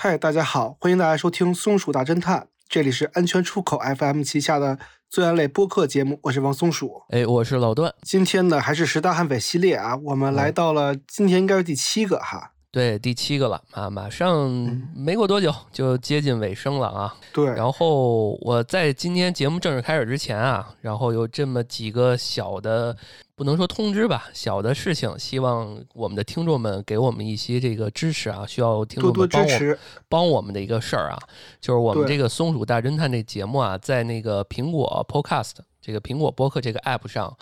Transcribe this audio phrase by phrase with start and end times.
[0.00, 4.78] 嗨，大家好，欢迎大家收听《松鼠大侦探》，这里是安全出口 FM 旗下的
[5.10, 7.02] 罪案类播客节目，我是王松鼠。
[7.08, 7.92] 哎，我是老段。
[8.02, 12.52] 今天呢，还是十大悍匪系列啊，我们来到了今天应该是第七个哈。
[12.70, 14.50] 对，第七个了啊，马上
[14.94, 17.16] 没过多久就接近尾声了啊。
[17.32, 22.94] 对，然后我在今天节目正式开始之前啊，然后有这么几个小的，
[23.34, 29.76] 不能说通知吧，小的事情，希望我们的听众们给我们一些这个支持啊，需要听众们帮我
[30.10, 31.18] 帮我们的一个事儿啊，
[31.62, 37.34] 就是我们这个松鼠大侦探这节目啊，在那个苹果 Podcast 这个苹果播客这个 App 上，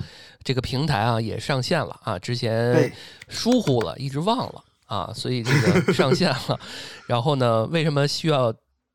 [0.45, 2.93] 这个平台啊也上线了啊，之前
[3.27, 4.63] 疏忽了，一直忘了。
[4.87, 6.59] 啊，所以这个 上线了，
[7.07, 8.55] 然后呢，为什么需要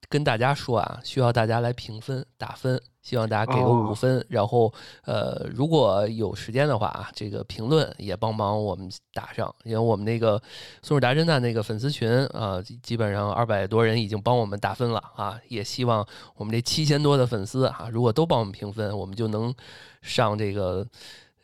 [0.10, 1.00] 跟大家说啊？
[1.04, 4.74] 需要大家来评分打分，希望大家给个五分，然后
[5.06, 10.42] 呃，如果有时间的话啊，这个评论也帮忙我们打上，因为我们那个
[10.82, 19.54] 松鼠大侦探那个粉丝群啊，基本上二百多人已经帮我们打分了啊，也希望我们这七千多的粉丝啊，如果都帮我们评分，我们就能
[20.02, 20.86] 上这个。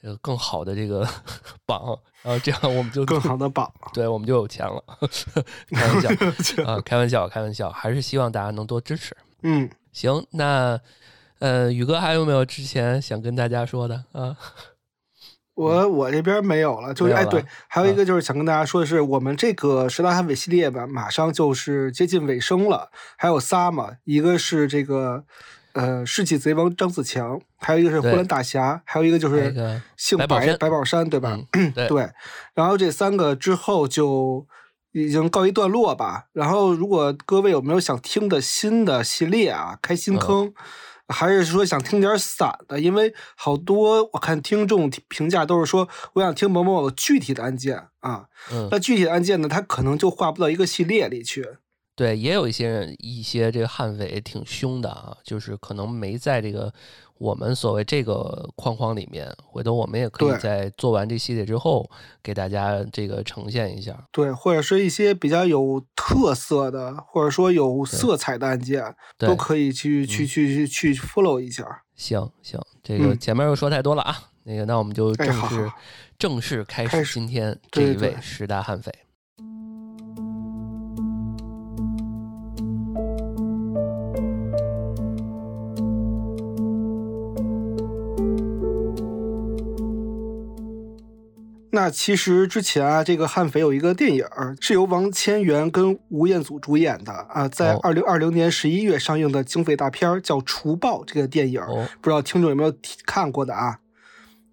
[0.04, 1.08] 呃，更好的这个
[1.66, 4.84] 榜，然后这样我们就更好的 榜，对我们就有钱了。
[5.72, 6.10] 开玩笑
[6.66, 9.18] 啊，开玩笑，开玩笑，还是希望大家能多支持。
[9.42, 10.80] 嗯，行，那
[11.40, 14.38] 呃，宇哥还有没有之前想跟大家说的啊？
[15.56, 25.26] 我我这边没有了，就是哎，对，还有一个就是想跟大家说的是，我们这个十大悍匪系列吧，马上就是接近尾声了，还有仨嘛，一个是这个。
[25.78, 29.54] 呃，世纪贼王张子强，还有一个是呼兰大侠，还有一个就是
[29.96, 31.38] 姓白白宝山，对吧？
[31.88, 32.10] 对。
[32.56, 34.48] 然后这三个之后就
[34.94, 36.30] 已经告一段落吧。
[36.34, 40.52] 然后，如果各位有没有想听的新的系列啊，开新坑，
[41.08, 42.80] 还是说想听点散的？
[42.80, 48.26] 因为好多我看听众评价都是说，我想听某某某具体的案件啊。
[48.72, 51.48] 那具体的案件呢，它可能就划不到一个系列里去。
[51.98, 56.72] 对，也有一些人一些这个悍匪挺凶的啊，就是可能没在这个
[57.18, 59.28] 我们所谓这个框框里面。
[59.44, 61.90] 回头我们也可以在做完这系列之后，
[62.22, 64.08] 给大家这个呈现一下。
[64.12, 71.82] 对，或者是一些比较有特色的，或者说有色彩的案件，都可以去去去去去 follow 一下。
[71.96, 75.72] 行行，这个前面又说太多了啊，那个那我们就正式
[76.20, 78.94] 正式开始今天这一位十大悍匪。
[91.78, 94.26] 那其实之前啊，这个悍匪有一个电影
[94.60, 101.62] 是由王千源跟吴彦祖主演的啊，在二零二零年十一月上映的警匪大片叫《除暴》这个电影，
[102.02, 102.74] 不知道听众有没有
[103.06, 103.78] 看过的啊？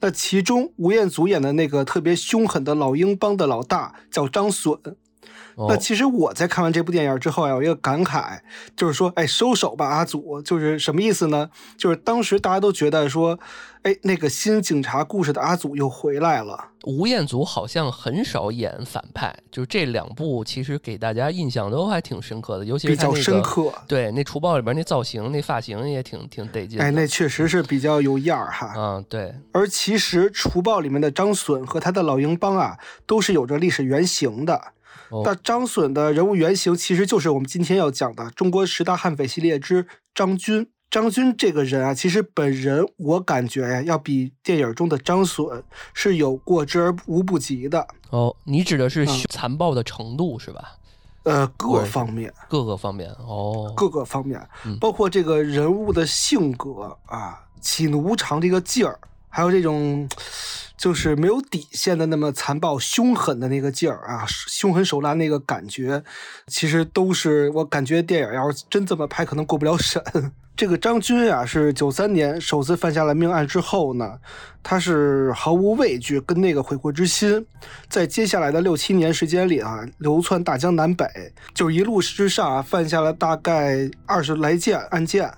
[0.00, 4.78] 那其中吴彦祖演的那个特别凶狠的老鹰帮的老大叫张隼。
[5.56, 8.38] 那其实我在看完这部电影之后啊有一个感慨，
[8.76, 11.48] 就是说，哎，收手吧，阿祖，就是什么意思呢？
[11.76, 13.38] 就是当时大家都觉得说，
[13.82, 16.68] 哎，那个新警察故事的阿祖又回来了。
[16.84, 23.72] 吴彦祖好像很少演反派，就是这两部其实给大家印象都还挺深刻的，尤其是比较深刻。
[23.88, 26.78] 对，那《除暴》里边那造型、那发型也挺挺得劲。
[26.78, 28.74] 哎，那确实是比较有样儿哈。
[28.76, 29.34] 嗯，对。
[29.52, 32.76] 而其实《除暴》里面的张隼和他的老鹰帮啊，
[33.06, 34.60] 都是有着历史原型的。
[35.22, 40.68] 那张隼的人物原型其实就是我们今天要讲的中国十大悍匪系列之张军。
[40.90, 47.84] 张军这个人啊，其实本人我感觉呀，要比电影中的张隼是有过之而无不及的。
[48.10, 50.76] 哦，你指的是残暴的程度是吧？
[51.24, 54.40] 呃，各方面，各个方面哦，各个方面，
[54.80, 58.96] 包括这个人物的性格啊，喜怒无常这个劲儿，
[59.28, 60.08] 还有这种。
[60.76, 66.02] 就是没有底线的那么残暴凶狠的那个劲儿啊，凶狠手辣那个感觉，
[66.46, 70.02] 其实都是我感觉电影要是真这么拍，可能过不了审。
[70.56, 74.18] 这个张军啊，是九三年首次犯下了命案之后呢，
[74.62, 77.44] 他是毫无畏惧跟那个悔过之心，
[77.88, 81.06] 在接下来的六七年时间里啊，流窜大江南北，
[81.54, 85.28] 就一路之上啊，犯下了大概二十来件案件。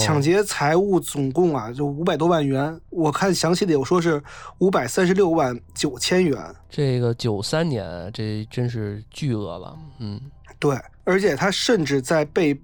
[0.00, 2.80] 抢劫财物总共啊，就五百多万元。
[2.88, 4.22] 我看详细的有说是
[4.58, 6.38] 五百三十六万九千元。
[6.70, 9.76] 这个九三年，这真是巨额了。
[9.98, 10.18] 嗯，
[10.58, 12.58] 对，而且他甚至在被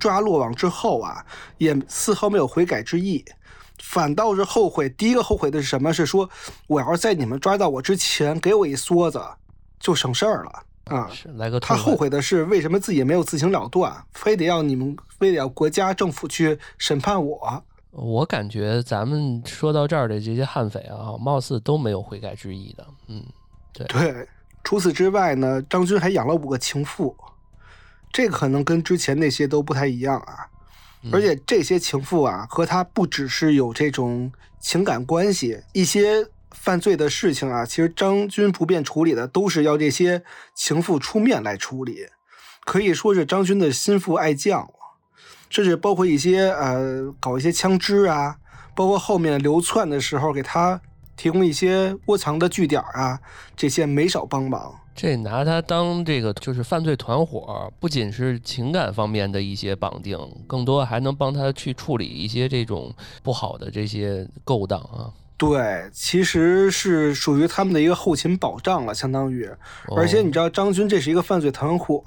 [0.00, 1.24] 抓落网之后啊，
[1.58, 3.24] 也丝毫没有悔改之意，
[3.80, 4.88] 反倒是后悔。
[4.90, 5.92] 第一个后悔的是什么？
[5.92, 6.28] 是说
[6.66, 9.22] 我要是在你们抓到我之前给我一梭子，
[9.78, 10.64] 就省事儿了。
[10.88, 17.64] 啊，是来个他后悔的是为什么自己没有自行了断，非得要你们，非得要国家政府去审判我。
[17.90, 22.86] 我感觉咱们说到这儿的这些悍匪啊，貌似都没有悔改之意的。
[23.08, 23.24] 嗯，
[23.72, 24.28] 对对。
[24.64, 27.16] 除此之外呢，张军还养了五个情妇，
[28.12, 30.46] 这可能跟之前那些都不太一样啊。
[31.12, 36.26] 而且这些情妇啊，和他不只是有这种情感关系，一些
[36.68, 40.22] 犯罪的事情啊，其实张军不便处理的，都是要这些
[40.54, 42.00] 情妇出面来处理，
[42.66, 44.74] 可以说是张军的心腹爱将了。
[45.48, 48.36] 甚至包括一些呃，搞一些枪支啊，
[48.76, 50.78] 包括后面流窜的时候给他
[51.16, 53.18] 提供一些窝藏的据点啊，
[53.56, 54.78] 这些没少帮忙。
[54.94, 65.08] 这拿他当这个就是犯罪团伙，不仅是情感方面的一些绑定，更多还能帮他去处理一些这种不好的这些勾当啊。
[65.38, 69.48] 对，其实是属于他们的一个后勤保障了，相当于。
[69.96, 72.02] 而且你知道，张军这是一个犯罪团伙，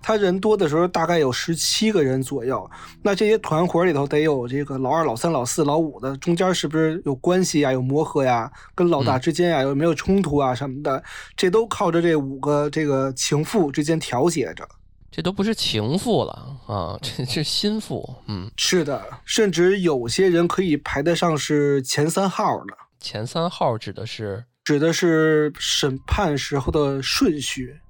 [0.00, 2.70] 他人多的时候大概有十七个人左右。
[3.02, 7.72] 那这些团伙里头得有这个老二、老三、老四、老五的，中间是不是有关系呀？
[7.72, 8.48] 有磨合呀？
[8.72, 11.02] 跟老大之间呀有没有冲突啊什么的？
[11.36, 14.64] 这都靠着这五个这个情妇之间调节着。
[15.16, 18.16] 这都不是情妇了啊，这是心腹。
[18.26, 22.76] 嗯，是的，甚至有些人可以排得上是前三号的。
[23.00, 27.80] 前三号指的是指的是审判时候的顺序，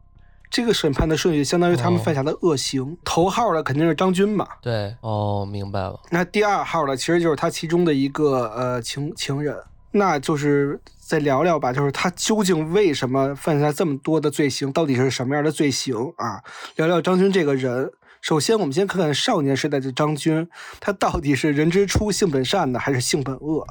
[0.49, 2.97] 这个审判的顺序相当于他们犯下的恶行。
[3.05, 4.47] 头号的肯定是张军嘛？
[4.63, 5.99] 对，哦，明白了。
[6.11, 10.81] 那第二号的其实就是他其中的一个呃情情人，那就是。
[11.07, 14.73] 再聊聊吧，就是他究竟为什么犯下这么多的罪行？
[14.73, 16.43] 到底是什么样的罪行啊？
[16.75, 17.93] 聊聊张军这个人。
[18.21, 20.49] 首先，我们先看看少年时代的张军，
[20.81, 23.65] 他到底是人之初性本善呢，还是性本恶？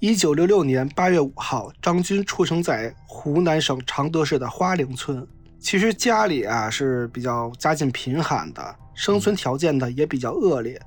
[0.00, 5.24] 一九六六年八月五号，张军出生在湖南省常德市的花岭村。
[5.60, 10.80] 其实家里啊是比较家境贫寒的，生存条件呢也比较恶劣。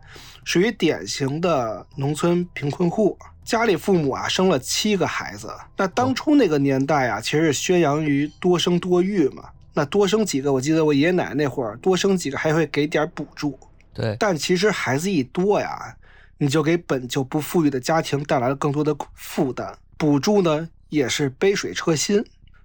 [0.45, 5.53] 属于典型的农村贫困户，家里父母啊生了七个孩子。
[5.77, 9.45] 那当初那个年代啊，其实是宣扬于多生多育嘛。
[9.73, 13.57] 那多生几个，我记得我爷爷奶奶那会儿多生几个还会给点补助。
[13.93, 15.95] 对，但其实孩子一多呀，
[16.37, 19.75] 你就给本就不富裕的家庭带来了更多的负担。
[19.97, 22.23] 补助呢也是杯水车薪。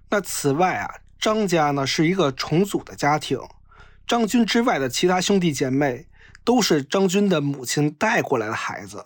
[0.09, 3.39] 那此外啊，张家呢是一个重组的家庭，
[4.05, 6.05] 张军之外的其他兄弟姐妹。
[6.43, 9.05] 都是张军的母亲带过来的孩子，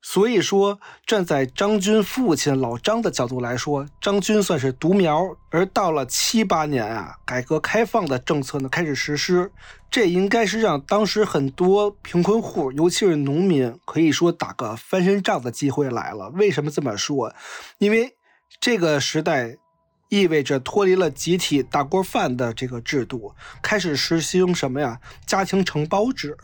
[0.00, 5.36] 所以说站在张军父亲老张的角度来说，张军算是独苗。
[5.50, 9.50] 而到了七八年啊，改革开放的政策呢开始实施，
[9.90, 16.28] 这应该是让当时很多贫困户，尤其是农民，可以说打个翻身仗的机会来了。
[16.30, 17.32] 为什么这么说？
[17.78, 18.16] 因为
[18.60, 19.56] 这个时代
[20.08, 25.00] 意味着脱离了集体大锅饭的这个制度，开始实行什么呀？
[25.24, 26.36] 家庭承包制。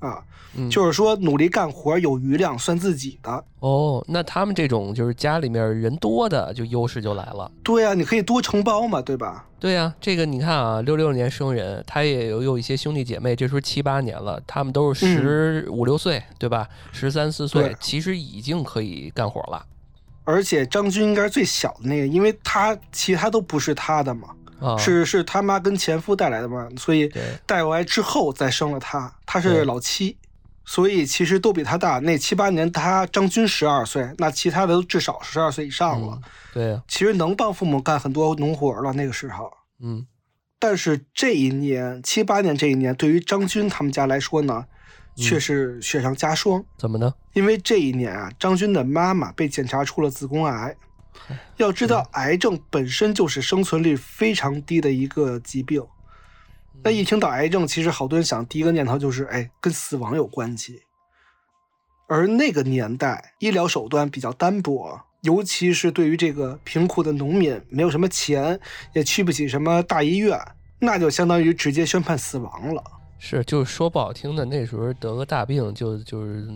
[0.00, 0.22] 啊，
[0.70, 4.04] 就是说努力干活有余量算自己的哦。
[4.08, 7.50] 那他们这种就是家里面人多的，就优势就来了。
[7.62, 9.44] 对呀，你可以多承包嘛，对吧？
[9.58, 16.68] 对呀，这个你看啊，六六年生人，他也有有一些兄弟姐妹，这时候七八年了，他们都是十五六岁，对吧？
[16.92, 19.64] 十三四岁，其实已经可以干活了。
[20.22, 24.28] 而且张军应该是最小的那个，因为他其他都不是他的嘛。
[24.78, 27.10] 是是他妈跟前夫带来的嘛，所以
[27.46, 30.16] 带过来之后再生了他，他是老七，
[30.64, 31.98] 所以其实都比他大。
[32.00, 36.18] 那七八年他张军十二岁，那其他的都至少十二岁以上了。
[36.52, 39.50] 对，其实能帮父母干很多农活了那个时候。
[39.80, 40.06] 嗯，
[40.58, 44.64] 但是这一年七八年这一年，对于张军他们家来说呢，
[45.14, 46.64] 却是雪上加霜。
[46.76, 47.14] 怎么呢？
[47.34, 50.74] 因为这一年啊，张军的妈妈被检查出了子宫癌。
[51.56, 55.82] 要知道，癌症本身就是生存率非常低的一个疾病。
[56.82, 60.82] 那一听到癌症，其实好多人想第一个念头就是，哎，跟死亡有关系。
[62.06, 68.58] 而那个年代，医疗手段比较单薄，尤其是对于这个贫苦的农民，没有什么钱，
[68.94, 70.40] 也去不起什么大医院，
[70.78, 72.82] 那就相当于直接宣判死亡了。
[73.18, 76.46] 是，就是说不好听的，那时候得个大病，就就是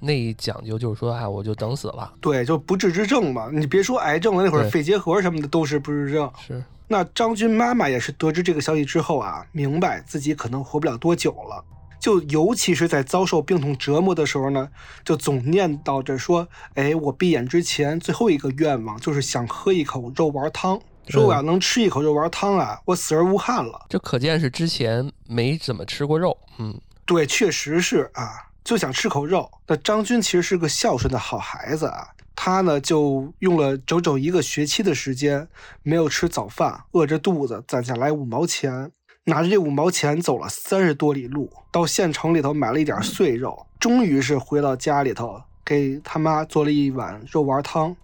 [0.00, 2.12] 那一讲究，就是说，哎，我就等死了。
[2.20, 3.50] 对，就不治之症嘛。
[3.52, 6.30] 你别说癌症了，那会儿肺结核什么的都是不治之症。
[6.46, 6.64] 是。
[6.90, 11.62] 那张军妈妈也是得知这个消息之后啊，明白自己可能活不了多久了，
[12.00, 14.66] 就尤其是在遭受病痛折磨的时候呢，
[15.04, 20.80] 就总念叨着说，哎，我闭眼之前最后一个愿望就是想喝一口肉丸汤。
[21.10, 23.86] 说我要能吃一口肉丸汤啊，我死而无憾了。
[23.88, 26.36] 这可见是之前没怎么吃过肉。
[26.58, 29.50] 嗯，对，确实是啊，就想吃口肉。
[29.66, 35.48] 那张军其实是个孝顺的好孩子啊，他呢就用了整整一个学期的时间，
[35.82, 38.90] 没有吃早饭，饿着肚子攒下来五毛钱，
[39.24, 47.96] 拿着这五毛钱走了三十多里路，到县城里头买了一点碎肉，终于是回到家里头，给他妈做了一碗肉丸汤。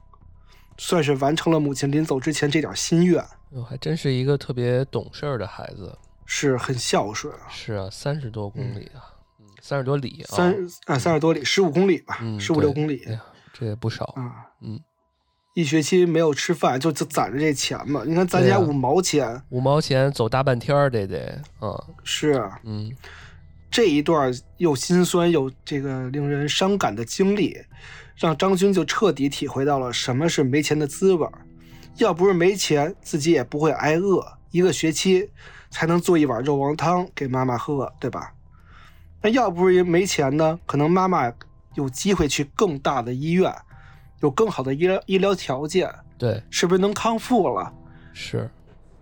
[0.77, 3.25] 算是完成了母亲临走之前这点心愿。
[3.51, 7.33] 哟，还真是一个特别懂事儿的孩子，是很孝顺。
[7.49, 10.55] 是啊，三十多公里啊，嗯，三十多里啊，三
[10.87, 13.07] 啊三十多里，十五公里吧，嗯十五六公里
[13.53, 14.51] 这也不少，啊。
[14.61, 14.81] 嗯，
[15.55, 18.03] 一学期没有吃饭，就就攒着这钱嘛。
[18.05, 22.91] 你看咱家五毛钱，五毛钱走大半天儿得得，嗯是啊嗯
[23.71, 27.57] 这一段又心酸又这个令人伤感的经历，
[28.17, 31.33] 让张军就彻底体会到了什么是没钱的滋味儿。
[31.99, 35.31] 要不是没钱，自己也不会挨饿，一个学期
[35.71, 38.33] 才能做一碗肉王汤给妈妈喝，对吧？
[39.23, 41.33] 那要不是没钱呢，可能妈妈
[41.75, 43.55] 有机会去更大的医院，
[44.21, 47.73] 有更好的医疗医疗条件，对，是不是能康复了？
[48.13, 48.51] 是，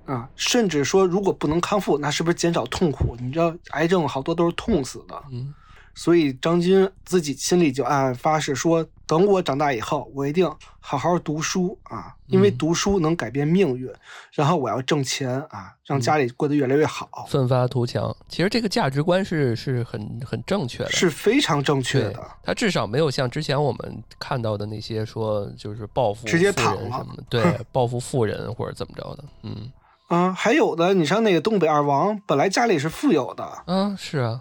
[0.04, 3.16] 啊，甚至说如果不能康复，那是不是减少痛苦？
[3.19, 5.23] 你知道，癌症好多都是痛死的。
[5.31, 5.52] 嗯
[5.94, 13.90] 所以张军自己心里就暗暗发誓说，等我长大以后，我一定好好读书啊，因为嗯读书能改变命运。
[14.32, 18.14] 然后我要挣钱啊，让家里过得越来越好，奋发图强。
[18.28, 22.30] 其实这个价值观是是很很正确的，是非常正确的。
[22.42, 29.70] 他至少没有像之前我们看到的那些说就是报复直接富躺什么的，对， 报复富人或者怎么着的，嗯
[30.08, 34.40] 啊，还有的，你像那个东北二王，本来家里是富有的嗯，是啊，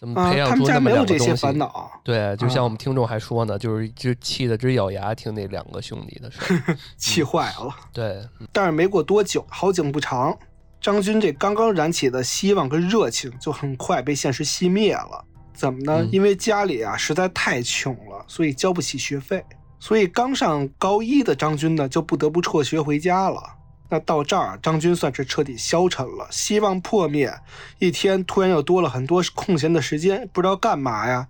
[0.00, 1.42] 怎么啊，培养他们家出那么没有这些两个东西？
[1.42, 6.76] 烦恼，对，就像啊我们听众还说呢，就是就气得直咬牙听那两个兄弟的事儿。
[6.96, 7.68] 气坏了。
[7.92, 10.34] 对，但是没过多久，好景不长，
[10.80, 15.22] 张军这刚刚燃起的希望跟热情，就很快被现实熄灭了。
[15.52, 15.98] 怎么呢？
[16.00, 19.44] 嗯因为家里啊实在太穷了，所以交不起学费，
[19.78, 23.42] 所以刚上高一的张军呢，就不得不辍学回家了。
[23.90, 27.32] 那到这儿，张军算是彻底消沉了，希望破灭。
[27.78, 31.26] 一天突然又多了很多空闲的时间，不知道干嘛呀，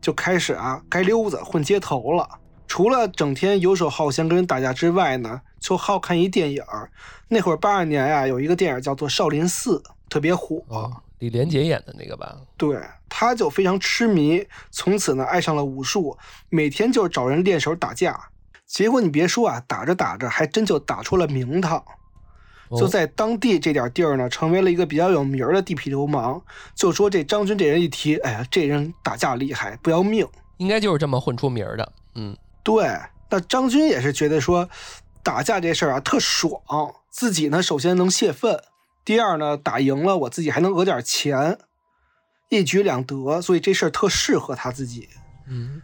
[0.00, 2.28] 就开始啊该溜子混街头了。
[2.68, 6.62] 除了整天游手好闲跟人打架之外呢，就好看一电影。
[7.28, 9.78] 那会儿八二年呀、有一个电影叫做《少林寺》，
[10.08, 10.62] 特别火。
[10.68, 12.36] 哦，李连杰演的那个吧？
[12.56, 12.78] 对，
[13.08, 16.16] 他就非常痴迷，从此呢爱上了武术，
[16.50, 18.18] 每天就是找人练手打架。
[18.66, 21.84] 结果你别说啊，打着打着还真就打出了名堂，
[22.78, 26.42] 就哦在当地这点地儿呢，成为了一个比较有名儿的地痞流氓。
[26.74, 30.26] 就说这张军这人一提，哎呀，这人打架厉害，不要命。
[30.58, 31.92] 应该就是这么混出名儿的。
[32.14, 32.86] 嗯对，
[33.30, 34.68] 那张军也是觉得说，
[35.22, 36.60] 打架这事儿啊特爽，
[37.10, 38.62] 自己呢首先能泄愤，
[39.04, 41.58] 第二呢打赢了我自己还能讹点钱，
[42.50, 45.08] 一举两得，所以这事儿特适合他自己。
[45.48, 45.82] 嗯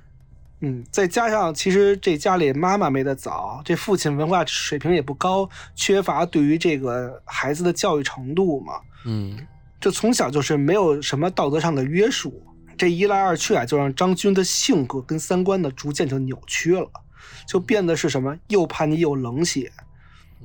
[0.60, 9.38] 嗯，再加上其实这家里妈妈没得早，这父亲文化水平也不高，缺乏对于这个孩子的教育程度嘛，嗯
[9.80, 12.42] 就从小就是没有什么道德上的约束。
[12.76, 16.88] 这一来二去啊，就让张军的性格跟三观呢逐渐就扭曲了，
[17.46, 19.70] 就变得是什么又叛逆又冷血，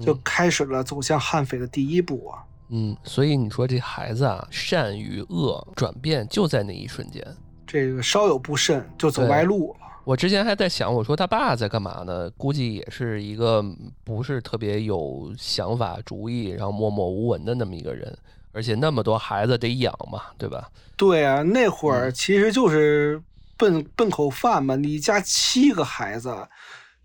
[0.01, 2.41] 就开始了走向悍匪的第一步啊。
[2.69, 7.23] 嗯，所以你说这孩子啊，善与恶转变就在那一瞬间。
[7.67, 9.82] 这个稍有不慎就走歪路了。
[10.05, 12.29] 我之前还在想，我说他爸在干嘛呢？
[12.31, 13.63] 估计也是一个
[14.03, 18.17] 不是特别有想法、主意，然后默默无闻的那么一个人，
[18.51, 20.69] 而且那么多孩子得养嘛，对吧？
[20.97, 23.21] 对啊，那会儿嗯其实就是
[23.57, 26.35] 奔奔口饭嘛，你家七个孩子，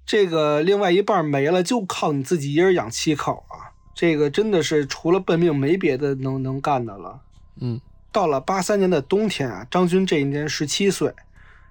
[0.05, 3.71] 这个另外一半没了，就靠你自己一人养七口啊。
[3.95, 7.21] 这个真的是除了奔命没别的能能干的了。
[7.61, 11.13] 嗯到了八三年的冬天啊，张军这一年十七岁，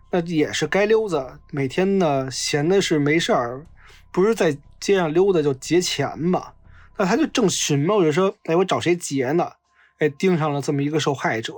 [0.09, 3.65] 那也是街溜子，每天呢闲的是没事儿，
[4.11, 6.53] 不是在街上溜达就劫钱嘛。
[6.97, 9.51] 那他就正寻摸着说，哎，我找谁劫呢？
[9.99, 11.53] 哎，盯上了这么一个受害者，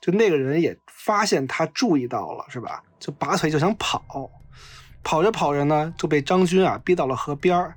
[0.00, 2.82] 就那个人也发现他注意到了，是吧？
[3.00, 4.30] 就拔腿就想跑，
[5.02, 7.74] 跑着跑着呢，就被张军啊逼到了河边儿，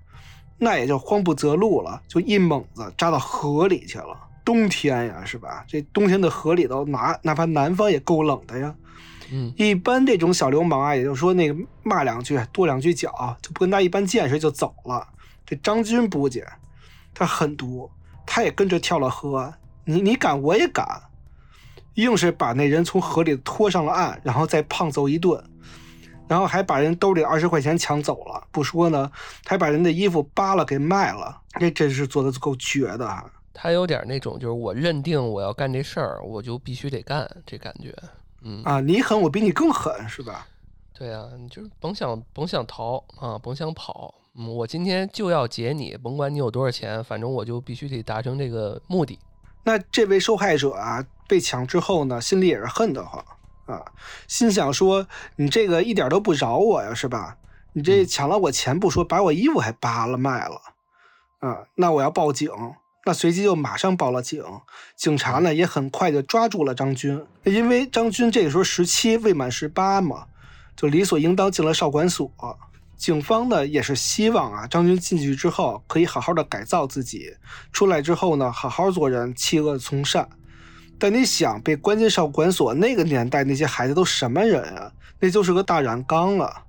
[0.57, 4.17] 那也就慌不择路了，就一猛子扎到河里去了。
[4.45, 5.65] 冬天呀，是吧？
[5.67, 8.75] 这冬天的河里头，哪哪怕南方也够冷的呀。
[9.32, 15.08] 嗯一般这种小流氓啊，也就是说那个骂两句，跺两句脚，就不跟他一般见识就走了。
[15.46, 16.46] 这张军不介，
[17.13, 17.89] 他狠毒，
[18.25, 19.53] 他也跟着跳了河。
[19.84, 20.86] 你你敢，我也敢，
[21.94, 25.44] 硬是把那人从河里拖上了岸，然后再胖揍一顿，
[26.27, 28.48] 然后还把人兜里二十块钱抢走了。
[28.51, 29.12] 不说呢，
[29.46, 31.41] 还把人的衣服扒了给卖了。
[31.60, 33.24] 这真是做的够绝的啊！
[33.53, 37.96] 他有点那种，就是我认定我要干这事儿，我就必须得干，这感觉。
[38.48, 40.48] 嗯啊，你狠，我比你更狠，是吧？
[40.94, 44.14] 对啊，你就是甭想甭想逃啊，甭想跑。
[44.36, 49.18] 嗯，我今天就要劫你，甭管你有多少钱，反正我就必须得达成这个目的。
[49.64, 53.25] 那这位受害者啊，被抢之后呢，心里也是恨得慌
[53.66, 53.84] 啊，
[54.28, 57.38] 心想说：“你这个一点都不饶我呀，是吧？
[57.74, 60.62] 你这抢了我钱不说，把我衣服还扒了卖了，
[61.40, 62.50] 啊，那我要报警。
[63.07, 64.43] 那随即就马上报了警，
[64.95, 70.25] 警察呢也很快就抓住了张军，因为张军这个时候十七未满十八嘛，
[70.75, 72.31] 就理所应当进了少管所。
[72.97, 77.35] 警方呢也是希望啊张军进去之后可以好好的改造自己，
[77.71, 80.27] 出来之后呢好好做人，弃恶从善。
[80.97, 84.91] 但你想被关进少管所，那个年代那些孩子都什么人啊？
[85.19, 86.63] 那就是个大染缸了！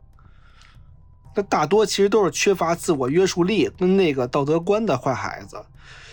[1.35, 5.57] 那大多其实都是缺乏自我约束力跟那个道德观的坏孩子。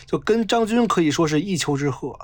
[0.06, 2.18] 就跟张军可以说是一丘之貉，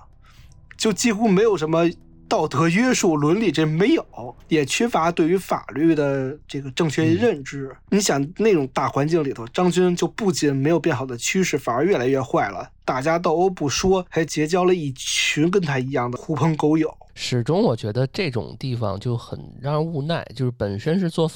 [0.77, 1.89] 就几乎没有什么
[2.27, 7.75] 道德约束、伦理，这没有，也缺乏对于法律的这个正确认知。
[7.89, 12.69] 你想那种大环境里头，张军就不仅没有变好的趋势，反而越来越坏了。
[12.85, 16.95] 打架斗殴不说，还结交了一群跟他一样的狐朋狗友。
[17.15, 21.29] 始终我觉得这种地方就很让人无奈，就是本身是做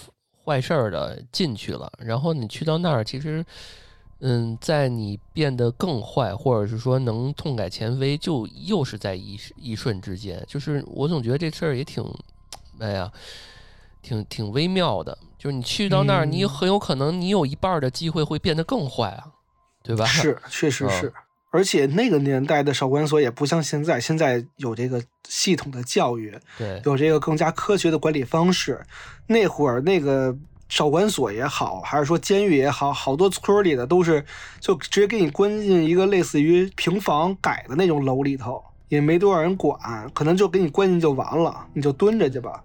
[0.46, 3.44] 坏事儿的进去了，然后你去到那儿，其实。
[4.26, 10.42] 嗯，在你变得更坏，或者是说能痛改前非，就又是在一一瞬之间。
[10.48, 12.02] 就是我总觉得这事儿也挺，
[12.80, 13.12] 哎呀，
[14.02, 15.18] 挺挺微妙的。
[15.38, 19.28] 就是你去到那儿，你很有可能你有一半的机会会变得更坏啊，
[19.84, 20.06] 对吧？
[20.06, 21.12] 是，确实是。
[21.52, 28.86] 而且那个年代的少管所也不像现在，现在有这个系统的教育，对，有这个更加科学的管理方式。
[29.28, 30.34] 那会儿那个。
[30.74, 34.26] 少管所也好，还是说监狱也好，好多村里的都是
[34.60, 39.78] 就直接给你关进一个类似于平房改的那种楼里头，也没多少人管，
[40.16, 42.64] 可能就给你关进就完了，你就蹲着去吧。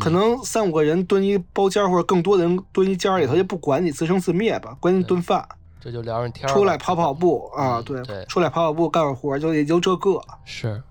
[0.00, 5.46] 可能三五个人蹲一包间，或者更多的人蹲一间里头，就不管你自生自灭吧，关进顿饭，
[5.78, 10.18] 这就聊上天出来跑跑步啊，对，出来跑跑步干会活，就也就这个。
[10.46, 10.82] 是。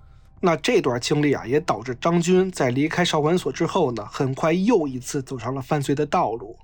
[0.44, 6.58] 那这段经历啊，也导致张军在离开少管所之后呢，很快又一次走上了犯罪的道路。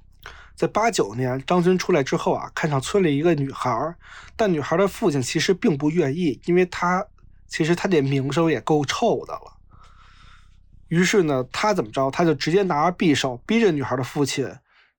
[0.54, 3.94] 在八九年，张军出来之后啊，看上村里一个女孩，
[4.36, 7.06] 但女孩的父亲其实并不愿意，因为他
[7.48, 9.56] 其实他这名声也够臭的了。
[10.88, 14.46] 于是呢，他怎么着，他就直接拿着匕首，逼着女孩的父亲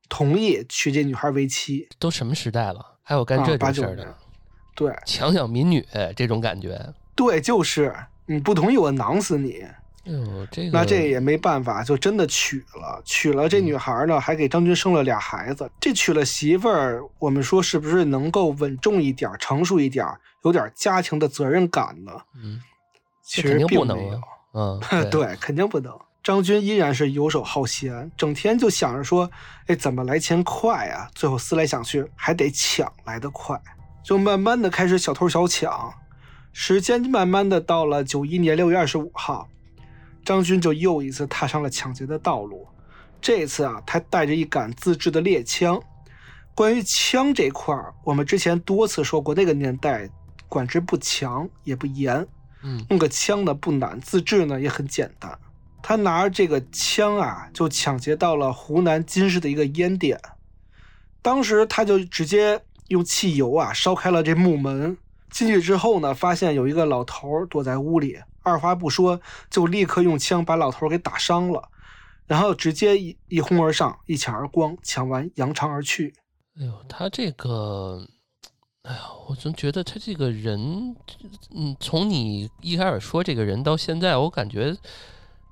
[0.10, 1.88] 同意娶这女孩为妻。
[2.00, 4.18] 都什么时代了，还有干这种事儿的？
[4.74, 6.92] 对，强抢民女这种感觉。
[7.14, 7.96] 对，就是。
[8.32, 9.64] 你不同意，我囊死你！
[10.06, 13.02] 哟，这个那这也没办法，就真的娶了。
[13.06, 15.70] 娶了这女孩呢，还给张军生了俩孩子。
[15.80, 20.08] 这娶了媳妇儿，我们说是不是能够稳重一点、成熟一点、
[20.44, 22.12] 有点家庭的责任感呢？
[22.42, 22.60] 嗯，
[23.22, 24.22] 其实并没有。
[24.54, 24.80] 嗯，
[25.12, 25.96] 对，肯定不能。
[26.24, 29.30] 张军依然是游手好闲，整天就想着说，
[29.68, 31.10] 哎，怎么来钱快啊？
[31.14, 33.60] 最后思来想去，还得抢来的快，
[34.04, 35.94] 就慢慢的开始小偷小抢。
[36.54, 39.48] 时间慢慢的到了九一年六月二十五号，
[40.26, 42.68] 张军就又一次踏上了抢劫的道路。
[43.22, 45.82] 这次啊，他带着一杆自制的猎枪。
[46.54, 50.10] 关于枪这块儿，我们之前多次说过，那个年代
[50.50, 52.28] 管制不强也不严，
[52.64, 55.38] 嗯，弄个枪呢不难，自制呢也很简单。
[55.82, 60.20] 他拿着这个枪啊，就抢劫到了湖南金市的一个烟店。
[61.22, 64.98] 当时他就直接用汽油啊烧开了这木门。
[65.32, 71.70] 进去之后呢，发现有一个老头躲在屋里，二话不说就立刻用枪把老头给打伤了，
[72.28, 76.14] 然后直接一一哄而上，一抢而光，抢完扬长而去。
[76.60, 78.06] 哎呦，他这个，
[78.84, 80.96] 哎呀，我总觉得他这个人，
[81.56, 84.76] 嗯，从你一开始说这个人到现在，我感觉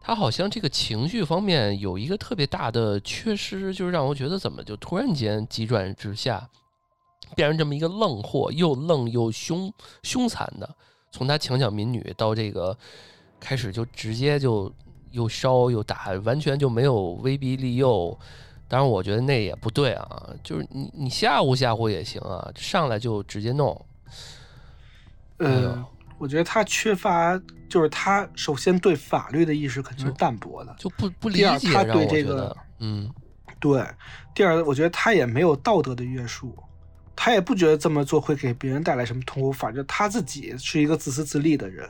[0.01, 6.49] 他好像这个情绪方面有一个特别大的缺失，就是让我觉得怎么就突然间急转直下。
[7.35, 9.71] 变成这么一个愣货，又愣又凶
[10.03, 10.69] 凶残的，
[11.11, 12.77] 从他强抢民女到这个
[13.39, 14.71] 开始就直接就
[15.11, 18.17] 又烧又打，完全就没有威逼利诱。
[18.67, 23.85] 当然，我觉得那也不对啊，就是你你吓唬吓唬也行啊，上来就直接弄。
[25.39, 25.83] 嗯，
[26.19, 27.35] 我觉得他缺乏，
[27.67, 31.73] 就是他首先对法律的意识肯定是淡薄的，就不不理解。
[31.73, 33.11] 他对这个，嗯，
[33.59, 33.83] 对。
[34.35, 36.55] 第二，我觉得他也没有道德的约束。
[37.21, 41.89] 他也不觉得这么做会给别人带来什么痛苦，反正他自己是一个自私自利的人，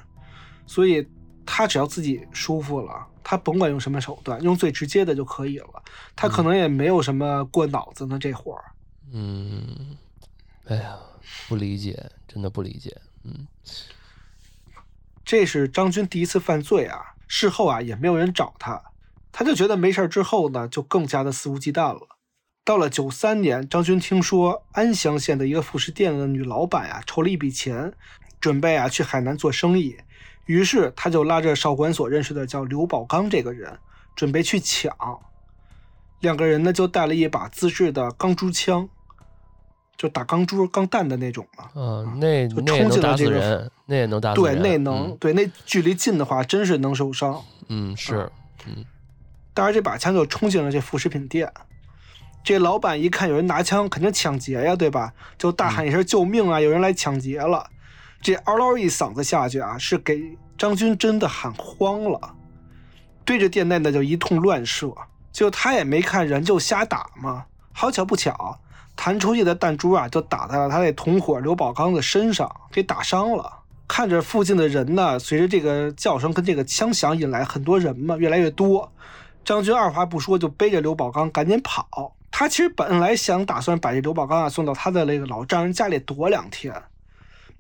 [0.66, 1.08] 所以
[1.46, 5.84] 他只要自己舒服了，他甭管用什么手段，用最直接的就可以了。
[6.16, 8.64] 他可能也没有什么过脑子呢，这会儿。
[9.14, 9.96] 嗯，
[10.66, 10.98] 哎呀，
[11.48, 13.00] 不理解，真的不理解。
[13.24, 13.46] 嗯，
[15.24, 18.82] 这是张军第一次犯罪啊，事后啊也没有人找他，
[19.32, 22.18] 他就觉得没事之后呢，就更加的肆无忌惮了。
[22.70, 27.92] 到了九三年，张军听说安乡县的一个服饰店的女老板啊筹了一笔钱，
[28.40, 29.98] 准备啊去海南做生意，
[30.46, 33.80] 于是他就拉着少管所认识的叫刘宝刚这个人，
[34.16, 34.96] 准备去抢。
[36.20, 38.88] 两个人呢就带了一把自制的钢珠枪，
[39.98, 41.72] 就打钢珠、钢弹的那种嘛。
[41.74, 47.44] 嗯，那就冲进了这个死人，那也能打死对，那能、对那距离近的话，真是能受伤。
[47.68, 48.32] 嗯，嗯是，
[48.68, 48.86] 嗯
[49.56, 51.52] 带着这把枪就冲进了这副食品店。
[52.44, 55.14] 这老板一看有人拿枪，肯定抢劫呀，对吧？
[55.38, 56.60] 就大喊一声“救命啊！
[56.60, 57.70] 有人来抢劫了！”
[58.22, 62.36] 这嗷嗷一嗓子下去啊，是给张军真的喊慌了，
[63.24, 64.94] 对着店内呢就一通乱射。
[65.32, 67.46] 就他也没看人，就瞎打嘛。
[67.72, 68.60] 好巧不巧，
[68.96, 73.60] 弹出去的弹珠啊，就打在了他那同伙刘宝刚的身上，给打伤了。
[73.88, 78.92] 看着附近的人呢，随着这个叫声跟这个枪响引来很多人嘛，越来越多。
[79.46, 82.16] 张军二话不说就背着刘宝刚赶紧跑。
[82.32, 86.74] 他其实本来想打算把这刘宝刚啊送到他的那个老丈人家里躲两天，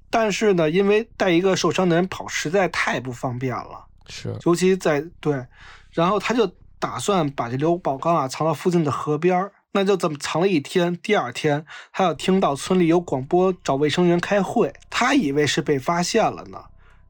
[0.09, 5.45] 但是呢，因为带一个受伤的人跑实在太不方便了，是，尤其在对，
[5.91, 9.51] 然后他就打算把这刘宝刚啊藏到附近的河边儿。
[9.71, 10.97] 那就这么藏了一天。
[10.97, 16.59] 第二天，他要听到村里有广播找卫生员开会，他以为是被发现了呢。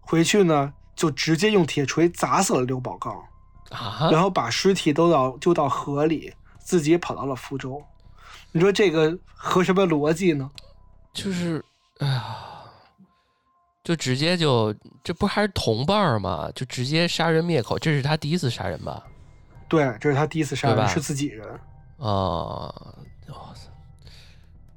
[0.02, 3.14] 回去呢，就直接用铁锤砸死了刘宝刚。
[3.70, 6.34] 啊，然后把尸体都到丢到河里，
[6.70, 7.84] 自己跑到了福州。
[8.52, 10.48] 你说这个和什么逻辑呢？
[11.12, 11.66] 就是，
[11.98, 12.38] 哎呀，
[13.84, 14.72] 就直接就
[15.04, 16.48] 这不还是同伴儿吗？
[16.54, 19.04] 就直接杀人灭口，这是他第一次杀人吧？
[19.68, 21.48] 对，这是他第一次杀人，是自己人。
[21.98, 22.70] 啊，
[23.30, 23.68] 哇塞，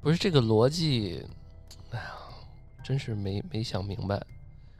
[0.01, 1.23] 不是这个逻辑，
[1.91, 2.05] 哎呀，
[2.83, 4.19] 真是没没想明白。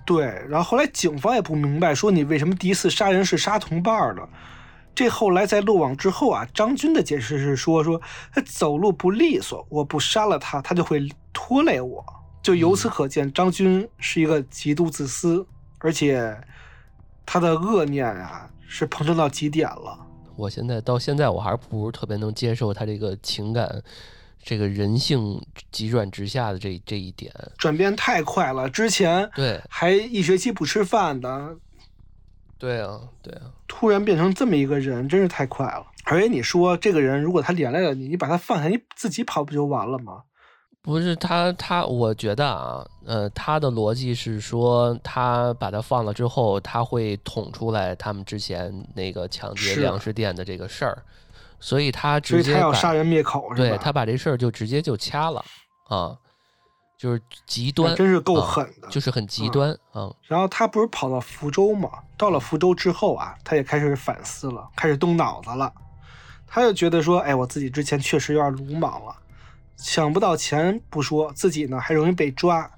[0.03, 4.27] 对，然后后来警方也不明白，说你为什么第一次杀人是杀同伴儿的。
[4.95, 8.01] 这后来在落网之后啊，张军的解释是说说
[8.33, 12.03] 他走路不利索，我不杀了他，他就会拖累我。
[12.41, 15.45] 就由此可见，张军是一个极度自私，
[15.79, 16.37] 而且
[17.25, 19.97] 他的恶念啊是膨胀到极点了。
[20.35, 23.81] 我现在到现在，我还是不是特别能接受他这个情感，
[24.41, 27.31] 这个人性急转直下的这这一点。
[27.57, 31.55] 转变太快了，之前对，还一学期不吃饭的，
[32.57, 35.85] 对啊，对啊，突然变成这么一个人，真是太快了。
[36.05, 40.23] 而且你说这个人如果他连累了你，你把他放下，你自己跑不就完了吗？
[40.81, 51.01] 不是他他，我觉得啊，呃，他的逻辑是说，他把他放了之后，他会捅出来他们之前那个抢劫粮食店的这个事儿，
[51.57, 53.49] 所以他直接要杀人灭口？
[53.55, 55.43] 对他把这事儿就直接就掐了
[55.87, 56.17] 啊，
[57.03, 58.87] 就是极端，真是够啊狠的。
[58.87, 60.09] 就是很极嗯端啊。
[60.25, 61.89] 然后他不是跑到福州嘛？
[62.15, 65.73] 到了福州之后啊，他也开始反思了，开始动脑子了。
[66.47, 69.13] 他就觉得说，哎，我自己之前确实有点鲁莽了，
[69.75, 72.71] 抢不到钱不说，自己呢还容易被抓。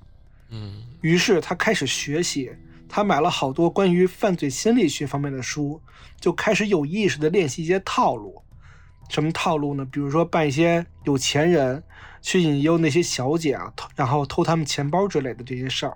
[0.49, 2.51] 嗯于是他开始学习，
[2.89, 5.79] 他买了好多关于犯罪心理学方面的书，
[6.19, 8.41] 就开始有意识的练习一些套路。
[9.07, 9.85] 什么套路呢？
[9.85, 11.83] 比如说扮一些有钱人，
[12.25, 15.95] 去引诱那些小姐啊，偷然后偷他们钱包之类的这些事儿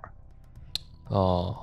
[1.07, 1.57] 哦，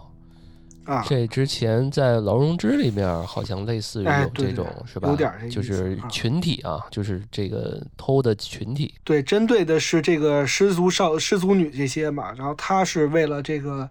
[0.84, 1.04] 啊。
[1.08, 5.08] 这之前在《劳荣枝》里面好像类似于有这种是吧？
[5.08, 8.92] 有点这就是啊群体啊，就是这个偷的群体。
[9.04, 12.32] 对，针对的是这个失足少、失足女这些嘛。
[12.32, 13.88] 然后他是为了这个，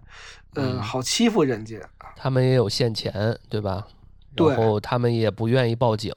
[0.52, 1.78] 呃，嗯好欺负人家。
[2.16, 3.86] 他们也有现钱，对吧？
[4.34, 6.12] 对然后他们也不愿意报警，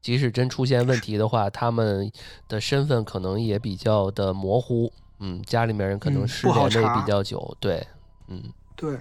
[0.00, 2.10] 即使真出现问题的话，他们
[2.48, 4.92] 的身份可能也比较的模糊。
[5.22, 7.86] 嗯，家里面人可能嗯失不好联的也查比较久，对，
[8.28, 8.42] 嗯，
[8.74, 8.98] 对，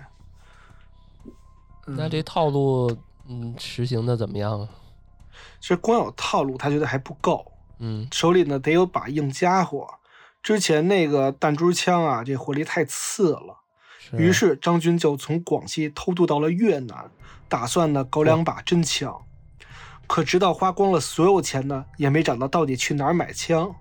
[1.87, 2.93] 嗯那这套路，
[3.29, 4.67] 嗯，实行的怎么样啊？
[5.61, 9.87] 其实光有套路，他觉得还不够，嗯手里呢得有把硬家伙。
[10.43, 13.59] 之前那个弹珠枪啊，这火力太次了。
[13.97, 17.09] 是于是张军就从广西偷渡到了越南，
[17.47, 19.21] 打算呢搞两把真枪。
[20.09, 23.75] 可直到花光了所有钱呢，也没找到到底去哪儿买枪，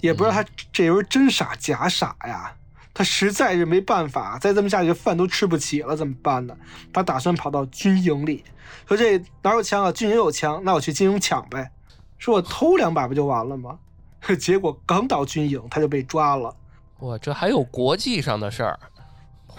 [0.00, 2.52] 也不知道他这人真傻假傻呀。
[2.92, 6.56] 他实在是没办法，再这么下去饭都吃不起了，怎么办呢？
[6.92, 8.42] 他打算跑到军营里，
[8.88, 9.92] 说这哪有枪啊？
[9.92, 11.70] 军营有枪，那我去军营抢呗。
[12.18, 13.78] 说我偷两把不就完了吗？
[14.40, 16.52] 结果刚到军营，他就被抓了。
[16.98, 18.80] 哇，这还有国际上的事儿，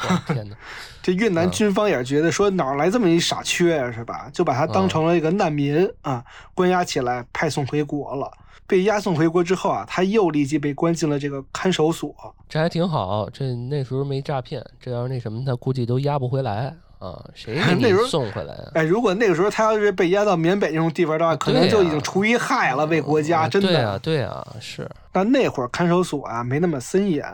[0.02, 0.56] 我天哪！
[1.02, 4.30] 这越南嗯军方也是觉得说哪儿来这么一傻缺呀、是吧？
[4.34, 8.30] 就把他当成了一个难民啊，关押起来，派送回国了。
[8.68, 12.14] 被押送回国之后啊，他又立即被关进了这个看守所。
[12.48, 18.72] 这还挺好，这那时候没诈骗，这要是那什么，他估计都押不回来啊，谁 那时候送回来啊？
[18.76, 24.00] 哎，如果那个时候他要是被押到缅北那种地方的话，可能就已经除一害了，为国家真对啊，的。
[24.00, 27.26] 对啊，是，但那会儿看守所啊没那么森严，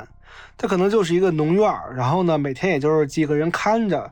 [0.58, 4.12] 他可能就是一个农院儿，然后呢每天也就是几个人看着，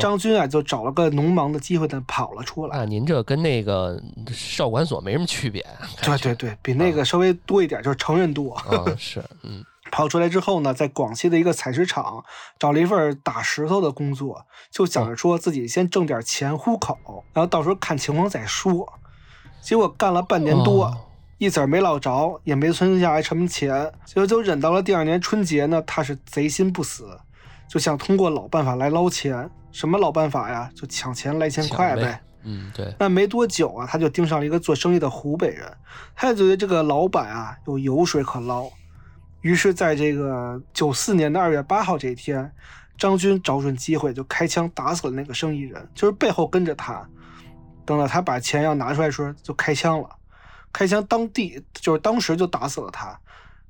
[0.00, 2.76] 张军啊就找了个农忙的机会他跑了出来。
[2.78, 4.00] 那您这跟那个
[4.32, 5.64] 少管所没什么区别。
[6.02, 8.50] 对对对，比那个稍微多一点，就是承认度。
[8.50, 8.62] 啊，
[8.98, 9.64] 是，嗯。
[9.92, 12.24] 跑出来之后呢，在广西的一个采石场
[12.60, 18.92] 找了一份打石头的工作，就想着说自己先挣点钱糊口，然后到时候看情况再说。
[19.60, 21.09] 结果干了半年多，
[21.40, 25.82] 一子儿没捞着，也没存下来什么钱，结果就忍到了第二年春节呢。
[25.86, 27.18] 他是贼心不死，
[27.66, 29.48] 就想通过老办法来捞钱。
[29.72, 30.70] 什么老办法呀？
[30.76, 32.20] 就抢钱来钱快呗。
[32.42, 32.94] 嗯，对。
[32.98, 35.66] 那没多久啊，他就盯上了一个做生意的湖北人，
[36.14, 38.68] 他就觉得这个老板啊有油水可捞。
[39.40, 42.52] 于是，在这个九四年的二月八号这一天，
[42.98, 47.02] 张军找准机会就开枪打死了那个生意人，就是背后跟着他。
[47.86, 50.10] 等到他把钱要拿出来的时候，就开枪了。
[50.72, 53.18] 开枪当地就是当时就打死了他。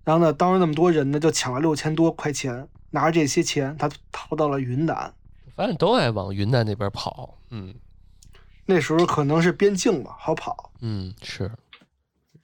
[0.05, 5.13] 然后呢，当时那么多人呢，就抢了六千多块钱，拿着这些钱，他逃到了云南。
[5.55, 7.39] 反正都爱往云南那边跑。
[7.51, 7.75] 嗯，
[8.65, 10.71] 那时候可能是边境吧，好跑。
[10.81, 11.51] 嗯，是。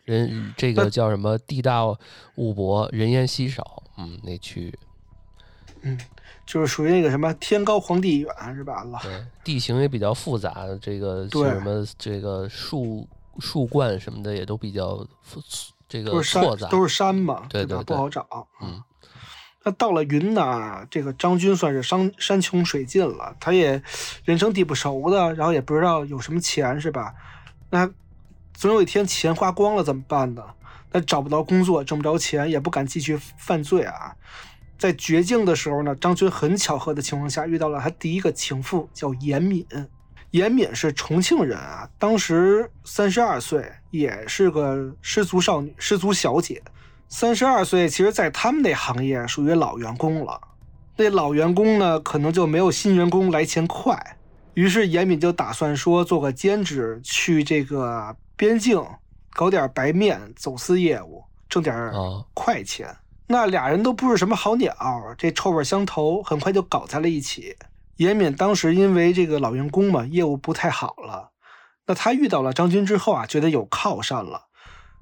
[0.05, 1.37] 人这个叫什么？
[1.39, 1.85] 地大
[2.37, 3.83] 物博，人烟稀少。
[3.99, 4.79] 嗯，那区域，
[5.81, 5.99] 嗯，
[6.45, 8.87] 就是属于那个什么天高皇帝远，是吧？
[9.03, 10.67] 对，地形也比较复杂。
[10.81, 13.09] 这个什么，这个树
[13.41, 15.07] 树冠什么的也都比较
[15.89, 18.47] 这个错杂，都是山嘛，对对，不好找。
[18.61, 18.83] 嗯，
[19.65, 23.83] 那到了云南，这个张军算是山山穷水尽了，他也
[24.25, 27.15] 人生地不熟的，然后也不知道有什么钱，是吧？
[27.71, 27.91] 那。
[28.59, 30.43] 总有一天钱花光了怎么办呢？
[30.91, 34.17] 那找不到工作，挣不着钱，也不敢继续犯罪啊。
[34.79, 39.67] 在绝境的时候呢，张军很巧合的情况下遇到了他第一个情妇，叫严敏。
[40.31, 46.63] 严敏是重庆人啊，当时三十二岁，也是个失足少女、失足小姐。
[47.09, 50.41] 三十二岁，其实在他们那行业属于老员工了。
[50.97, 54.17] 那老员工呢，可能就没有新员工来钱快。
[54.55, 58.17] 于是严敏就打算说做个兼职，去这个。
[58.39, 58.85] 边境
[59.31, 61.75] 搞点白面走私业务，挣点
[62.35, 62.95] 快钱。
[63.27, 64.77] 那俩人都不是什么好鸟，
[65.17, 67.57] 这臭味相投，很快就搞在了一起。
[67.97, 71.31] 严敏当时因为这个老员工嘛，业务不太好了。
[71.87, 74.47] 那他遇到了张军之后啊，觉得有靠山了，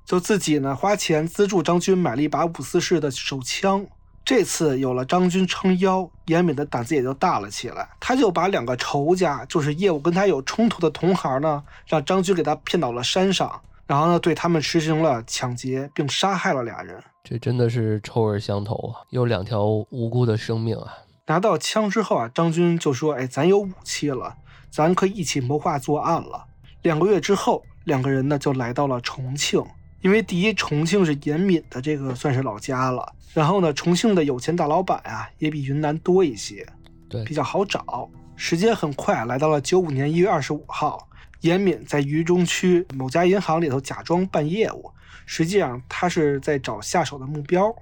[0.04, 3.87] 就自己呢花钱资助张军买了一把五四式的手枪。
[4.24, 7.87] 这次有了张军撑腰，严敏的胆子也就大了起来。
[8.00, 17.02] 他就把两个仇家，就是业务跟他有冲突的同行呢，让张军给他骗到了山上，然后呢，对他们实行了抢劫，并杀害了俩人。
[17.22, 19.00] 这真的是臭味相投啊！
[19.11, 20.94] 有两条无辜的生命啊！
[21.26, 24.37] 拿到枪之后啊，张军就说：“哎，咱有武器了，
[24.70, 26.44] 咱可以一起谋划作案了。”
[26.82, 29.64] 两个月之后，两个人呢就来到了重庆。
[30.02, 33.14] 因为第一，重庆是严敏的这个算是老家了。
[33.32, 36.66] 然后呢，重庆的有钱大老板啊，也比云南多一些，
[37.08, 38.10] 对，比较好找。
[38.37, 41.08] 时间很快来到了九五年一月二十五号，
[41.40, 44.90] 严敏在渝中区某家银行里头假装办业务，
[45.24, 47.74] 实际上他是在找下手的目标。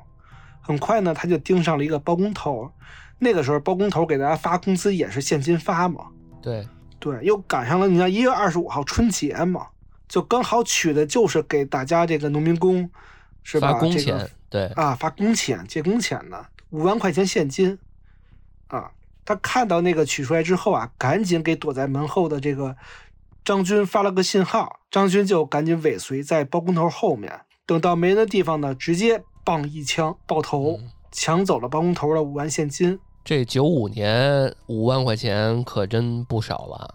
[0.60, 2.70] 很快呢，他就盯上了一个包工头。
[3.22, 6.08] 那个时候，包工头给大家发工资也是现金发嘛。
[6.42, 6.66] 对
[6.98, 9.68] 对，又赶上了你看一月二十五号春节嘛。
[10.08, 12.90] 就刚好取的就是给大家这个农民工，
[13.44, 13.72] 是吧？
[13.72, 17.78] 发工钱，对啊，发工钱借工钱的五万块钱现金，
[18.66, 18.90] 啊，
[19.24, 22.76] 他看到那个取出来之后啊，赶紧给躲在门后的这个
[23.42, 30.78] 张军发了个信号，张军就赶紧尾随在包工头后面，等到没人的地方呢，直接棒一枪爆头，
[31.10, 32.98] 抢走了包工头的五万现金。
[33.24, 36.94] 这九五年五万块钱可真不少了。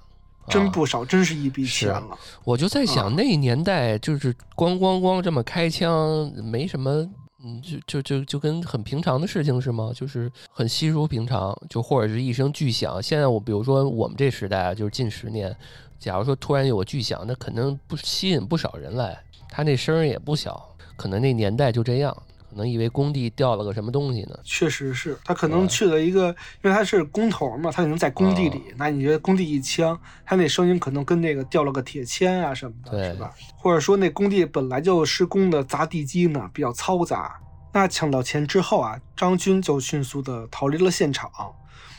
[0.49, 2.17] 真不少，真是一笔钱了。
[2.45, 7.05] 我就在想，那年代就是咣咣咣这么开枪，没什么，
[7.43, 9.91] 嗯，就就就就跟很平常的事情是吗？
[9.93, 13.03] 就是很稀疏平常，就或者是一声巨响。
[13.03, 15.53] 现在我比如说我们这时代啊，就是近十年，
[15.99, 19.21] 假如说突然有个巨响，那肯定不吸引不少人来。
[19.49, 22.15] 他那声也不小，可能那年代就这样。
[22.57, 24.35] 可能以为工地掉了个什么东西呢？
[24.43, 26.29] 确实是他可能去了一个，
[26.63, 28.63] 因为他是工头嘛，他可能在工地里。
[28.77, 33.31] 那你觉得工地一枪，他那声音可能跟那个掉了个铁钎啊什么的，是吧？
[33.55, 37.39] 或者说那工地本来就施工的砸地基呢，比较嘈杂。
[37.73, 41.29] 那抢到钱之后啊，张军就迅速的逃离了现场。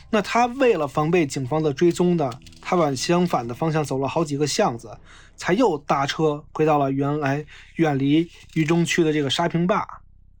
[0.09, 2.29] 那他为了防备警方的追踪呢，
[2.61, 4.97] 他往相反的方向走了好几个巷子，
[5.37, 7.45] 才又搭车回到了原来
[7.75, 9.98] 远离渝中区的这个沙坪坝。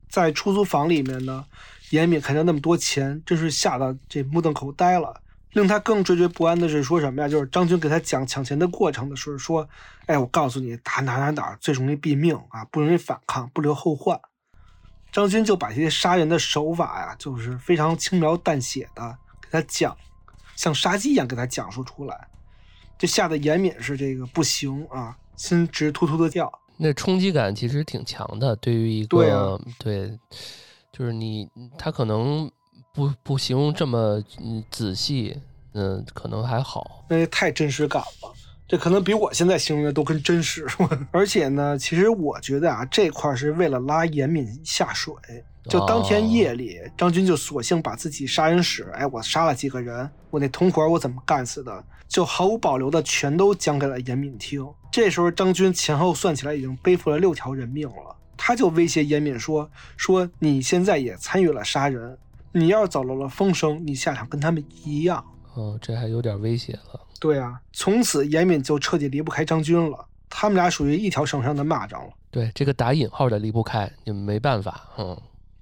[0.09, 1.45] 在出租房里面呢，
[1.91, 5.21] 严敏看见那么多钱，真是吓得这目瞪口呆了。
[5.53, 7.27] 令他更惴惴不安的是说什么呀？
[7.27, 9.67] 就是张军给他讲抢钱的过程的时候说
[10.05, 14.19] ：“哎，我告诉你，打哪哪哪最容易毙命啊，不容易反抗，不留后患。”
[15.11, 19.97] 张军就把这些杀人的手法呀，就是非常轻描淡写的给他讲，
[20.55, 22.27] 像杀鸡一样给他讲述出来，
[22.99, 26.58] 这吓得严敏是这个不行啊，心直突突的跳。
[26.81, 30.17] 那冲击感其实挺强的，对于一对个啊对，
[30.93, 32.49] 就是你他可能
[32.93, 35.37] 不不形容这么嗯仔细，
[35.73, 37.05] 嗯，可能还好。
[37.09, 38.33] 那太真实感了。
[38.65, 40.65] 这可能比我现在形容的都更真实，
[41.11, 45.13] 而且呢，其实我觉得啊，这块儿是为了拉严敏下水。
[45.65, 54.65] 就当天夜里，张军就索性把自己杀人史，哎，我杀了几个人，我那同伙我怎么干死的，就毫无保留的全都讲给了严敏听。
[54.91, 58.15] 这时候，张军前后算起来已经背负了六条人命了。
[58.35, 62.17] 他就威胁严敏说：“说你现在也参与了杀人，
[62.53, 65.23] 你要是走漏了风声，你下场跟他们一样。”
[65.55, 66.99] 哦，这还有点威胁了。
[67.19, 72.13] 对啊，从此严敏就彻底离不开张军了，他们俩属于一条绳上的蚂蚱了。
[72.31, 74.89] 对，这个打引号的离不开，你们没办法。
[74.97, 75.19] 嗯，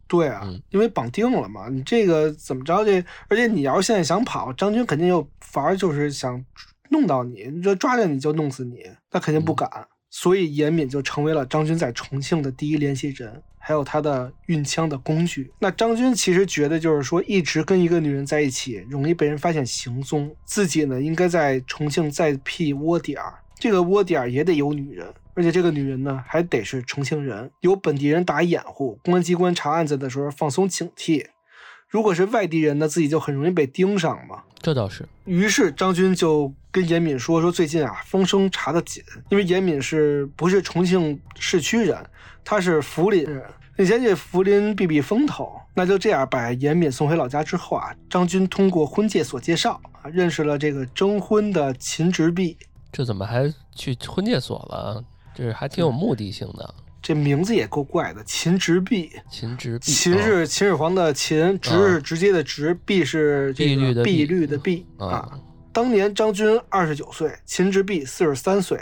[0.07, 3.03] 对啊，嗯因为绑定了嘛，你这个怎么着这？
[3.27, 6.45] 而且你要是现在想跑，张军肯定又反而，就是想
[6.89, 9.69] 弄到你，你这抓着你就弄死你，那肯定不敢。
[10.09, 15.51] 所以严敏就成为了张军在重庆的第一联系人，还有他的运枪的工具。
[15.59, 25.05] 那张军其实觉得就是说，一直跟一个女人在一起，容易被人发现行踪，自己呢应该在重庆再辟窝点儿，这个窝点儿也得有女人。
[25.33, 31.25] 而且这个女人呢，还得是重庆人，有本地人打掩护，公安机关查案子的时候放松警惕。
[31.89, 34.43] 如果是外地人呢，自己就很容易被盯上嘛。
[34.61, 35.07] 这倒是。
[35.25, 41.97] 于是张军就跟严敏说：“说最近啊，风声查得紧，因为严敏是不是重庆市区人，
[42.43, 43.43] 他是涪陵人，
[43.77, 45.51] 你先去涪陵避避风头。
[45.73, 52.57] 那就这样，把严敏送回老家之后啊，张军通过婚介所介绍啊，认识了这个征婚的秦直弼。
[52.91, 55.03] 这怎么还去婚介所了？
[55.35, 56.73] 这还挺有目的性的。
[57.07, 59.09] 这名字也够怪的，秦直弼。
[59.31, 65.39] 秦直弼，秦是秦始皇的秦，直是直接的直，弼是这个碧绿的碧啊啊。
[65.71, 68.77] 当年张军二十九岁，秦直弼四十三岁，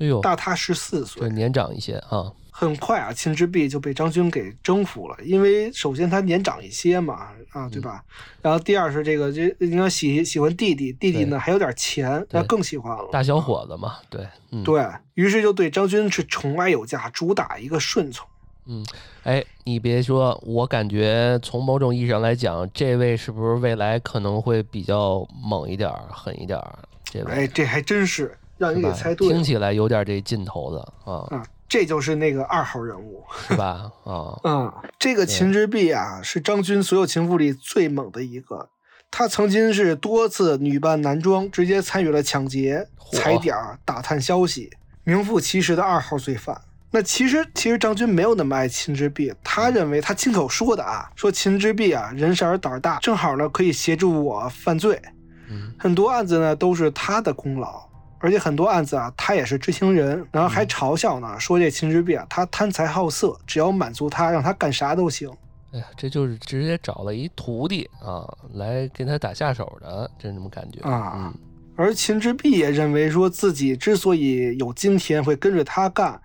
[0.00, 1.30] 哎呦，大他十四对，岁。
[1.30, 2.32] 年长一些啊。
[2.50, 8.02] 很快啊，秦直弼就被张军给征服了，因为首先他年长一些嘛，啊，对吧？
[8.42, 13.08] 然后第二是这个，这你要喜喜欢弟弟，弟弟呢还有点钱，那更喜欢了。
[13.10, 14.84] 大小伙子嘛，对，嗯，对
[15.14, 18.26] 于是就对张军是宠爱有加，主打一个顺从。
[18.66, 18.84] 嗯，
[19.24, 26.78] 哎，你别说，我感觉从某种意义上来讲，这位是不是未来可能会比较猛一点儿、狠一点儿？
[27.04, 31.42] 这位，哎，这还真是让你给猜对了听起来有点这劲头子啊，啊！
[31.70, 33.24] 这就是那个二号人物。
[33.48, 33.90] 是吧？
[34.04, 38.68] 啊， 嗯、这个秦之璧啊，是张军所有情妇里最猛的一个。
[39.10, 44.70] 他曾经是多次女扮男装，直接参与了抢劫、踩点儿、打探消息，
[45.02, 46.60] 名副其实的二号罪犯。
[46.92, 55.00] 那其实，其实张军没有那么爱秦之璧，他认为他亲口说的啊，说秦之璧啊人傻而胆儿大，正好呢可以协助我犯罪，
[55.48, 57.82] 嗯，很多案子呢都是他的功劳，
[58.20, 65.28] 而且很多案子啊他也是知情人，然后还嘲笑呢，说这秦之璧啊他贪财好色，只要满足他，让他干啥都行。
[65.72, 70.80] 哎呀，这就是直接找了一徒弟啊，来给他打下手的，这么感觉。
[70.80, 71.34] 啊嗯，
[71.76, 76.20] 而秦之璧也认为说自己之所以有今天会跟着他干，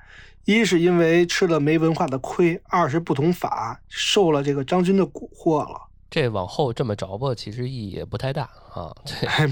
[0.45, 5.79] 一是因为吃了没文化的亏，二是不懂法，受了这个张军的蛊惑了，
[6.09, 8.95] 这往后这么着吧，其实意义也不太大啊。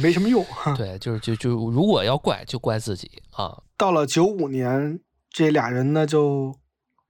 [0.02, 0.44] 没什么用。
[0.46, 0.74] 哈。
[0.76, 3.62] 对，就是就就如果要怪，就怪自己啊。
[3.78, 6.56] 到了九五年，这俩人呢就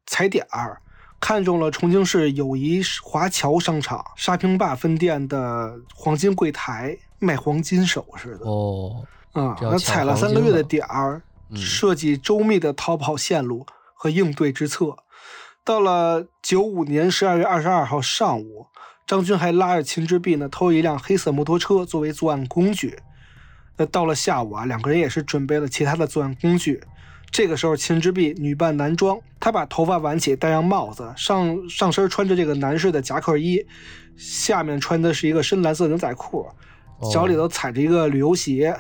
[0.07, 0.81] 踩点儿，
[1.19, 8.45] 看中了重庆市友谊华侨商场沙坪坝分店的黄金柜台，卖黄金首饰的。
[8.45, 14.97] 哦，啊，那踩了三个月的点儿，嗯设计周密的逃跑线路和应对之策。
[15.63, 18.67] 到了九五年十二月二十二号上午，
[19.05, 22.97] 张军还拉着秦之璧呢偷一辆黑色摩托车作为作案工具。
[23.77, 26.81] 那到了下午啊，两个人也是准备了其他的作案工具。
[27.31, 33.65] 这个时候，秦之璧女扮男装，她把头发挽起，戴上帽子，上上身穿着这个男士的夹克衣，
[34.15, 36.45] 下面穿的是一个深蓝色牛仔裤，
[37.11, 38.79] 脚里头踩着一个旅游鞋。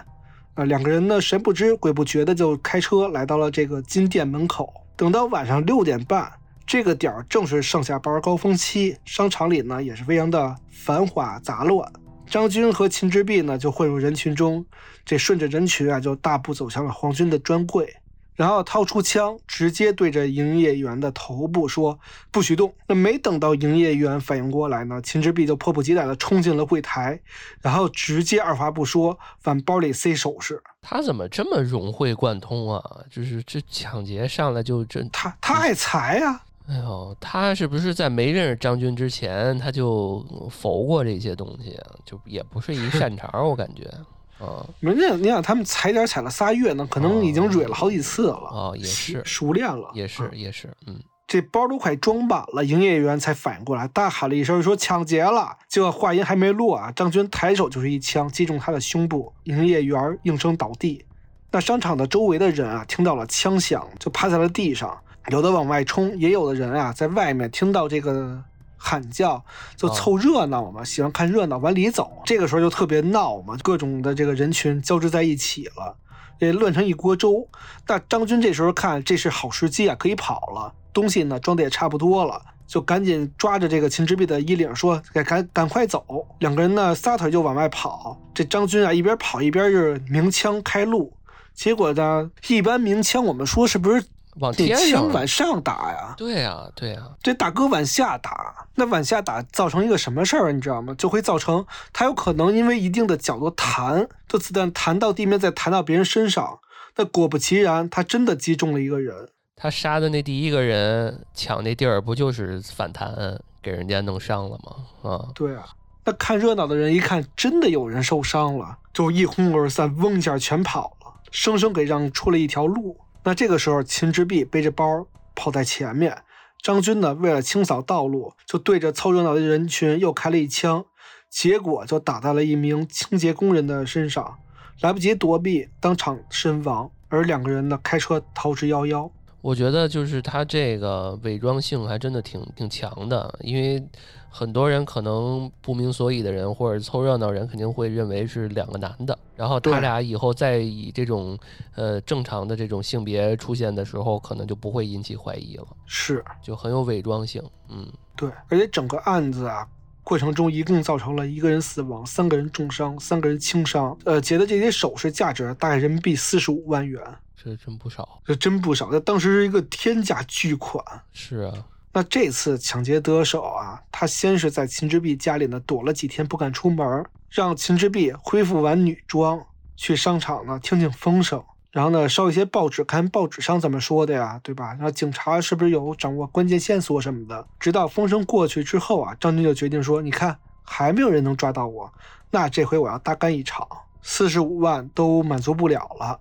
[0.53, 4.71] 啊，两个人呢神不知鬼不觉的就开车来到了这个金店门口。
[4.95, 6.31] 等到晚上六点半，
[6.65, 11.91] 这个点儿正是上下班高峰期，商场里呢也是非常的繁华杂乱。
[12.25, 14.65] 张军和秦之璧呢就混入人群中，
[15.05, 17.93] 这顺着人群啊就大步走向了黄军的专柜，
[18.33, 21.99] 然后掏出枪，直接对着营业员的头部说
[22.31, 27.19] ：“不许动！”那没等到营业员反应过来呢，秦之璧就迫不及待地冲进了柜台，
[27.61, 30.63] 然后直接二话不说往包里塞首饰。
[30.81, 32.81] 他怎么这么融会贯通啊？
[33.11, 41.91] 就是这抢劫上来就真他他爱财呀、哎呦，他是不是在没认识张军之前，他就否过这些东西啊？
[42.05, 43.83] 就也不是一擅长，我感觉。
[44.43, 48.49] 啊，人家你想，他们踩点踩了仨月呢，可能已经蕊了好几次了。
[48.51, 50.99] 哦，也是熟练了，也是也是，嗯。
[51.25, 61.03] 这包都快装满了，营业员才反应过来，大喊了一声说：“抢劫了！”结果话音还没落啊，张军抬手就是一枪，击中他的胸部，营业员应声倒地。
[61.49, 64.95] 那商场的周围的人啊，听到了枪响，就趴在了地上，
[65.29, 68.43] 有的往外冲，也有的人啊，在外面听到这个
[68.77, 69.43] 喊叫，
[69.75, 72.21] 就凑热闹嘛，喜欢看热闹，往里走。
[72.25, 75.95] 这个时候就特别闹嘛，各种的这个人群交织在一起了，
[76.39, 77.47] 这乱成一锅粥。
[77.87, 80.73] 那张军这时候看，这是好时机啊，可以跑了。
[80.91, 86.05] 东西呢装的也差不多了，就赶紧抓着这个秦之璧的衣领，说：“赶赶赶快走！”
[86.39, 88.15] 两个人呢撒腿就往外跑。
[88.33, 91.11] 这张军啊一边跑一边就是鸣枪开路。
[91.55, 94.03] 结果呢，一般鸣枪我们说是不是
[94.35, 96.15] 往天上往上打呀？
[96.17, 97.01] 对呀，对呀。
[97.21, 100.93] 这大哥往下打，那往下打造成一个什么事儿你知道吗？
[100.97, 106.59] 就会造成他有可能因为一定的角度弹，这子弹弹到地面再弹到别人身上。
[106.95, 109.29] 那果不其然，他真的击中了一个人。
[109.55, 115.09] 他杀的那第一个人抢那地儿，不就是反弹给人家弄伤了吗？
[115.09, 115.65] 啊，对啊。
[116.05, 122.97] 那看热闹的人一看，真的有人受伤了，就一哄而散，嗡一下全跑了，生生给让出了一条路。
[123.25, 126.23] 那这个时候，秦之璧背着包跑在前面，
[126.61, 130.85] 张军呢，为了清扫道路，就对着凑热闹的人群又开了一枪，
[131.29, 134.39] 结果就打在了一名清洁工人的身上，
[134.81, 136.91] 来不及躲避，当场身亡。
[137.07, 139.09] 而两个人呢，开车逃之夭夭。
[139.43, 143.85] 我觉得就是他这个伪装性还真的挺挺强的，因为
[144.29, 151.37] 很多人可能不明所以的人或者凑热闹人肯定会认为是两个男的，然后他俩以后再以这种
[151.75, 155.67] 呃正常的这种性别出现的时候，可能就不会引起怀疑了。
[155.85, 157.43] 是，就很有伪装性。
[157.67, 157.85] 嗯，
[158.15, 159.67] 对，而且整个案子啊
[160.03, 163.97] 过程中一共造成了一个人死亡，三个人重伤，三个人轻伤。
[164.05, 167.01] 呃，劫的这些首饰价值大概人民币四十五万元。
[167.43, 168.87] 这真不少，这真不少。
[168.89, 170.83] 那当时是一个天价巨款。
[171.11, 171.53] 是啊，
[171.91, 184.67] 那这次抢劫得手啊，他先是在秦之璧家里呢躲了几天，不敢出门，让秦之璧恢复完女装，去商场呢听听风声，然后呢烧一些报纸，看报纸上怎么说的呀，对吧？
[184.73, 187.45] 然后警察是不是有掌握关键线索什么的？
[187.59, 191.93] 直到风声过去之后啊，张军就决定说：“你看，还没有人能抓到我，
[192.31, 193.67] 那这回我要大干一场，
[194.01, 196.17] 四十五万都满足不了了。”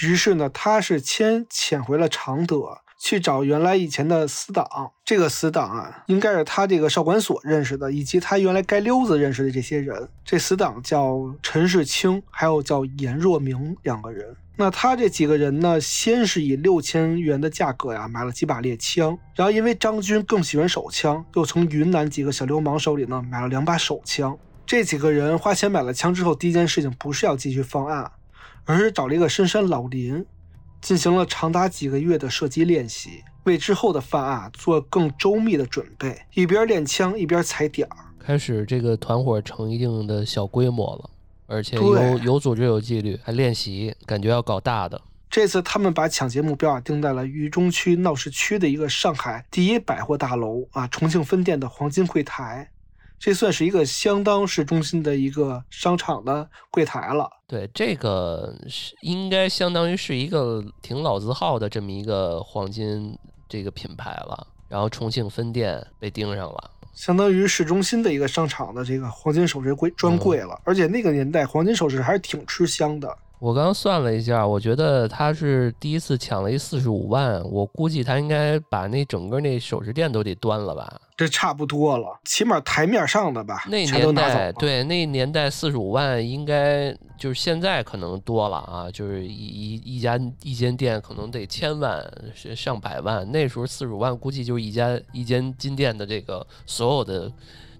[0.00, 4.66] 于是呢，他是先潜回了常德，去找原来以前的死党。
[5.04, 10.08] 这个死党啊，应该是他这个少管所认识的，以及他原来街溜子认识的这些人。
[10.24, 14.34] 这死党叫陈世清，还有叫严若明两个人。
[14.56, 24.38] 那他这几个人呢，先是以六千元的价格呀买了几把猎枪，然后因为张军更喜欢手枪，又从云南几个小流氓手里呢买了两把手枪。
[24.64, 28.10] 这几个人花钱买了枪之后，第一件事情不是要继续放案。
[28.64, 30.24] 而是找了一个深山老林，
[30.80, 36.22] 进行了长达几个月的射击练习，为之后的犯案做更周密的准备。
[36.34, 41.10] 一边练枪一边踩点儿，开始这个团伙成一定的小规模了，
[41.46, 45.00] 而且有有组织有纪律，还练习，感觉要搞大的。
[45.28, 52.70] 这次他们把抢劫目标啊定在了渝中区闹市区的一个上海第一百货大楼啊重庆分店的黄金柜台。
[53.24, 57.30] 这算是一个相当市中心的一个商场的柜台了。
[57.46, 63.16] 对，这个是应该相当于是一个挺老字号的这么一个黄金
[63.48, 64.48] 这个品牌了。
[64.68, 70.60] 然后重庆分店被盯上了，相当于市中心的一个商场的这个黄金首饰柜专柜了。
[70.64, 73.16] 而且那个年代黄金首饰还是挺吃香的。
[73.42, 81.00] 我刚刚算了一下，我觉得他是第一次抢了一四十五万，我估计他应该把那整个那首饰店都得端了吧？
[81.16, 83.64] 这差不多了，起码台面上的吧。
[83.68, 92.00] 那年代对，那年代四十五万应该就是现在可能多了啊，就是一一一家一间店可能得千万
[92.54, 97.28] 上百万，那时候四十五万估计就是一家一间金店的这个所有的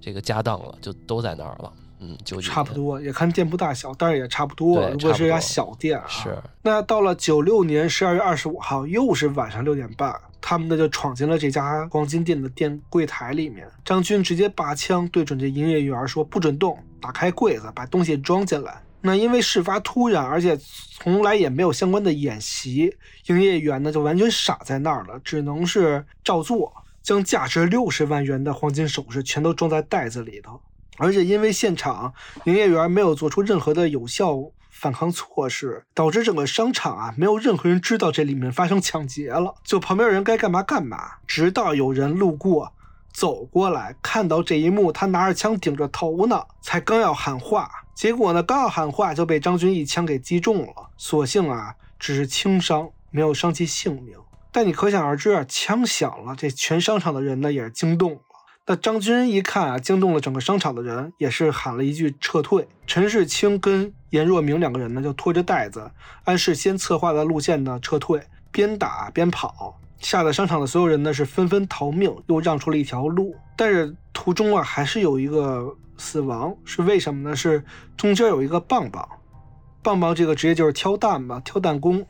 [0.00, 1.72] 这个家当了，就都在那儿了。
[2.04, 4.90] 嗯，就差不多，也看店铺大小，但是也差不多。
[4.90, 6.36] 如果是家小店啊，是。
[6.62, 13.68] 那到了九六年十二月二十五号，又是晚上六点半，他们呢就闯进了这家黄金店的店柜台里面。
[13.84, 22.96] 张军直接拔枪对准这营业员说：“不准动，打开柜子，把东西装进来。”那因为事发突然，而且从来也没有相关的演习，
[23.26, 30.60] 营业员呢就完全傻在那儿了，只能是照做，将价值六十万元的黄金首饰全都装在袋子里头。
[31.02, 34.38] 而且因为现场营业员没有做出任何的有效
[34.70, 41.14] 反抗措施，导致整个商场啊没有任何人知道这里面发生抢劫了，就旁边人该干嘛干嘛。
[41.26, 42.72] 直到有人路过
[43.12, 54.14] 走过来，看到这一幕，他拿着枪顶着头呢，才刚要喊话，结果呢刚要喊话就被张军一枪给击中了，所幸啊只是轻伤，没有伤及性命。
[54.52, 58.20] 但你可想而知啊，枪响了，这全商场的人呢也是惊动。
[58.64, 62.68] 那张军一看啊，惊动了整个商场的人，也是喊了一句撤退。
[62.86, 65.90] 陈世清跟严若明两个人呢，就拖着袋子，
[66.24, 73.34] 按事先策划的路线呢撤退，边打边跑，吓得商场的所有人呢是纷纷逃命，又让出了一条路。
[73.56, 77.34] 但是途中啊，还是有一个死亡，是为什么呢？
[77.34, 77.64] 是
[77.96, 79.08] 中间有一个棒棒，
[79.82, 82.06] 棒棒这个职业就是挑担吧，挑担工。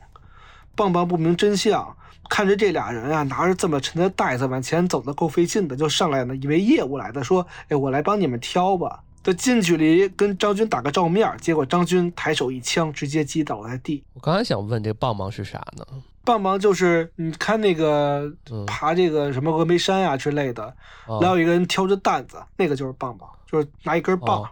[0.75, 1.97] 棒棒不明真相。
[2.29, 14.03] 看着这俩人啊，拿着这么沉的袋子往前走的够费劲的，就上来了，以为业务来的，说：“哎，我来帮你们挑吧。”就近距离跟张军打个照面，结果张军抬手一枪，直接击倒在地。
[14.13, 15.85] 我刚才想问，这棒棒是啥呢？
[16.25, 18.31] 棒棒就是你看那个
[18.65, 20.73] 爬这个什么峨眉山啊之类的，
[21.05, 24.43] 然后有一个人挑着担子，那个就是棒棒，就是拿一根棒，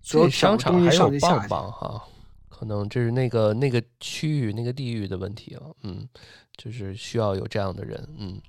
[0.00, 2.02] 所有商场还有棒棒哈，
[2.58, 6.08] 可能这是那个那个区域那个地域的问题了，嗯。
[6.56, 8.42] 就是需要有这样的人，嗯。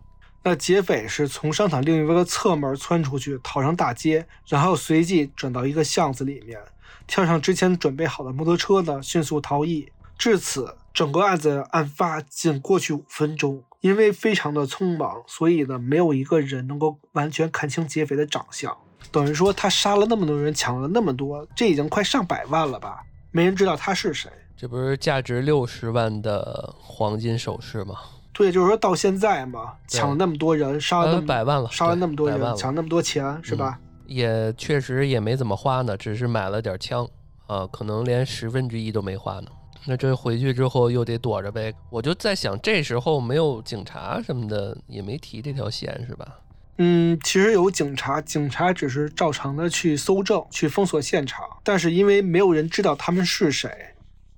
[0.43, 6.60] 那劫匪是从商场另一个侧门窜出去，逃上大街，然后随即转到一个巷子里面，
[7.05, 9.91] 跳上之前准备好的摩托车呢，迅速逃逸。
[10.18, 18.76] 至此，整个案子案发仅过去五分钟，因为非常的匆忙，所以呢，没有一个人能够完全看清劫匪的长相。
[19.12, 23.03] 等于说，他杀了那么多人，抢了那么多，这已经快上百万了吧？
[23.32, 24.32] 没人知道他是谁。
[24.57, 27.95] 这不是价值六十万的黄金首饰吗？
[28.34, 33.80] 对，就是说到现在嘛，抢了那么多人，杀了那么百万了，杀了那么多人，抢那么多钱，是吧？
[34.05, 37.07] 也确实也没怎么花呢，只是买了点枪
[37.47, 39.47] 啊，可能连十分之一都没花呢。
[39.86, 41.73] 那这回去之后又得躲着呗。
[41.89, 46.39] 我就在想，这时候没有警察什么的，也没提这条线，是吧？
[46.82, 53.69] 嗯，其实有警察，警察只是照常的去搜证、去封锁现场，但是因为没有人知道他们是谁。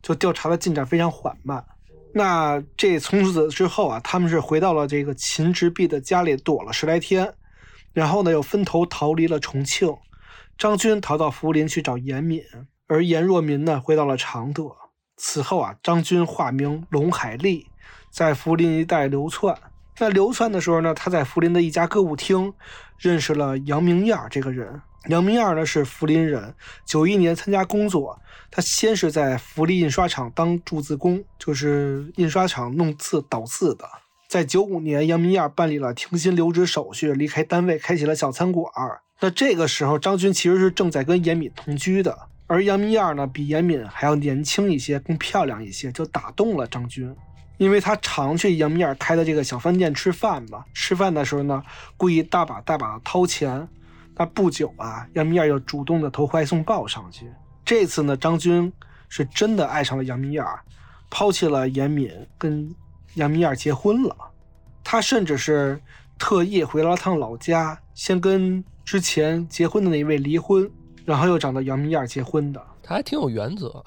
[0.02, 1.64] 就调查的进展非常缓慢。
[2.16, 7.32] 那这从此之后啊，他们是回到了这个秦直弼的家里躲了十来天，
[7.94, 9.96] 然后呢又分头逃离了重庆。
[10.58, 12.42] 张军逃到涪陵去找严敏，
[12.88, 14.76] 而严若民呢回到了常德。
[15.16, 17.68] 此后啊，张军化名龙海利，
[18.10, 19.56] 在涪陵一带流窜。
[20.02, 22.52] 那流窜的时候呢，他在涪陵的一家歌舞厅
[22.98, 24.82] 认识了杨明燕这个人。
[25.10, 28.20] 杨明燕呢是涪陵人，九一年参加工作。
[28.50, 33.88] 他先是在福利印刷厂当铸字工，就是印刷厂弄字导字的。
[34.28, 38.74] 在九五年，杨明燕办理了停薪留职手续，离开单位，开起了小餐馆。
[39.20, 47.16] 那这个时候，张军其实是正在跟严敏同居的，而杨明燕呢，比严敏还要年轻一些，更漂亮一些，就打动了张军，
[47.62, 50.66] 因为他常去杨明燕开的这个小饭店吃饭嘛。
[50.74, 51.62] 吃饭的时候呢，
[51.96, 53.68] 故意大把大把的掏钱。
[54.16, 57.32] 那不久啊，杨明燕又主动的投怀送抱上去。
[57.64, 58.74] 这次呢，张军
[59.10, 60.44] 是真的爱上了杨明燕，
[61.12, 62.74] 抛弃了严敏，跟
[63.14, 64.16] 杨明燕结婚了。
[64.84, 65.80] 他甚至是
[66.18, 70.68] 特意回了趟老家，先跟之前结婚的那一位离婚，
[71.06, 72.60] 然后又找到杨明燕结婚的。
[72.82, 73.84] 他还挺有原则。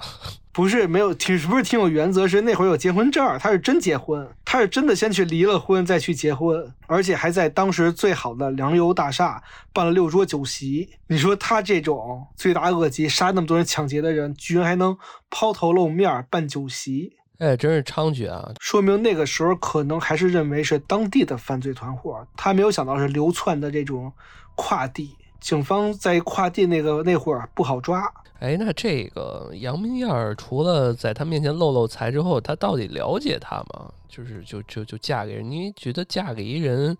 [0.55, 9.43] 不是没有挺不是挺有原则，是那会儿有结婚证，他是真结婚，他是真的先去离了婚再去结婚，而且还在当时最好的粮油大厦
[9.73, 10.91] 办了六桌酒席。
[11.07, 14.97] 你说他这种罪大恶极、杀那么多人、抢劫的人，居然还能
[15.29, 18.53] 抛头露面办酒席，哎，真是猖獗啊！
[18.61, 24.09] 说明那个时候可能还是认为是当地的犯罪团伙，他没有想到是流窜的这种
[24.55, 25.17] 跨地。
[25.41, 28.09] 警方在跨地那个那会儿不好抓。
[28.39, 33.91] 哎，那这个杨明燕除了在他面前露露财之后，他到底了解他吗？
[34.07, 35.49] 就是就就就嫁给人？
[35.49, 36.95] 你觉得嫁给一人，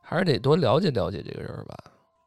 [0.00, 1.76] 还是得多了解了解这个人吧？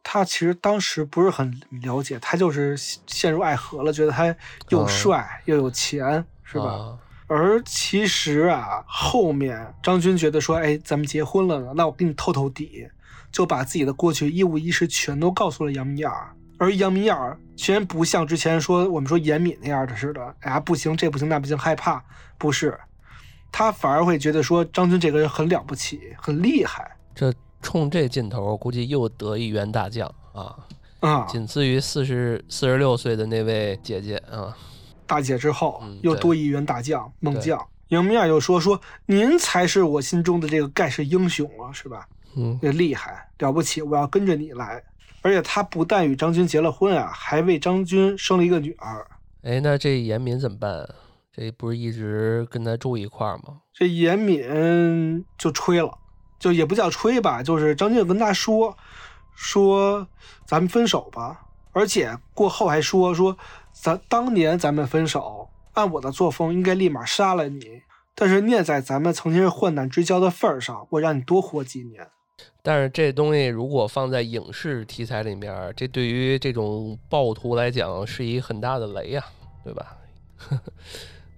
[0.03, 4.35] 他其实当时不是很了解，他就是陷入爱河了，觉得他
[4.69, 6.97] 又帅又有钱，是吧？
[7.27, 12.87] 而其实啊，后面张军觉得说，哎，咱们结婚了呢，那我给你透透底，
[13.31, 16.09] 就把自己的过去一五一十全都告诉了杨明燕。
[16.61, 17.17] 而杨明燕
[17.57, 22.03] 虽然不像之前说我们说严敏那样的似的，哎呀不行，这不行那不行，害怕，
[22.37, 22.79] 不是，
[23.51, 26.95] 他反而会觉得说张军这个人很了不起，很厉害。
[27.15, 27.33] 这
[27.63, 30.55] 冲这劲头，估计又得一员大将啊
[30.99, 34.55] 啊，仅次于四十四十六岁的那位姐姐啊，
[35.07, 37.59] 大姐之后又多一员大将猛将。
[37.87, 42.07] 杨明燕又说说您才是我心中的这个盖世英雄啊，是吧？
[42.35, 44.83] 嗯，厉害了不起，我要跟着你来。
[45.21, 49.07] 而且他不但与张军结了婚啊，还为张军生了一个女儿。
[49.43, 50.87] 哎，那这严敏怎么办？
[51.33, 53.61] 这不是一直跟他住一块儿吗？
[53.73, 55.97] 这严敏就吹了，
[56.37, 58.75] 就也不叫吹吧，就是张军跟他说
[59.33, 60.07] 说
[60.45, 63.37] 咱们分手吧，而且过后还说说
[63.71, 72.09] 咱当年咱们分手，按我的作风应该立马杀了你，但是念在咱们曾经是患难之交的份儿上，我让你多活几年。
[72.61, 79.23] 但是这东西如果放在影视题材里面，这对于这种暴徒来讲是一很大的雷呀，
[79.63, 79.97] 对吧？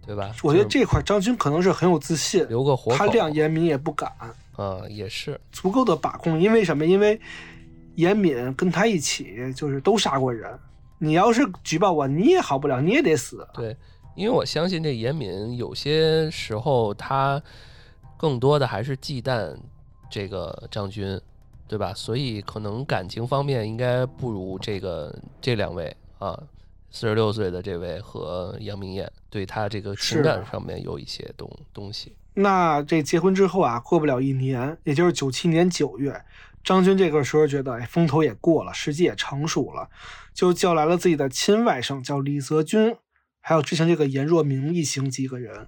[0.05, 0.35] 对吧？
[0.43, 4.11] 我觉得这块张军可能是很有自信，留个活口，他亮严敏也不敢
[4.57, 6.41] 嗯，也是足够的把控。
[6.41, 6.85] 因为什么？
[6.85, 7.19] 因为
[7.95, 10.59] 严敏跟他一起就是都杀过人，
[10.97, 13.47] 你要是举报我，你也好不了，你也得死。
[13.53, 13.77] 对，
[14.15, 17.41] 因为我相信这严敏有些时候他
[18.17, 19.55] 更多的还是忌惮
[20.13, 21.19] 这个张军，
[21.67, 21.91] 对吧？
[21.95, 25.11] 所以可能感情方面应该不如这个
[25.41, 26.39] 这两位啊。
[26.91, 32.13] 四十六岁的这位和杨明艳对他这个情感上面有一些东东西。
[32.35, 36.23] 那这结婚之后啊，过不了一年，也就是九七年九月，
[36.63, 39.89] 张军这个时候觉得，哎，风头也过了，时机也成熟了，
[40.35, 42.95] 就叫来了自己的亲外甥，叫李泽军，
[43.45, 45.67] 还有之前这个严若明一行几个人，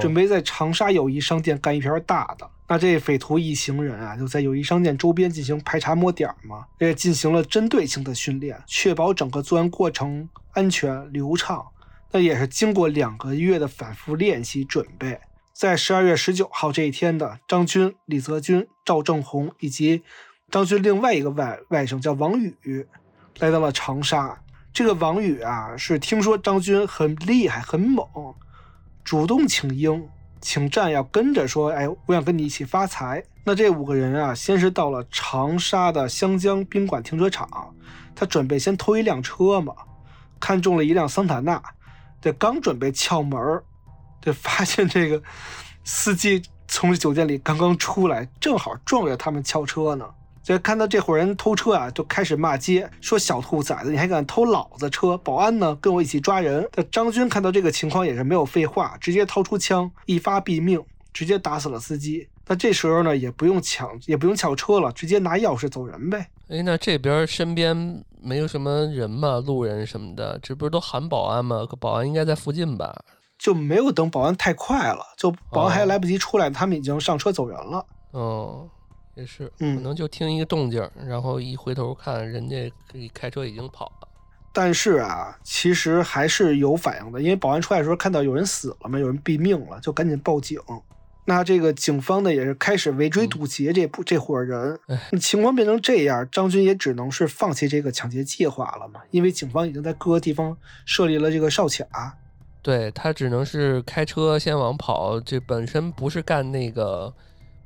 [0.00, 2.50] 准备在长沙友谊商店干一盘大的。
[2.66, 11.64] 那这匪徒一行人啊，就在友谊商店周边进行排查摸点嘛，也进行了针对性的训练，确保整个作案过程安全流畅。
[12.10, 15.20] 那也是经过两个月的反复练习准备，
[15.52, 20.02] 在十二月十九号这一天的张军、李泽军、赵正红以及
[20.50, 22.86] 张军另外一个外外甥叫王宇，
[23.38, 24.42] 来到了长沙。
[24.72, 28.06] 这个王宇啊，是听说张军很厉害、很猛，
[29.04, 30.08] 主动请缨。
[30.40, 33.22] 请战要跟着说，哎，我想跟你一起发财。
[33.44, 37.48] 那这五个人啊，先是到了长沙的湘江宾馆停车场，
[38.16, 39.72] 他准备先偷一辆车嘛，
[40.40, 41.62] 看中了一辆桑塔纳，
[42.20, 43.62] 这刚准备撬门儿
[44.20, 45.22] 这发现这个
[45.84, 50.08] 司机从酒店里刚刚出来，正好撞着他们撬车呢。
[50.42, 55.16] 就看到这伙人偷车啊，就开始骂街，说小兔崽子，你还敢偷老子车？
[55.18, 56.68] 保安呢，跟我一起抓人。
[56.74, 60.82] 那张军看到这个情况也是没有废话，直接掏出枪，一发毙命，
[61.12, 62.28] 直接打死了司机。
[62.48, 66.26] 那这时候呢，也不用抢，也不用撬车了，直接拿钥匙走人呗。
[66.48, 69.40] 哎，那这边身边没有什么人吗？
[69.46, 71.64] 路人什么的，这不是都喊保安吗？
[71.70, 73.04] 可保安应该在附近吧？
[73.38, 77.86] 就没有等保安太快了，就保安还来不及出来，他们已经上车走人了。
[78.10, 78.68] 哦。
[79.14, 82.72] 也是，可能就听一个动静，然后一回头看，人家
[83.12, 84.08] 开车已经跑了。
[84.54, 90.58] 但是啊，其实还是有反应的，因为保安出来的时候看到有人死了嘛，有人毙命了，就赶紧报警。
[91.24, 94.78] 那这个警方呢，也是开始围追堵截这这伙人。
[95.20, 102.16] 情况变成这样，张军也只能是放弃这个抢劫计划了嘛，因为警方已经在各个地方设立了这个哨卡。
[102.62, 107.12] 对他只能是开车先往跑，这本身不是干那个。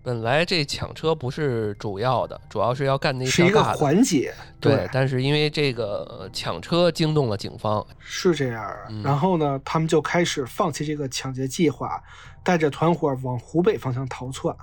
[0.06, 4.32] 本来这抢车不是主要的，主要是要干那是一个环节。
[4.60, 8.64] 对，但是因为这个抢车惊动了警方，是这样。
[9.02, 12.00] 然后呢，他们就开始放弃这个抢劫计划，
[12.44, 14.56] 带着团伙往湖北方向逃窜。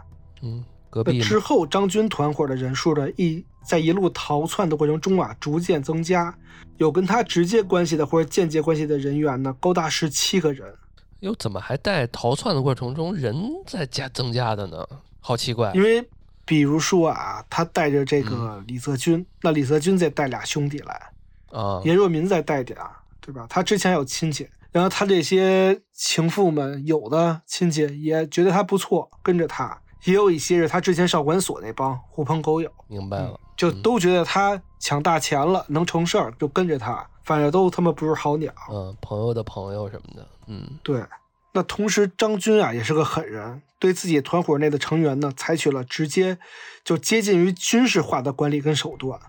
[0.44, 6.34] 嗯，隔壁之后，张军团伙的人数呢，一在一路逃窜的过程中啊，逐渐增加，
[6.78, 10.74] 有跟他直接关系的或者间接关系的人员呢，高达十七个人。
[11.20, 13.36] 哟，怎么还带逃窜的过程中人
[13.68, 14.88] 在加增加的呢？
[15.26, 16.06] 好奇怪，因为
[16.46, 21.12] 比如说啊，他带着这个李泽军，那李泽军再带俩兄弟来，
[21.50, 22.78] 啊，严若民再带点，
[23.22, 23.48] 对吧？
[23.50, 37.08] 他之前有亲戚，然后他这些情妇们，有的亲戚也觉得他不错，跟着他；也有一些是他之前少管所那帮狐朋狗友，明白了，就都觉得他抢大钱了，能成事儿，就跟着他。
[37.24, 41.02] 反正都他妈不是好鸟，嗯，朋友的朋友什么的，嗯，对。
[41.54, 46.38] 那同时，张军啊也是个狠人，对自己团伙内的成员呢，采取了直接
[46.84, 49.20] 就接近于军事化的管理跟手段。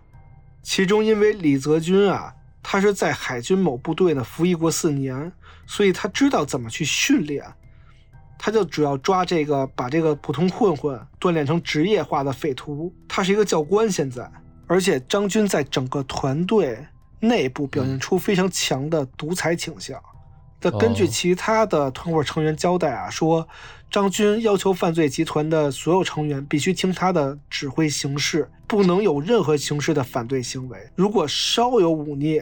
[0.62, 5.30] 其中，因为李泽军啊，他是在海军某部队呢服役过四年，
[5.66, 7.44] 所以他知道怎么去训练。
[8.38, 12.90] 他就主要抓这个，把这个普通混混锻炼成职业化的匪徒。
[13.06, 14.30] 他是一个教官现在，
[14.66, 16.86] 而且张军在整个团队
[17.20, 20.02] 内部表现出非常强的独裁倾向。
[20.70, 23.46] 根据其他的团伙成员交代啊，说
[23.90, 30.78] 张军要求犯罪集团的所有成员必须听他的指挥行事，不能有任何形式的反对行为。
[30.94, 32.40] 如果稍有忤逆，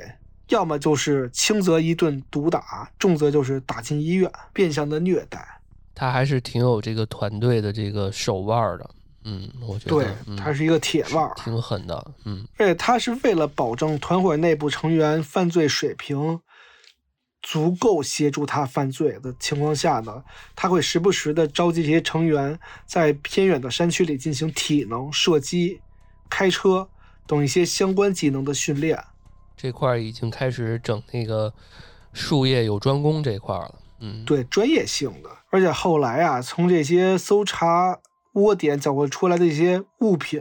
[0.48, 5.46] 要么就是轻则一顿毒打，重则就是打进医院，变相的虐待。
[5.94, 8.90] 他还是挺有这个团队的这个手腕的，
[9.24, 12.46] 嗯，我觉得对他是一个铁腕，挺狠的，嗯。
[12.56, 16.40] 而且他是为了保证团伙内部成员犯罪水平。
[17.42, 20.22] 足够协助他犯罪的情况下呢，
[20.54, 25.80] 他会时不时的召集这些成员，在偏远的山区里进行体能、射击、
[26.30, 26.88] 开车
[27.26, 29.02] 等一些相关技能的训练。
[29.56, 31.52] 这块儿已经开始整那个
[32.12, 33.74] 术业有专攻这块儿了。
[34.00, 35.30] 嗯，对，专业性的。
[35.50, 37.98] 而且后来啊，从这些搜查
[38.32, 40.40] 窝点缴获出来的一些物品。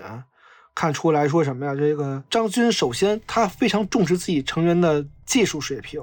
[0.73, 1.75] 看出来说什么呀？
[1.75, 6.01] 这个张军首先他非常重视自己成员的技术水平，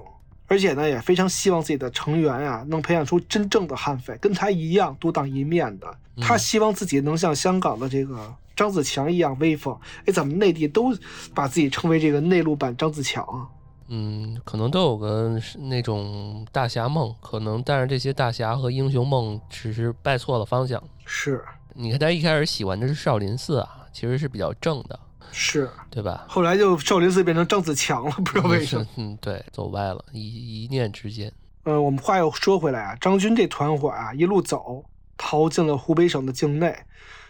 [0.48, 5.86] 而且呢也非常希望自己的成员呀能培养出真正的悍匪，跟他一样独当一面的。
[6.20, 9.78] 他希望自己能像香港的这个张子强一样威风。
[10.06, 10.92] 哎，咱们内地都
[11.32, 13.46] 把自己称为这个内陆版张子强啊？
[13.86, 20.82] 嗯，可能都有个那种大侠梦，可能但是这些大侠和英雄梦只是拜错了方向。
[21.04, 21.44] 是，
[21.74, 23.74] 你看他一开始喜欢的是少林寺啊。
[23.90, 25.00] 其实是比较正的，
[25.32, 26.24] 是对吧？
[26.28, 28.86] 后来就少林寺变成张子强了，不知道为什么。
[28.96, 31.32] 嗯，对，走歪了，一一念之间。
[31.64, 34.84] 呃，我们话又说回来啊，张军这团伙啊，一路走，
[35.16, 36.74] 逃进了湖北省的境内，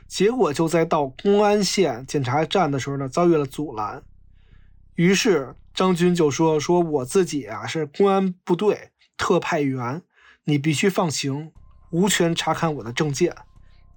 [0.07, 4.03] 结果就在到公安县检查站的时候呢，遭遇了阻拦。
[4.95, 10.03] 于是张军就说：“说我自己啊是公安部队特派员，
[10.45, 11.53] 你必须放行，
[11.91, 13.35] 无权查看我的证件。”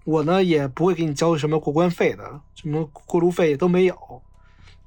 [0.03, 3.95] 我呢也不会给你交什么过关费的，什么过路费都没有。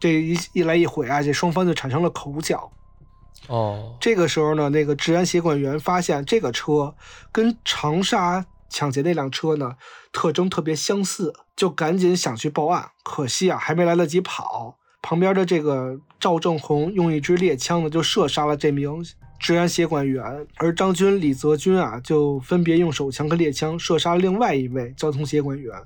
[0.00, 2.70] 这一一来一回啊，这双方就产生了口角。
[3.48, 6.94] 哦，这个时候呢，那个治安协管员发现这个车
[7.30, 9.76] 跟长沙抢劫那辆车呢
[10.12, 12.90] 特征特别相似，就赶紧想去报案。
[13.02, 19.04] 可惜啊，还没来得及跑，旁边的这个赵正红用一支猎枪呢就射杀了这名。
[19.44, 20.24] 治安协管员，
[20.56, 25.78] 而张军、李泽军啊，就分别用手枪和猎枪射杀另外一位交通协管员，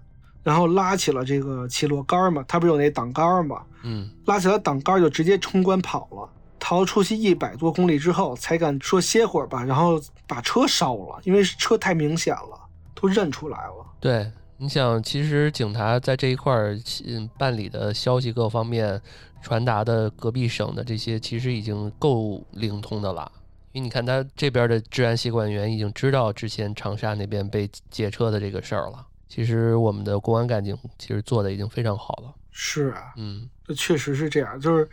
[0.44, 6.30] 然后拉起了这个起落杆嘛，他不是有那挡杆嘛，嗯，拉起了挡杆就直接冲关跑了，
[6.60, 12.60] 逃出去一百多公里之后，才敢说歇会儿吧，然后把车烧了，因为车太明显了，
[12.94, 13.84] 都认出来了。
[13.98, 19.02] 对，你想，其实警察在这一块儿嗯办理的消息各方面
[19.42, 23.32] 传达的隔壁省的这些，其实已经够灵通的了。
[23.72, 29.06] 因为你看，他这边的治安协管员已经知道之前长沙那边被劫车的这个事儿了。
[29.28, 32.34] 其实我们的公安干警其实做的已经非常好了。
[32.50, 34.88] 是啊，嗯，这确实是这样，就是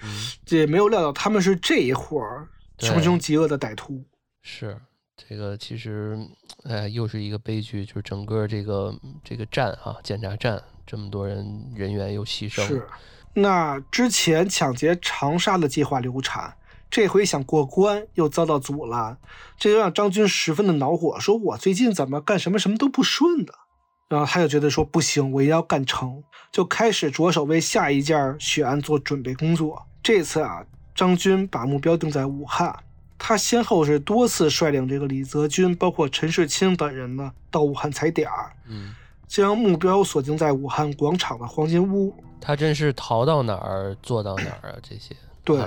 [0.49, 2.21] 也没有料到他们是这一伙
[2.78, 4.03] 穷凶极恶的歹徒。
[4.41, 4.78] 是
[5.15, 6.19] 这个，其实
[6.65, 12.61] 哎，又是一个悲剧，就是整个这个这个站啊，检查站这么多人人员又牺牲。
[12.67, 12.86] 是，
[13.34, 16.53] 那之前抢劫长沙的计划流产。
[16.89, 19.17] 这回想过关又遭到阻拦，
[19.57, 23.53] 这就让张军十分的恼火，说我最近怎么干什么什么都不顺的。
[24.07, 29.83] 然后他就觉得说不行，我一定要干成，就开始着手为下一件血案做准备工作。
[30.03, 30.63] 这次啊，
[30.93, 32.73] 张军把目标定在武汉，
[33.17, 38.93] 他先后是多次率领这个李泽军，包括陈世清等人呢，到武汉踩点儿，嗯，
[39.27, 42.15] 将目标锁定在武汉广场的黄金屋。
[42.39, 44.75] 他真是逃到哪儿做到哪儿啊！
[44.83, 45.59] 这些对。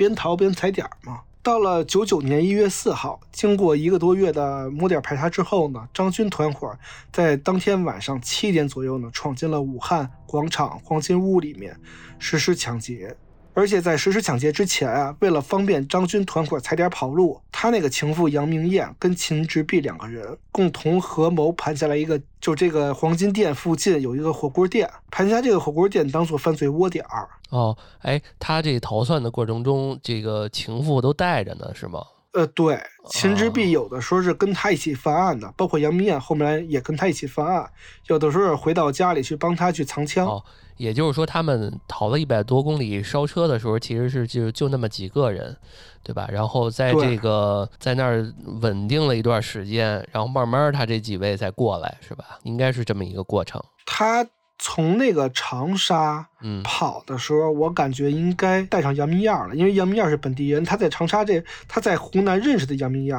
[0.00, 1.20] 边逃边踩点儿嘛。
[1.42, 6.74] 到了九九年一月四号，经过一个多月的摸点排查之后呢，张军团伙
[7.12, 11.78] 在当天晚上七点左右呢，闯进了武汉广场黄金屋里面，
[12.18, 13.14] 实施抢劫。
[13.60, 27.28] 而且在实施抢劫之前啊，为了方便张军团伙踩点跑路，他那个情妇杨明艳跟秦直碧两个人共同合谋盘下来一个，就这个黄金店附近有一个火锅店，盘下这个火锅店当做犯罪窝点儿。
[27.50, 32.02] 哦，哎，他这逃窜的过程中，这个情妇都带着呢，是吗？
[32.32, 37.68] 呃，对，秦之璧有的时候是跟他一起犯案的，包括杨明艳后面也跟他一起犯案，
[38.06, 40.26] 有的时候回到家里去帮他去藏枪。
[40.26, 40.44] 哦，
[40.76, 45.56] 也就是说，他们逃了一百多公里烧车的时候，其实是就就那么几个人，
[46.04, 46.28] 对吧？
[46.30, 52.38] 然后在这个在那儿稳定了一段时间，然后慢慢他这几位再过来，是吧？
[52.44, 53.60] 应该是这么一个过程。
[53.84, 54.24] 他。
[54.62, 56.28] 从那个长沙
[56.62, 63.18] 跑的时候，我感觉应该带上杨明燕了，因为杨明燕是本地人，他在长沙这他在湖南认识的杨明燕，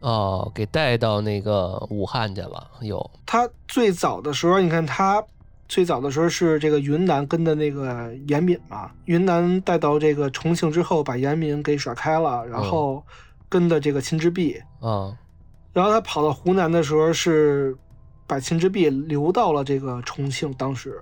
[0.00, 2.70] 哦，给带到那个武汉去了。
[2.80, 5.22] 有他最早的时候，你看他
[5.68, 13.04] 最早的时候是这个云南跟的那个严敏嘛，云南带到这个重庆之后，把严敏给甩开了，然后
[13.50, 15.12] 跟的这个秦之璧，啊，
[15.74, 17.76] 然后他跑到湖南的时候是。
[18.28, 21.00] 把秦之璧留到了这个重庆，当时，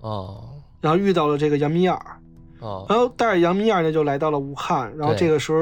[0.00, 1.94] 哦，然后遇到了这个杨明艳，
[2.58, 5.60] 哦，然后带着杨明艳呢就来到了武汉，然后这个时候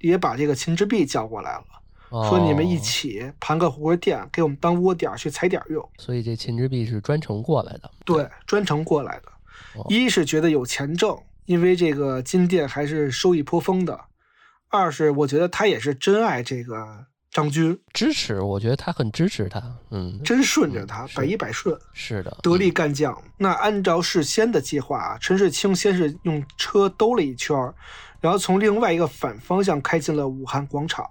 [0.00, 5.86] 也把这个秦之璧叫过来了，说你们一起盘个火锅店，给我们当窝点去踩点用。
[5.98, 9.30] 所以这秦之璧是专程过来的，对，专程过来的，
[9.88, 14.00] 一是觉得有钱挣，因为这个金店还是收益颇丰的，
[14.70, 21.78] 二是我觉得他也是真爱这个张军，支持，我觉得他很支持他，嗯，真顺着他，是百依百顺。
[21.92, 23.16] 是的，得力干将。
[23.36, 27.56] 那按照事先的计划啊，陈世清先是用车兜了一圈，
[28.20, 31.04] 然后从另外一个反方向开进了武汉广场，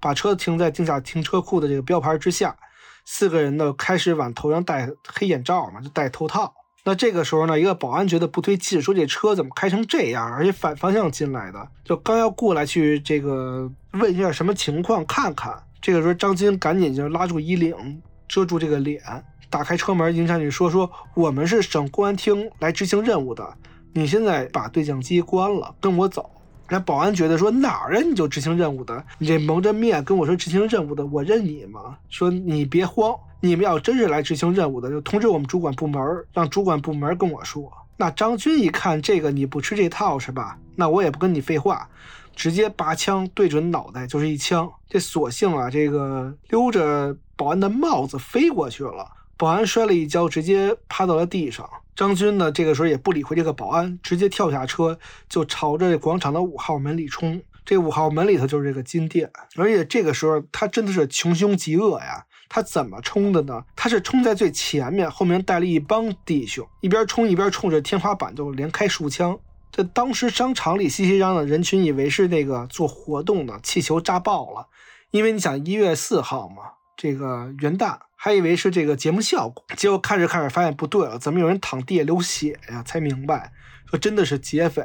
[0.00, 2.56] 把车停在地下停车库的这个标牌之下。
[3.04, 6.52] 四个人呢开始往头上戴黑眼罩嘛，就戴头套。
[6.84, 15.62] 那这个时候呢，一个保安觉得不对劲，说这车怎么开成这样，而且反方向进来的，就刚要过来去这个问一下什么情况，看看。
[15.80, 19.02] 这个时候张金赶紧就拉住衣领，遮住这个脸，
[19.50, 23.54] 打开车门，迎上去说：“说我们是省公安厅来执行任务的，
[23.92, 26.30] 你现在把对讲机关了，跟我走。”
[26.70, 28.00] 那保安觉得说哪儿啊？
[28.00, 31.96] 你就执行任务的，你这蒙着面跟我说执行任务的，我认你吗？
[32.10, 37.72] 说你别慌，你们要真是来执行任务的，就通知我们主管部门，让主管部门跟我说。
[37.96, 40.58] 那张军一看这个你不吃这套是吧？
[40.76, 41.88] 那我也不跟你废话，
[42.34, 44.70] 直接拔枪对准脑袋就是一枪。
[44.88, 51.68] 这索性啊，这个溜着保安的帽子飞过去了，保安摔了一跤，直接趴到了地上。
[51.94, 57.42] 张军呢，这个时候也不理会这个保安，直接跳下车就朝着广场的五号门里冲。
[57.64, 62.24] 这五号门里头就是这个金店，而且这个时候他真的是穷凶极恶呀。
[62.48, 63.62] 他怎么冲的呢？
[63.76, 69.38] 他是冲在最前面，后面带了一帮弟兄，一边冲一边冲着天花板就连开数枪。
[69.70, 74.66] 这当时商场里熙熙攘攘的人群以为是那个做活动的气球炸爆了，
[75.10, 76.62] 因为你想一月四号嘛，
[76.96, 79.62] 这个元旦，还以为是这个节目效果。
[79.76, 82.82] 结果看着看着发现不对了，怎么有人躺地下流血呀？
[82.82, 83.52] 才明白
[83.90, 84.82] 说真的是劫匪，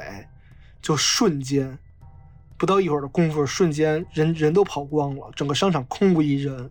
[0.82, 1.78] 就瞬间
[2.58, 6.70] 不到一会儿的功夫，瞬间人人都跑光了，整个商场空无一人。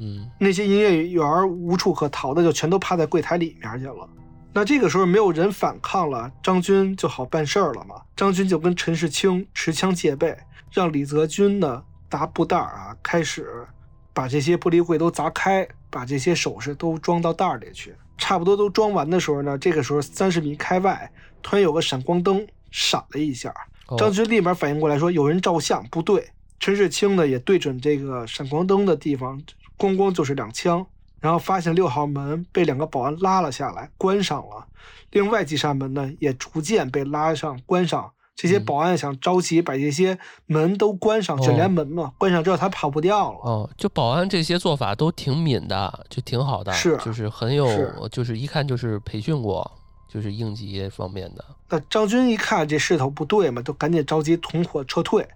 [0.00, 4.08] 嗯，那些营业员无处可逃的，就全都趴在柜台里面去了。
[4.52, 7.96] 那这个时候没有人反抗了，张军就好办事儿了嘛。
[8.16, 10.36] 张军就跟陈世清持枪戒备，
[10.72, 13.66] 让李泽军呢拿布袋儿啊，开始
[14.12, 17.94] 把这些玻璃柜都砸开，把这些首饰都装到袋儿里去。
[18.18, 21.10] 差不多都装完的时候呢，这个时候三十米开外
[21.42, 23.54] 突然有个闪光灯闪了一下，
[23.86, 26.28] 哦张军立马反应过来说有人照相，不对。
[26.58, 29.40] 陈世清呢也对准这个闪光灯的地方，
[29.80, 30.86] 咣咣就是两枪，
[31.20, 34.66] 然后发现六号门被两个保安拉了下来，关上了。
[35.10, 38.12] 另外几扇门呢也逐渐被拉上、关上。
[38.36, 43.38] 这些嗯保安想着急把这些门都关上，卷帘门嘛，关上之后他跑不掉了。
[43.42, 49.70] 哦，就保安这些做法都挺敏的，就挺好的，是就是很有是，就是一看就是培训过，
[50.08, 51.44] 就是应急方面的。
[51.68, 55.26] 那张军一看这势头不对嘛，就赶紧着急同伙撤退。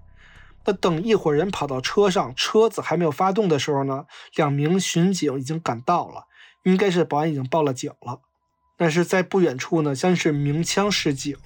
[0.65, 6.27] 那等一伙人跑到车上，车子还没有发动的时候呢，两名巡警已经赶到了，
[6.63, 8.21] 应该是保安已经报了警了。
[8.77, 11.37] 但是在不远处呢，先是鸣枪示警。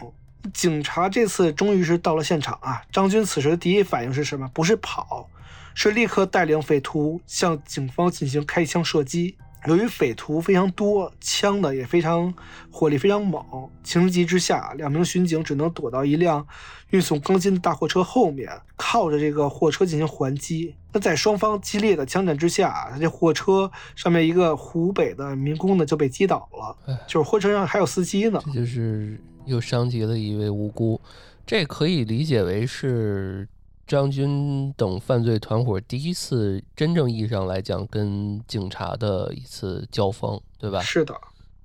[0.55, 2.83] 警察这次终于是到了现场啊！
[2.93, 4.49] 张军此时的第一反应是什么？
[4.55, 5.29] 不是跑，
[5.75, 9.37] 是立刻带领匪徒向警方进行开枪射击。
[9.67, 12.33] 由于匪徒非常多，枪呢也非常
[12.71, 13.43] 火力非常猛，
[13.83, 16.47] 情急之下，两名巡警只能躲到一辆
[16.91, 20.75] 运送钢筋的大货车后面，靠着这个货车进行还击。
[20.93, 28.41] 那在双方激烈的枪战之下，这货车上面一个湖北的民工呢就被击倒了哎，就是货车上还有司机呢。
[28.47, 31.01] 这就是又伤及了一位无辜，
[31.45, 33.47] 这可以理解为是
[33.89, 40.81] 张军等犯罪团伙第一次真正意义上来讲跟警察的一次交锋，对吧？
[40.83, 41.19] 是的，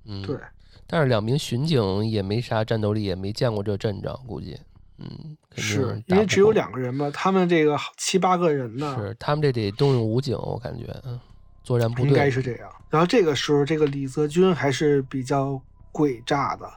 [0.06, 0.34] 嗯，对。
[0.86, 4.58] 但是两名巡警也没啥战斗力，也没见过这阵仗，估计，
[4.98, 11.20] 嗯，是因为只有两个人嘛，他们这个七八个人呢，是他们这得动用武警，我感觉，嗯，
[11.62, 12.70] 作战部队应该是这样。
[12.88, 15.60] 然后这个时候，这个李泽军还是比较
[15.92, 16.70] 诡诈的，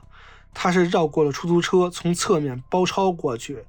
[0.53, 3.63] 他是绕过了出租车，从侧面包抄过去，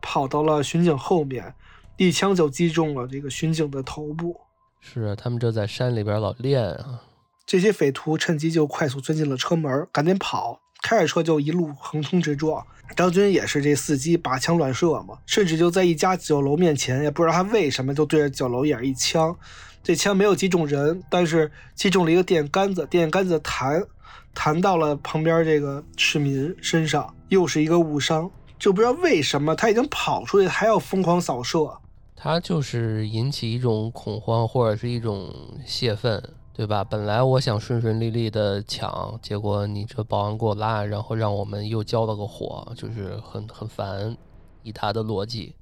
[0.00, 1.54] 跑到了巡警后面，
[1.96, 4.40] 一枪就击中了这个巡警的头部。
[4.80, 7.02] 是啊，他们这在山里边老练啊，
[7.44, 12.64] 这些匪徒趁机就快速钻进了车门，赶紧跑，开着车就一路横冲直撞。
[12.96, 19.36] 张军也是这伺机拔枪乱射嘛，甚至就在一家酒楼面前，也不知道他为什么就对着酒楼眼一枪，
[19.82, 23.84] 这枪没有击中人，但是击中了一个电杆子，电杆子弹
[24.32, 28.30] 弹到了旁边这个市民身上，又是一个误伤。
[28.58, 31.78] 就不知道为什么他已经跑出去，还要疯狂扫射。
[32.16, 35.32] 他就是引起一种恐慌或者是一种
[35.64, 36.20] 泄愤，
[36.52, 36.82] 对吧？
[36.82, 44.16] 本来我想顺顺利利的抢，结果你这保安给我拉，然后让我们又交了个火，就是很很烦。
[44.64, 45.54] 以他的逻辑，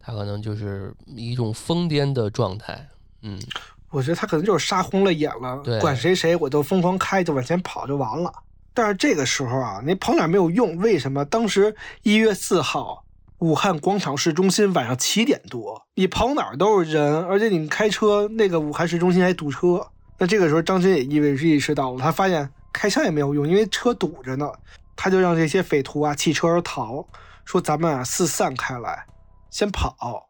[0.00, 2.88] 他可能就是一种疯癫的状态。
[3.22, 3.40] 嗯，
[3.90, 8.32] 我觉得他可能就是杀红了眼了对，管谁谁我就疯狂开，就往前跑就完了。
[8.74, 10.76] 但是这个时候啊，你跑哪儿没有用？
[10.78, 11.24] 为什么？
[11.24, 13.04] 当时一月四号，
[13.38, 19.86] 武汉广场市中心晚上七点多，你跑哪儿都是人，而且你开车那个武汉市中心还堵车。
[20.18, 24.50] 那这个时候，张军也意味意识到了，他发现开枪也没有用，因为车堵着呢。
[24.94, 27.04] 他就让这些匪徒啊弃车而逃，
[27.44, 29.04] 说咱们啊四散开来，
[29.50, 30.28] 先跑，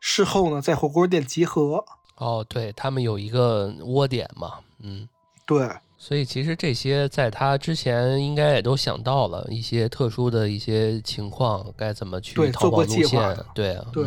[0.00, 1.84] 事后呢在火锅店集合。
[2.16, 5.06] 哦，对他们有一个窝点嘛，嗯，
[5.46, 5.68] 对。
[6.00, 13.36] 所以其实这些在他之前应该也都想到了一些特殊的一些情况，该怎么去逃跑路线。
[13.52, 14.06] 对啊，对。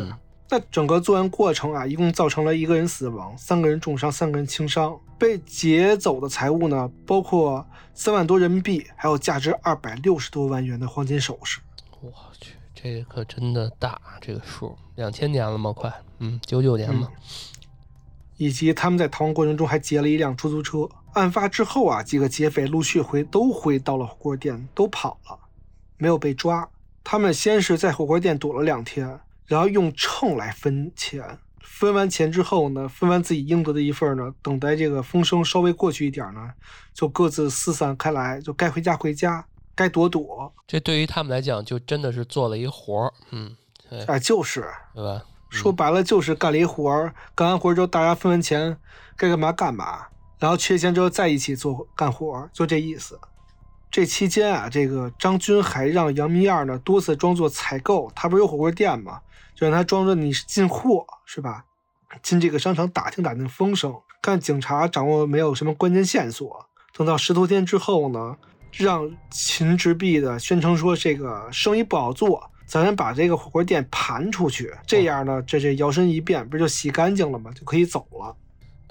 [0.50, 4.98] 那整个作案过程啊，一共造成了一个人死亡，三个人重伤，三个人轻伤。
[5.20, 11.60] 被劫走的财物呢，包括三万多人民币，还有价值二百六十多万元的黄金首饰。
[12.00, 15.72] 我去，这可真的大，这个数两千年了吗？
[15.74, 17.10] 快，嗯，九九年嘛。
[18.38, 20.90] 以及他们在逃亡过程中还劫了一辆出租车。
[21.14, 25.38] 案发之后啊，几个劫匪陆续回都回到了火锅店，都跑了，
[25.98, 26.70] 没有被抓。
[27.04, 31.40] 他们先是在火锅店躲了两天，然后用秤来分钱。
[31.60, 36.52] 分完钱之后呢，分完自己应得的一份呢，等待这个风声稍微过去一点呢，
[36.94, 39.44] 就各自四散开来，就该回家回家，
[39.74, 40.54] 该躲躲。
[40.68, 43.14] 这对于他们来讲，就真的是做了一活儿。
[43.32, 43.56] 嗯，
[44.08, 45.24] 哎，就是，对吧？
[45.50, 47.14] 说白了就是干了一活儿。
[47.34, 48.78] 干完活儿之后，大家分完钱，
[49.18, 50.06] 该干嘛干嘛。
[50.42, 53.20] 然后缺钱之后在一起做干活，就这意思。
[53.92, 59.20] 这期间啊，这个张军还让杨明燕呢多次装作采购，他不是有火锅店吗？
[59.54, 61.64] 就让他装着你是进货是吧？
[62.24, 66.66] 进这个商场打听打听风声，看警察掌握没有什么关键线索。
[66.98, 68.36] 等到十多天之后呢，
[68.72, 77.52] 让秦直弼的宣称说这个生意不好做，咱把这个火锅店盘出去，这样呢，这这摇身一变不就洗干净了吗？
[77.54, 78.36] 就可以走了。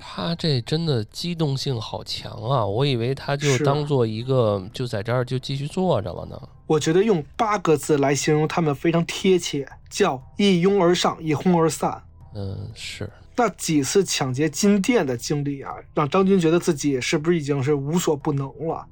[0.01, 2.65] 他这真的机动性好强啊！
[2.65, 6.41] 我以为他就当做一个就在这儿就继续坐着了呢。
[6.67, 12.03] 我觉得用八个字来形容他们非常贴切，叫一拥而上，一哄而散。
[12.35, 13.11] 嗯，是。
[13.37, 18.87] 那几次抢劫金店的经历啊，让张军觉得自己是不是已经是无所不能了？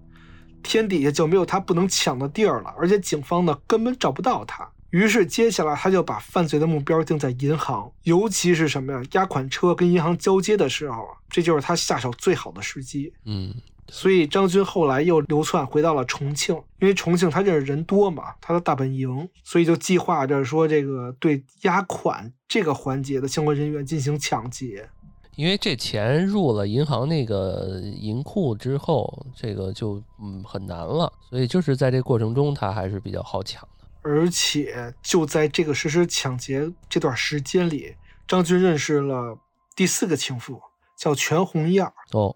[0.62, 4.68] 天底下就没有他不能抢的地儿了，而且警方呢根本找不到他。
[4.90, 9.02] 于是，接下来他就把犯罪的目标定在银行，尤其是什么呀？
[9.12, 13.12] 押款车跟银行交接的时候，这就是他下手最好的时机。
[13.26, 13.54] 嗯，
[13.88, 24.88] 所以张军后来又流窜回到了重庆，因为重庆他这人多嘛，他的大本营，所以就计划着说这个对押款这个环节的相关人员进行抢劫。
[25.36, 33.68] 因为这钱入了银行那个银库之后，这个就嗯很难了，所以就是在这过程中，他还是比较好抢。
[34.08, 37.94] 而且就在这个实施抢劫这段时间里，
[38.26, 39.38] 张军认识了
[39.76, 40.62] 第四个情妇，
[40.96, 41.84] 叫全红燕。
[42.12, 42.34] 哦，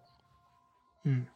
[1.04, 1.26] 嗯，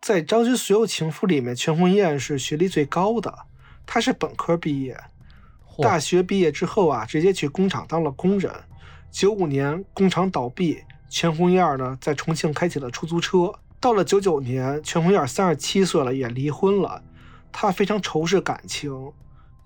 [0.00, 3.46] 在张军所有情妇里面，全红燕是学历最高的，
[3.86, 4.98] 她是本科毕业，
[5.78, 8.52] 大学毕业之后啊，直接去工厂当了工人。
[9.12, 13.52] 九五年工厂倒闭，全红燕呢在重庆开起了出租车。
[13.78, 17.00] 到了九九年，全红燕三十七岁了，也离婚了，
[17.52, 19.12] 她非常仇视感情。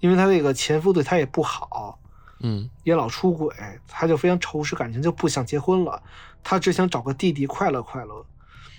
[0.00, 1.98] 因为她这个前夫对她也不好，
[2.40, 3.54] 嗯，也老出轨，
[3.86, 6.02] 她就非常仇视感情，就不想结婚了。
[6.42, 8.26] 她只想找个弟弟快乐快乐。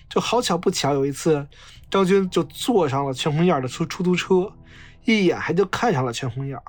[0.10, 1.48] 就好巧不巧，有一次
[1.90, 4.52] 张军就坐上了全红燕的出出租车，
[5.06, 6.60] 一眼还就看上了全红燕，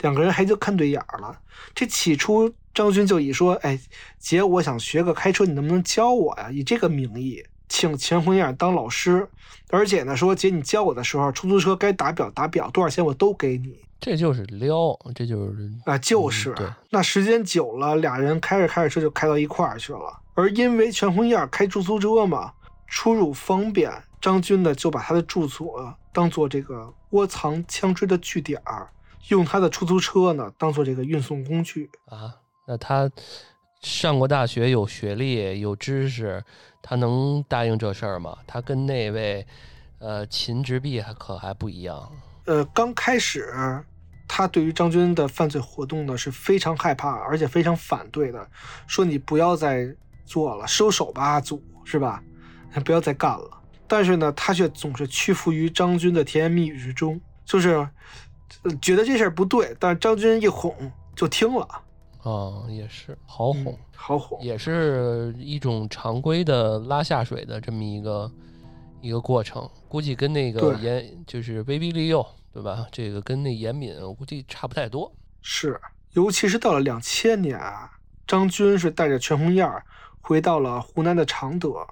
[0.00, 1.40] 两个人还就看对眼了。
[1.74, 3.80] 这起初张军就以说：“哎，
[4.18, 7.42] 姐，我想学个开车，你能不能教我呀？”以这个名义。
[7.68, 9.28] 请全红燕当老师，
[9.70, 13.78] 而且呢说姐，你教我的时候，出租车该打表打表，多少钱我都给你。
[14.00, 16.54] 这就是撩，这就是啊，就是。
[16.90, 20.20] 那时间久了，俩人开着开着车就开到一块儿去了。
[20.34, 22.52] 而因为全红燕开出租车嘛，
[22.86, 28.88] 出入方便，张军呢就把他的住所当做这个窝藏枪支的据点儿，
[29.28, 32.36] 用他的出租车呢当做这个运送工具啊。
[32.68, 33.10] 那他
[33.80, 36.44] 上过大学，有学历，有知识。
[36.88, 38.38] 他能答应这事儿吗？
[38.46, 39.46] 他跟那位，
[39.98, 42.10] 呃，秦直弼还可还不一样。
[42.46, 43.52] 呃，刚开始，
[44.26, 48.48] 他对于张军的犯罪活动呢是非常害怕，而且非常反对的，
[48.86, 52.22] 说你不要再做了，收手吧，阿祖，是吧？
[52.86, 53.50] 不要再干了。
[53.86, 57.86] 但是呢，他却总是屈服于张军的甜言蜜语之中，就是
[58.80, 60.74] 觉得这事儿不对，但是张军一哄
[61.14, 61.68] 就听了。
[62.28, 63.78] 啊，也是好哄。
[63.96, 68.30] 好哄，也是一种常规的拉下水的这么一个
[69.00, 72.86] 一个过程，估计跟那个严就是威逼利诱，对吧？
[72.92, 75.10] 这个跟那严敏，我估计差不太多。
[75.40, 75.80] 是，
[76.12, 77.90] 尤其是到了两千年啊，
[78.26, 79.66] 张军是带着全红燕
[80.20, 81.86] 回到了湖南的常德，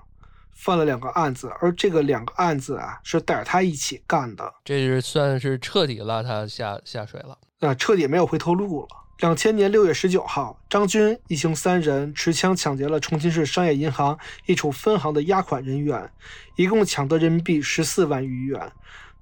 [0.53, 7.39] 犯了两个案子，而这个两个案子啊是带着他一起干的，这是算是彻底拉他下下水了。
[7.61, 8.89] 啊，彻底没有回头路了。
[9.19, 16.11] 两千年六月十九号，张军一行三人持枪抢劫了重庆市商业银行一处分行的押款人员，
[16.57, 18.73] 一共抢得人民币十四万余元。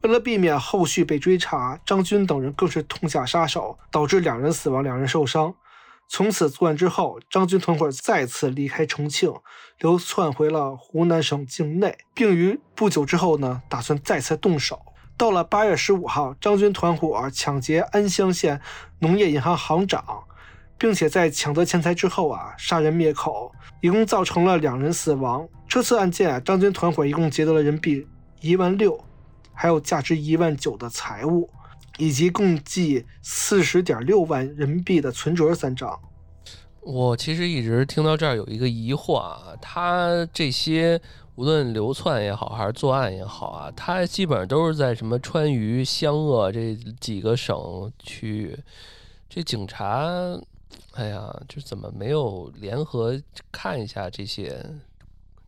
[0.01, 5.55] 为了避免后续被追查，张军等人更是痛下杀手，导致两人死亡，两人受伤。
[6.09, 9.33] 从此作案之后，张军团伙再次离开重庆，
[9.79, 14.83] 流窜回了湖南省境内，并于不久之后呢，打算再次动手。
[15.17, 18.61] 到了八月十五号，张军团伙抢劫安乡县
[18.99, 20.05] 农业银行行长，
[20.77, 25.49] 并且在抢得钱财之后啊，杀人灭口，一共造成了两人死亡。
[25.69, 28.07] 这次案件啊，张军团伙一共劫得了人民币
[28.41, 28.99] 一万六，
[29.53, 31.49] 还有价值一万九的财物，
[31.97, 35.97] 以及共计四十点六万人民币的存折三张。
[36.81, 41.01] 我其实一直听到这儿有一个疑惑啊，他这些。
[41.37, 48.57] 无论流窜也好，还是作案也好啊，他基本上都是在什么川渝、湘鄂这几个省区域。
[49.29, 50.07] 这警察，
[50.93, 53.21] 哎呀，就怎么没有联合
[53.51, 54.65] 看一下这些，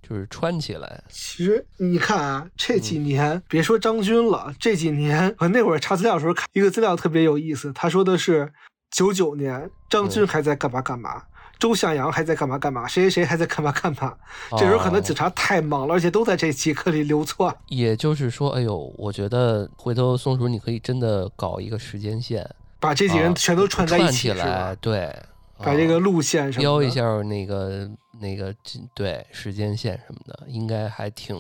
[0.03, 1.05] 就是穿起来？
[1.09, 8.53] 其实你看啊，这几年别说张军了，这几年我那会儿查资料的时候看一个资料特别有意思，他说的是
[8.91, 11.22] 九九年张军还在干嘛干嘛。
[11.59, 12.87] 周向阳还在干嘛干嘛？
[12.87, 14.15] 谁谁谁还在干嘛干嘛？
[14.53, 17.55] 这时候可能警察太忙了，而且都在这几个里流窜。
[17.69, 22.49] 也就是说，哎呦，我觉得回头松鼠你可以真的搞一个时间线，
[22.79, 25.15] 把这几人全都串在一起，来，对，
[25.59, 27.91] 把这个路线标一下那个
[28.21, 28.55] 那个
[28.95, 31.37] 对时间线什么的，应该还挺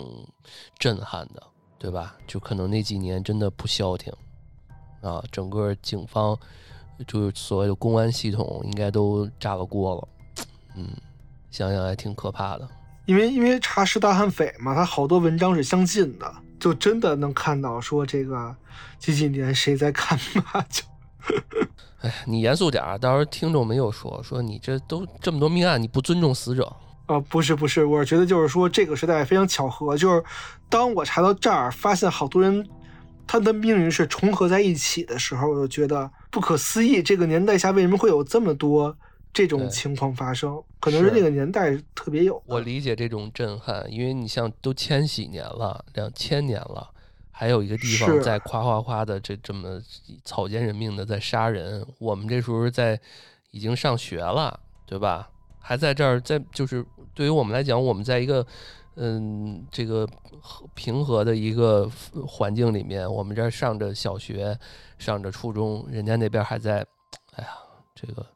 [0.78, 1.42] 震撼的，
[1.78, 2.16] 对吧？
[2.26, 4.10] 就可能那几年真的不消停
[5.02, 6.38] 啊，整个警方。
[7.06, 10.08] 就是所谓的公安系统应该都炸了锅了，
[10.76, 10.88] 嗯，
[11.50, 12.68] 想想还挺可怕的。
[13.06, 18.54] 因为因为查实大悍匪嘛，他好多文章是相近的，就真的能看到说这个
[18.98, 20.82] 几几年谁在干嘛就。
[22.02, 26.70] 哎，你严肃点儿，到时候听众没有说说你这都这么多命案，你不尊重死者。
[27.06, 30.22] 啊，不是不是，我是觉得就是说这个时代非常巧合，就是
[30.68, 32.68] 当我查到这儿，发现好多人
[33.26, 36.10] 他的命运是重合在一起的时候，我就觉得。
[36.30, 38.94] 不可思议，这个年代下为什么会有这么多
[39.32, 40.62] 这种情况发生？
[40.78, 42.42] 可能是那个年代特别有。
[42.44, 46.90] 我理解这种震撼，因为你像都千禧年了，两千年了，
[47.30, 49.80] 还有一个地方在夸夸夸的这这么
[50.24, 51.86] 草菅人命的在杀人。
[51.98, 53.00] 我们这时候在
[53.50, 55.30] 已经上学了，对吧？
[55.58, 58.46] 还在这儿，在就是对于我们来讲，我们在一个。
[58.96, 60.08] 嗯，这个
[60.74, 61.90] 平和的一个
[62.26, 64.58] 环境里面，我们这儿上着小学，
[64.98, 66.78] 上着初中，人家那边还在，
[67.34, 67.50] 哎呀，
[67.94, 68.26] 这个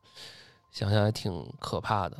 [0.71, 2.17] 想想还挺可怕的。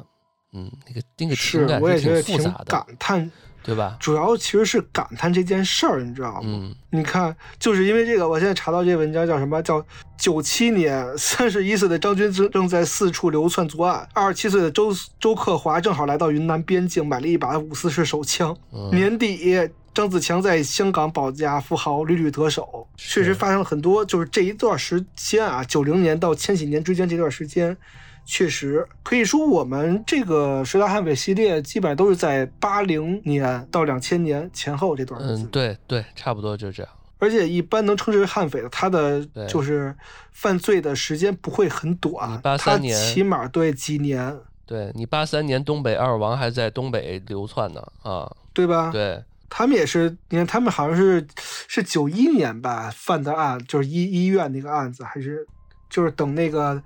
[0.53, 3.31] 嗯，那个那个情感是挺复杂的，感叹。
[3.63, 3.97] 对吧？
[4.01, 6.41] 主要其实是感叹这件事儿，你知道吗？
[6.45, 9.63] 嗯，你看，就是因为这个，我现在查到这文章叫什么？
[9.63, 9.85] 叫
[10.19, 18.57] 九七年，三十一岁的张军正正在四处流窜作案，二十七岁的周周克华正好来到云南边境买了一把五四式手枪。
[18.93, 27.77] 年底，张子强在香港保家富豪屡屡得手，确实发生了很多，就是这一段时间啊，九零年到千禧年之间这段时间。
[28.25, 35.43] 确实可以说，我们这个《十大悍匪》系列基本上都是在八零年到两千年前后这段日子。
[35.43, 36.93] 嗯，对对，差不多就这样。
[37.19, 39.95] 而且一般能称之为悍匪的，他的就是
[40.33, 42.41] 犯罪的时间不会很短。
[42.41, 44.39] 八三年，起码对几年。
[44.65, 48.91] 对你八三年东北二王还在东北流窜呢啊，对吧？
[48.93, 51.27] 对，他们也是，你看他们好像是
[51.69, 55.45] 是九一年吧犯的案，就是医医院那个案子，还是
[55.91, 56.81] 就是等那个。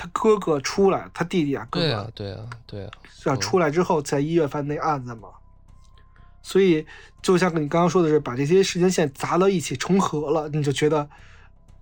[0.00, 2.90] 他哥哥出来，他弟弟啊，哥哥，对啊，对啊，对啊，
[3.26, 5.28] 要出来之后在一月份那案子嘛，
[6.40, 6.86] 所以
[7.20, 11.06] 就像你刚刚说的是，把这些时间线砸到一起重合了，你就觉得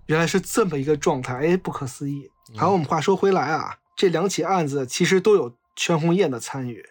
[0.07, 2.29] 原来是这么一个状态，哎，不可思议。
[2.57, 6.85] 好，我们话说回来啊，这两起案子其实都有全红雁的参与，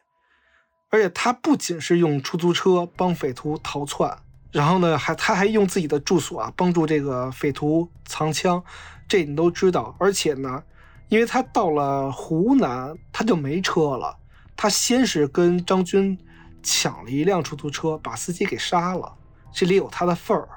[0.89, 4.17] 而且他不仅是用出租车帮匪徒逃窜，
[4.53, 8.63] 然后呢，还他还用自己的住所啊帮助这个匪徒藏枪，
[9.09, 10.63] 这你都知道，而且呢。
[11.09, 14.17] 因为他到了湖南，他就没车了。
[14.55, 16.17] 他先是跟张军
[16.61, 19.13] 抢了一辆出租车，把司机给杀了。
[19.51, 20.47] 这里有他的份儿。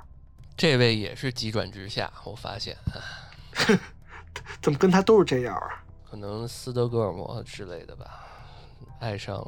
[0.56, 2.76] 这位也是急转直下，我发现，
[4.60, 5.84] 怎么跟他都是这样啊？
[6.10, 8.26] 可能斯德哥尔摩之类的吧，
[8.98, 9.46] 爱上。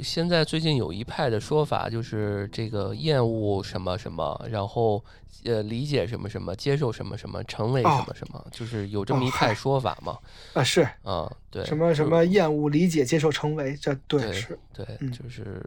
[0.00, 5.02] 现在最近有一派的说法，就是这个厌恶什么什么，然后
[5.44, 10.18] 呃理解什么什么，接受什么什么，成为什么什么，就是有这么一派说法嘛？
[10.54, 15.62] 啊是啊对，什么什么厌恶理解接受成为，这对是，对就是，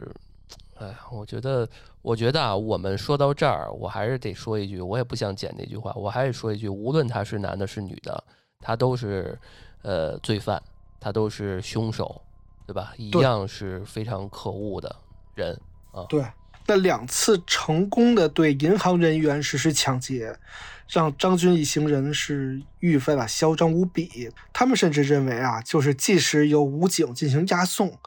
[0.76, 1.68] 哎呀，我觉得，
[2.02, 8.22] 我觉得啊，我们说到这儿，我还是得说一句，我也不想剪那句话，我还是说一句，无论他是男的，是女的，
[8.60, 9.38] 他都是
[9.82, 10.62] 呃罪犯，
[11.00, 12.20] 他都是凶手，
[12.68, 12.92] 对吧？
[12.98, 14.94] 一样是非常可恶的
[15.34, 15.58] 人
[15.90, 16.04] 啊。
[16.06, 16.22] 对，
[16.66, 20.38] 那两次成功的对银行人员实施抢劫，
[20.86, 24.30] 让张军一行人是愈发的嚣张无比。
[24.52, 27.98] 他们甚至认为啊，就是即使有武警进行押送。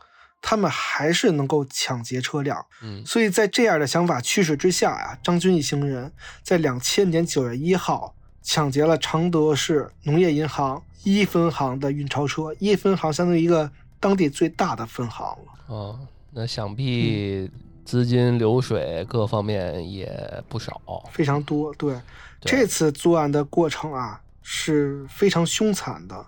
[0.44, 6.12] 他们还是能够抢劫车辆，嗯，所以在这样的想法驱使之下呀，张军一行人
[6.42, 13.72] 在两千年九月一号抢劫了常德市农业银行一分行的运钞车，一分行相当于一个
[14.02, 15.54] 当地最大的分行了。
[15.68, 16.00] 哦，
[16.32, 17.50] 那想必
[17.86, 21.74] 资金流水各方面也不少，非常多。
[21.76, 21.98] 对，
[22.42, 26.26] 这次作案的过程啊是非常凶残的，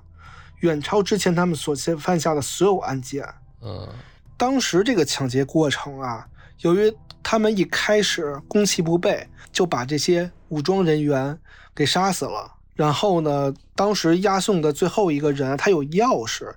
[0.60, 3.28] 远超之前他们所犯下的所有案件。
[3.62, 3.88] 嗯，
[4.38, 6.28] 当时这个抢劫过程啊，
[6.60, 11.38] 由于他们一开始攻其不备，就把这些武装人员
[11.74, 12.54] 给杀死了。
[12.76, 16.52] 然后呢，当时押送的最后一个人，他有钥匙，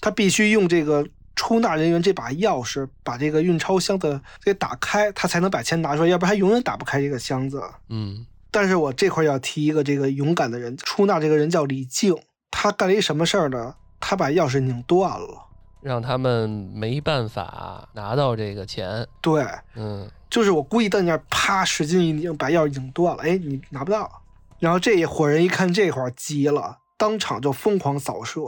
[0.00, 7.62] 他必须用这个出纳人员这把钥匙把这个运钞箱的给打开，他才能把钱拿出来，要不然他永远打不开这个箱子。
[7.88, 12.16] 嗯，但是我这块要提一个这个勇敢的人，出纳这个人叫李静，
[12.50, 13.76] 他干了一什么事儿呢？
[14.00, 15.46] 他把钥匙拧断了。
[15.80, 19.06] 让他们没办法拿到这个钱。
[19.20, 19.46] 对，
[19.76, 23.22] 嗯，就是我故意在那儿，啪，使劲一拧，把钥匙拧断了。
[23.22, 24.22] 哎，你拿不到。
[24.58, 28.40] 然后这一伙人一看这块儿急了，当场就疯狂扫射，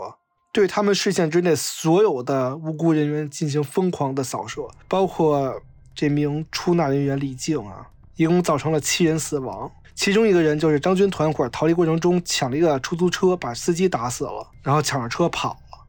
[0.52, 5.62] 对他们视线之内所有的无辜人员进行疯狂的扫射，包括
[5.94, 7.86] 这名出纳人员李静啊，
[8.16, 9.70] 一共造成了七人死亡。
[9.94, 15.86] 其中一个人就是张军团伙逃离过程中抢了一个出租车，把司机打死了，然后抢着车跑了。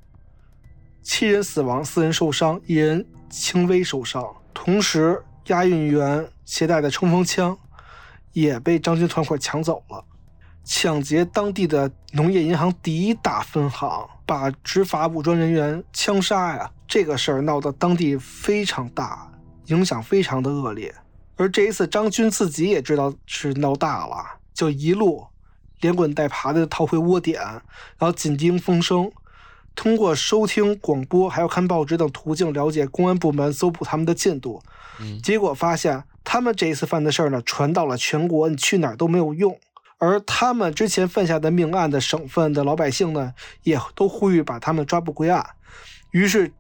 [1.01, 4.23] 七人死亡，四人受伤，一人轻微受伤。
[4.53, 7.57] 同时，押运员携带的冲锋枪
[8.33, 10.05] 也被张军团伙抢走了。
[10.63, 16.71] 抢劫当地的农业银行第一大分行，把执法武装人员枪杀呀！
[16.88, 19.31] 这个事儿闹得当地非常大，
[19.67, 20.93] 影响非常的恶劣。
[21.35, 24.15] 而这一次，张军自己也知道是闹大了，
[24.53, 25.25] 就一路
[25.79, 27.61] 连滚带爬的逃回窝点，然
[27.99, 29.11] 后紧盯风声。
[29.73, 34.61] 通过收听广播，还有看报纸等途径了解公安部门搜捕他们的进度，
[35.23, 39.57] 结果发现他们这一次犯的事儿呢，传到了全国，你去哪儿都没有用。
[40.01, 45.45] 而他们之前犯下的命案的省份的老百姓呢，也都呼吁把他们抓捕归案。
[46.09, 46.51] 于是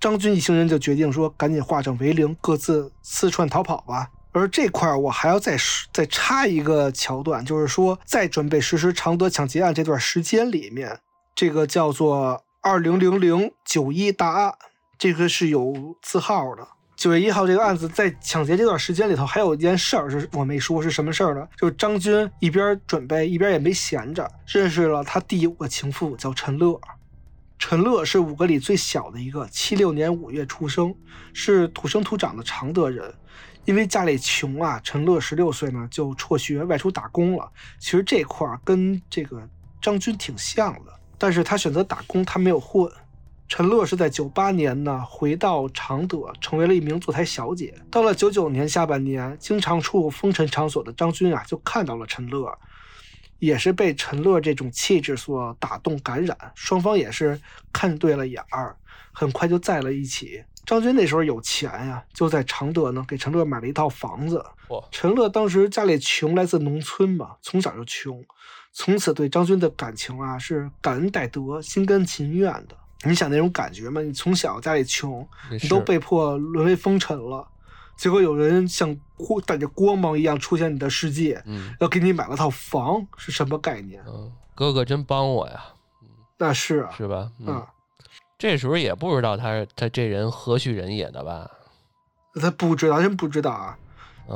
[0.00, 4.08] 张军一行人就决定说，赶紧化整为零，各自四窜逃跑吧。
[4.32, 5.58] 而这块儿我还要再
[5.92, 10.98] 再插一个桥段，就是说在准备实施常德抢劫案这段时间里面，
[11.34, 12.42] 这个叫做。
[12.62, 14.54] 二零零零九一大案，
[14.98, 16.66] 这个是有字号的。
[16.96, 21.46] 九月一号这个案子在抢劫这段时间里头，还有一件事儿是我没说是什么事儿呢？
[21.58, 26.80] 就是张军一边准备一边也没闲着，认识了他第五个情妇，叫陈乐。
[27.58, 30.94] 陈乐是五个里最小的一个，七六年五月出生，
[31.34, 33.12] 是土生土长的常德人。
[33.66, 37.46] 因为家里穷啊，陈乐十六岁呢就辍学外出打工了。
[37.78, 39.46] 其实这块儿跟这个
[39.82, 40.92] 张军挺像的。
[41.18, 42.90] 但是他选择打工，他没有混。
[43.48, 47.72] 陈乐是在九八年呢回到常德，成为了一名坐台小姐。
[47.90, 52.52] 到了九九年下半年，经常出入风尘场所的张军啊，就看到了陈乐，
[53.38, 57.40] 也是被陈乐这种气质所打动感染，双方也是
[57.72, 58.76] 看对了眼儿，
[59.12, 60.42] 很快就在了一起。
[60.64, 64.44] 张军那时候有钱呀，就在常德呢给陈乐买了一套房子。
[64.90, 68.24] 陈乐当时家里穷，来自农村嘛，从小就穷。
[68.72, 72.76] 从此对张军的感情啊是感恩戴德、心甘情愿的。
[73.04, 74.00] 你想那种感觉吗？
[74.00, 77.46] 你从小家里穷，你都被迫沦为风尘了，
[77.96, 81.42] 结果有人像光带着光芒一样出现你的世界，
[81.80, 84.02] 要给你买了套房，是什么概念？
[84.06, 85.64] 嗯，哥哥真帮我呀。
[86.38, 87.30] 那是啊，是吧？
[87.46, 87.64] 嗯，
[88.38, 91.50] 这时候也不知道他他这人何许人也的吧？
[92.40, 93.78] 他不知道，真不知道啊。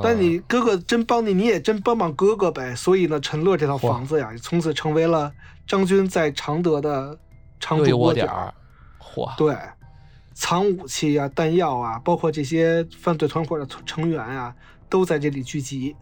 [0.02, 2.74] 但你哥哥真帮你，你也真帮帮哥哥呗。
[2.76, 5.32] 所以呢，陈乐这套房子呀，从此成为了
[5.66, 7.18] 张军在常德的
[7.60, 8.52] 常驻窝点儿。
[8.98, 9.36] 嚯！
[9.36, 9.56] 对，
[10.34, 14.54] 藏武器啊、弹药啊，包括这些犯罪团伙的成员啊，
[14.88, 15.94] 都在这里聚集。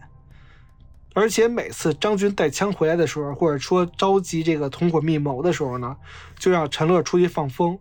[1.13, 5.97] 而且每次张军带枪回来的时候，或者说召集这个同伙密谋的时候呢，
[6.37, 7.77] 就让陈乐出去放风。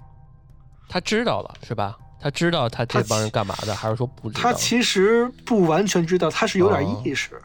[0.89, 1.97] 他知道了，是吧？
[2.21, 4.43] 他知道他这帮人干嘛的，还是说不知道？
[4.43, 7.41] 他其实不完全知道，他是有点意识。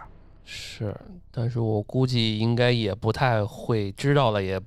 [0.45, 0.95] 是，
[1.31, 4.59] 但是我估计应该也不太会知道了，也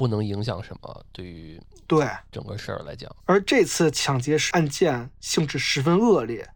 [0.00, 1.04] 不能影响什么。
[1.12, 6.48] 对于对整个事儿来讲，而这次抢劫案件性质十分恶劣，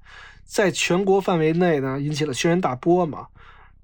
[0.47, 3.27] 在全国范围内呢引起了轩然大波嘛。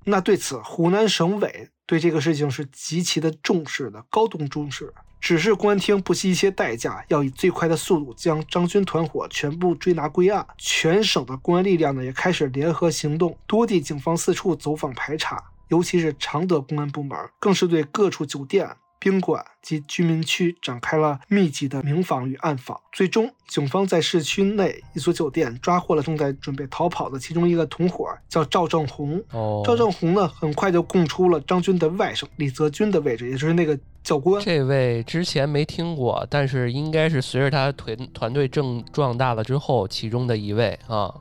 [0.05, 10.47] 那对此，湖南省委对这个事情是极其的重视的，高度重视，只是公安厅不惜一切代价，要以最快的速度将张军团伙全部追拿归案。
[10.57, 18.74] 全省的公安力量呢也开始联合行动，多地警方四处走访排查，尤其是常德公安部门，更是对各处酒店。
[19.01, 29.21] 宾馆及居民区展开了密集的明访与暗访，最终，警方在市区内一所酒店抓获了正在准备逃跑的其中一个同伙，叫赵正红。
[29.33, 34.43] 哦，赵正红呢，很快就供出了张军的外甥李泽军的位置，也就是那个教官。
[34.45, 41.15] 这位之前没听过，但是应该是随着他团团队正壮大了之后，其中的一位啊。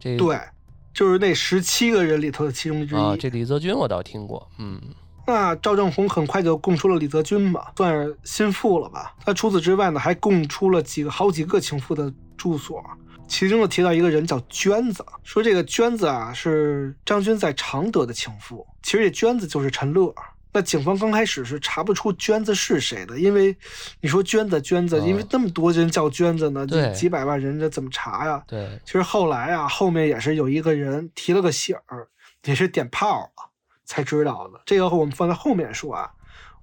[0.00, 0.38] 这对，
[0.94, 2.98] 就是那十七个人里头的其中之一。
[2.98, 4.80] 啊，这李泽军我倒听过，嗯。
[5.26, 9.14] 那赵正红很快就供出了李泽军吧，算是心腹了吧。
[9.26, 12.82] 那除此之外呢，还供出了几个好几个情妇的住所，
[13.26, 18.64] 其中又提到一个人叫娟子，说这个娟子啊是张军在常德的情妇。
[18.82, 20.14] 其实这娟子就是陈乐。
[20.52, 23.54] 那警方刚开始是查不出娟子是谁的，因为
[24.00, 28.42] 你说娟子娟子，因为那么多人叫娟子呢，这几百万人这怎么查呀？
[28.46, 28.80] 对。
[28.84, 32.08] 其实后来啊，后面也是有一个人提了个醒儿，
[32.44, 33.50] 也是点炮了。
[33.86, 36.10] 才知道的，这个我们放在后面说啊。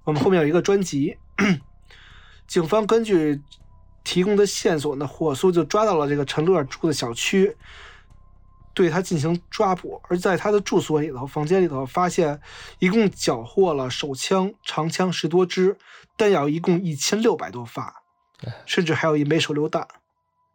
[0.04, 1.16] 我们后面有一个专辑，
[2.46, 3.40] 警方根据
[4.04, 7.56] 提供的线索呢，火速就抓到了这个陈乐住的小区，
[8.74, 9.98] 对他进行抓捕。
[10.10, 12.38] 而在他的住所里头、房间里头，发现
[12.80, 15.78] 一共缴获了手枪、长枪十多支，
[16.18, 18.02] 弹药一共一千六百多发，
[18.66, 19.88] 甚至还有一枚手榴弹。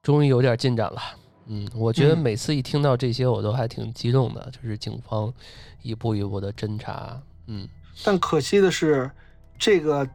[0.04, 1.02] 终于有点进展了。
[1.52, 5.34] 嗯，我觉得每次一听到这些，我都还挺激动的，就是警方
[5.82, 7.20] 一步一步的侦查。
[7.48, 7.68] 嗯，
[8.04, 9.10] 但可惜的是，
[9.58, 10.08] 这个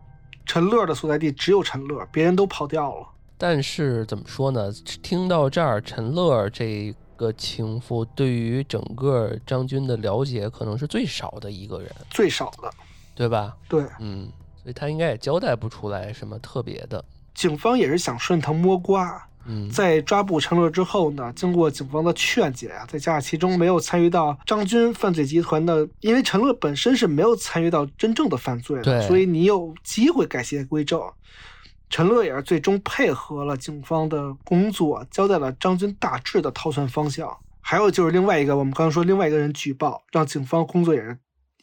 [0.46, 3.08] 陈乐的所在地只有陈乐，别人都跑掉了。
[3.36, 4.72] 但是怎么说呢？
[5.02, 12.70] 听到这儿，陈乐这个情妇对于整个张军的了解，可能是最少的一个人，最少的，
[13.16, 13.56] 对吧？
[13.68, 14.30] 对，嗯，
[14.62, 17.04] 所以他应该也交代不出来什么特别的。
[17.34, 19.28] 警方也是想顺藤摸瓜。
[19.72, 31.00] 在抓捕陈乐之后呢，经过警方的劝解啊，再加上其中没有参与到张军犯罪集团的，因为陈乐本身是没有参与到真正的犯罪的，所以你有机会改邪归正。
[31.90, 37.36] 陈乐也是最终配合了警方的工作，交代了张军大致的逃窜方向。
[37.60, 41.16] 还有就是另外一个，我们刚刚说另外一个人举报，让警方工作也是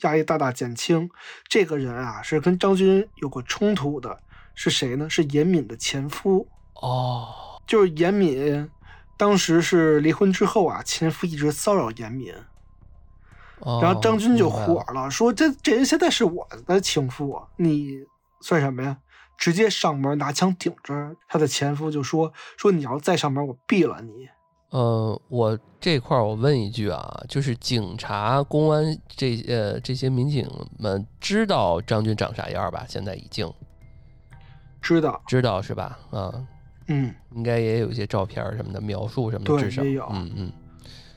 [0.04, 1.10] 压力大大减轻。
[1.50, 4.18] 这个人啊，是跟张军有过冲突的，
[4.56, 5.10] 是谁呢？
[5.10, 7.28] 是严敏的前夫哦。
[7.72, 8.70] 就是严敏，
[9.18, 12.34] 当时是离婚之后啊，前夫一直骚扰严敏，
[13.82, 18.00] 然后张军就火了，说这这人现在是我的情妇，你
[18.42, 18.98] 算什么呀？
[19.38, 24.28] 直接上门拿枪顶着他的前夫，就说说你要再上门，我毙了你。
[24.72, 30.46] 呃，我这块儿我问一句啊，就是警察、公安这呃这些民警
[30.78, 32.86] 们知道张军长啥样吧？
[32.86, 33.50] 现在已经
[34.82, 35.98] 知道，知道是吧？
[36.12, 36.34] 啊。
[36.34, 36.48] 嗯，
[37.34, 40.08] 应该也有一些照片什么的描述什么的，至少有。
[40.12, 40.52] 嗯嗯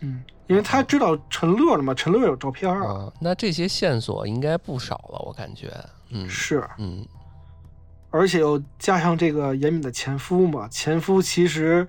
[0.00, 3.10] 嗯，因为他知道陈乐了嘛，陈乐有照片啊。
[3.20, 5.72] 那这些线索应该不少了，我感觉。
[6.10, 6.62] 嗯，是。
[6.78, 7.06] 嗯，
[8.10, 11.88] 而且又加上这个严敏的前夫嘛，前夫其实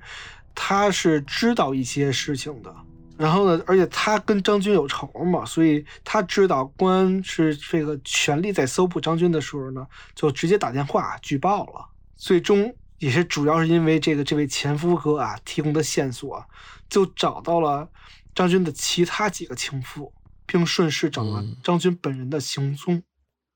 [0.54, 2.74] 他是知道一些事情的。
[3.18, 11.86] 然后呢，而且他跟张军有仇嘛，所以他知道公安是这个权力在搜捕张军的时候呢，就直接打电话举报了。
[12.16, 12.74] 最终。
[13.00, 16.46] 也是主要是因为这个这位前夫哥啊提供的线索，
[16.90, 17.90] 就找到了
[18.34, 20.14] 张军的其他几个情妇，
[20.46, 23.04] 并顺势找了张军本人的行踪。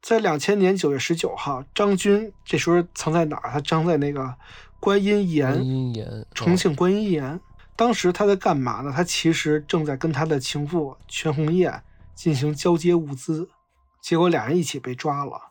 [0.01, 3.51] 在两千年九月十九号，张军这时候藏在哪儿？
[3.51, 4.35] 他藏在那个
[4.79, 5.61] 观音岩，
[6.33, 7.39] 重庆观音岩。
[7.75, 8.93] 当时他在干嘛呢？
[8.95, 11.83] 他其实正在跟他的情妇全红艳
[12.15, 13.49] 进行交接物资，
[14.01, 15.48] 结果俩人一起被抓了。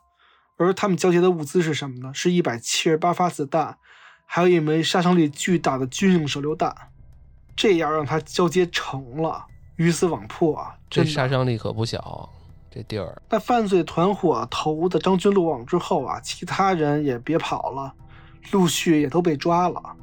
[0.58, 2.12] 而他们交接的物资是什么呢？
[2.12, 3.78] 是一百七十八发子弹，
[4.26, 6.74] 还有一枚杀伤力巨大的军用手榴弹。
[7.56, 10.76] 这样让他交接成了，鱼死网破啊！
[10.88, 12.28] 这杀伤力可不小，
[12.70, 13.20] 这地儿。
[13.30, 17.92] 那犯罪团伙头的张军落网之后啊，其他人也别跑了，
[18.52, 19.96] 陆续也都被抓了。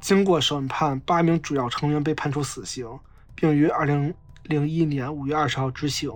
[0.00, 2.88] 经过审判，八名主要成员被判处死刑，
[3.34, 6.10] 并于二零零一年五月二十号执行。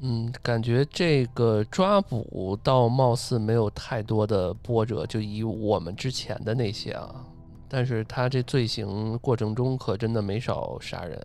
[0.00, 7.24] 嗯，感觉这个抓捕倒貌似没有太多的波折，就以我们之前的那些啊，
[7.68, 11.20] 但是他这罪行过程中可真的没少杀人。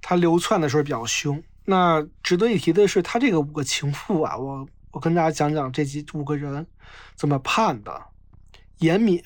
[0.00, 1.42] 他流窜的时候比较凶。
[1.64, 6.66] 那值得一提的是，他这个五个情妇啊，我我跟大家讲讲这几五个人
[7.14, 8.02] 怎么判的。
[8.78, 9.22] 严敏，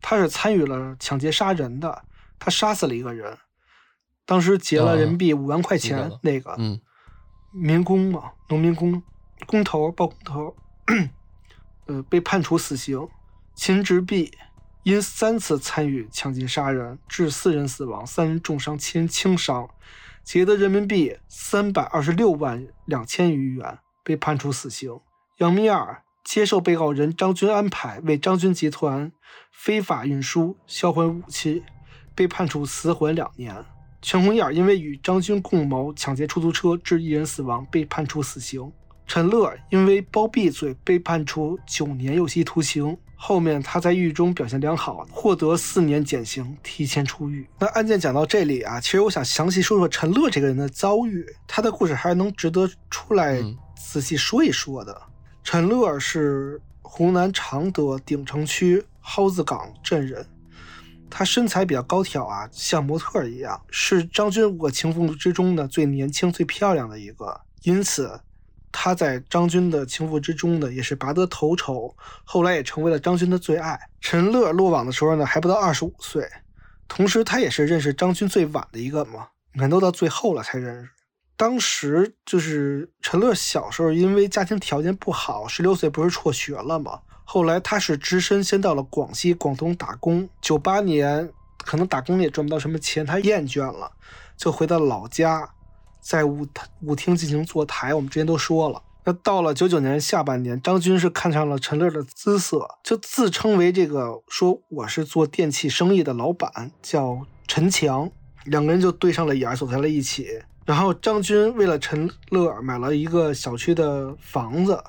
[0.00, 2.02] 他是参与了抢劫杀人的，
[2.38, 3.36] 他杀死了一个人，
[4.24, 6.80] 当时劫了人民币五万块钱，那个，嗯，
[7.52, 9.02] 民工嘛，农民工，
[9.46, 10.56] 工头包工头，
[11.86, 13.06] 呃，被判处死刑。
[13.54, 14.32] 秦直弼
[14.82, 19.68] 因三次参与抢劫杀人，致四人死亡，三人重伤，七人轻伤，
[20.24, 24.98] 劫得人民币三百二十六万两千余元，被判处死刑。
[25.36, 29.12] 杨米尔接受被告人张军安排，为张军集团
[29.50, 31.62] 非法运输、销毁武器，
[32.14, 33.64] 被判处死缓两年。
[34.02, 38.70] 全红燕因为与张军共谋抢劫出租车，致一人死亡，被判处死刑。
[39.06, 42.96] 陈乐因为包庇罪，被判处九年有期徒刑。
[43.14, 47.46] 后面他在狱中表现良好，获得四年减刑，提前出狱。
[47.60, 53.40] 那案件讲到这里啊，其实我想详细说说陈乐这个人的遭遇，他的故事还是能值得出来
[53.76, 55.00] 仔细说一说的。
[55.44, 60.26] 陈乐是湖南常德鼎城区蒿子岗镇人。
[61.14, 68.18] 他身材比较高挑啊，像模特一样，是张军五个情妇之中呢最年轻、最漂亮的一个，因此
[68.72, 71.94] 他在张军的情妇之中呢也是拔得头筹，
[72.24, 73.78] 后来也成为了张军的最爱。
[74.00, 76.26] 陈乐落网的时候呢还不到二十五岁，
[76.88, 80.88] 同时他也是认识张军最晚的一个嘛，你看都到最后了才认识。
[81.36, 87.00] 当时就是陈乐小时候因为家庭条件不好，十六岁不是辍学了吗？
[87.24, 90.28] 后来他是只身先到了广西、广东打工。
[90.40, 93.90] 九八年可能打工也赚不到什么钱，他厌倦了，
[94.36, 95.48] 就回到老家，
[96.00, 96.46] 在舞
[96.82, 97.94] 舞厅进行坐台。
[97.94, 98.82] 我们之前都说了。
[99.04, 108.10] 那到了九九年下半年，张军是看上了陈乐的姿色，就自称为这个说我是做电器生意的老板，叫陈强。
[108.44, 110.42] 两个人就对上了眼，走在了一起。
[110.64, 114.80] 然后张军为了陈乐买了一个小区的房子。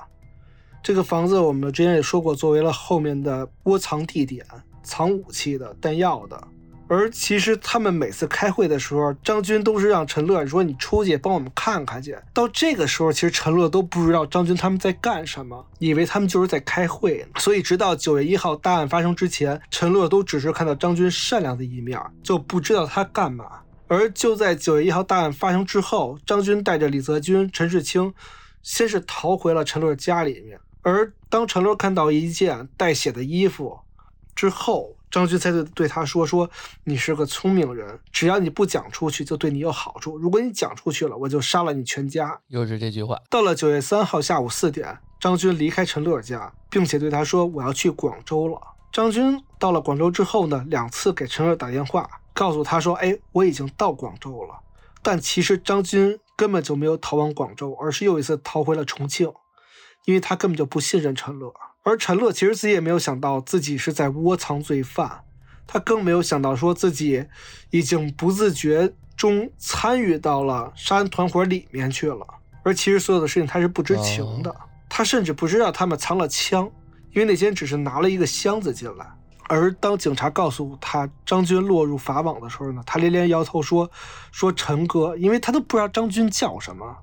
[0.83, 4.45] 这个房子我们之前也说过，作为了后面的窝藏地点，
[4.83, 6.47] 藏武器的、弹药的。
[6.89, 17.25] 而其实他们每次开会的时候，张军都是让陈乐说：“你出去帮我们看看去。”到这个时候，其实陈乐都不知道张军他们在干什么，以为他们就是在开会。
[17.37, 23.45] 所以直到九月一号大案发生之前，陈乐都只是看到张军善良的一面，就不知道他干嘛。
[23.87, 28.13] 而就在九月一号大案发生之后，张军带着李泽军、陈世清，
[28.61, 30.59] 先是逃回了陈乐家里面。
[30.83, 33.79] 而当陈乐看到一件带血的衣服
[34.35, 36.49] 之后，张军才对对他说：“说
[36.83, 43.19] 你是个聪明人，只要你不讲出去，就对你有好处；如果你讲出去了，我就杀了你全家。”又是这句话。
[43.29, 48.59] 到了九月三号下午四点，张军离开陈乐家，并且对他说：“我要去广州了。”
[48.91, 54.59] 张军到了广州之后呢，两次给陈乐打电话，告诉他说：“哎，我已经到广州了。”
[55.01, 59.31] 但其实张军根本就没有逃往广州，而是又一次逃回了重庆。
[60.05, 61.53] 因为他根本就不信任陈乐，
[61.83, 65.23] 而陈乐其实自己也没有想到自己是在窝藏罪犯，
[65.65, 67.25] 他更没有想到说自己
[67.69, 72.25] 已经不自觉中参与到了杀人团伙里面去了。
[72.63, 74.55] 而其实所有的事情他是不知情的，
[74.89, 76.69] 他甚至不知道他们藏了枪，
[77.11, 79.05] 因为那些人只是拿了一个箱子进来。
[79.49, 83.91] 而当警察告诉他张军落入法网的时候呢，他连连摇头说
[84.31, 86.97] ：“说陈哥，因为他都不知道张军叫什么，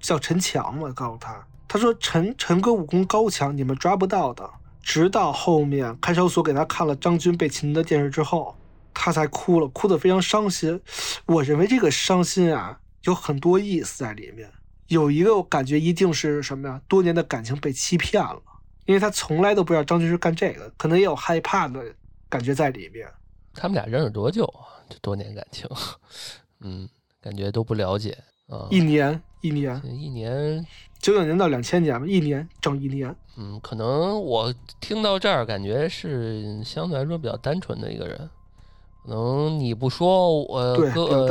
[0.00, 4.48] 叫陈强嘛，告诉他。”他说：“陈陈哥武功高强，你们抓不到的。”
[4.80, 8.56] 直到后面看守所给他看了张军被擒的电视之后，
[8.92, 10.80] 他才哭了，哭得非常伤心。
[11.26, 14.48] 我认为这个伤心啊，有很多意思在里面。
[14.86, 16.80] 有一个我感觉一定是什么呀？
[16.86, 18.40] 多年的感情被欺骗了，
[18.86, 21.82] 因为他从来都不知道张军是干这个，可能也有害怕的
[22.28, 23.12] 感觉在里面。
[23.52, 24.78] 他们俩认识多久啊？
[24.88, 25.68] 这多年感情，
[26.60, 26.88] 嗯，
[27.20, 28.16] 感觉都不了解
[28.48, 28.68] 啊。
[28.70, 30.64] 一年，一年，一年。
[31.00, 33.14] 九九年到两千年吧，一年整一年。
[33.36, 38.30] 嗯，可能我听到这儿，感觉是相对来说比较单纯的一个人。
[39.04, 41.28] 可能你不说，我哥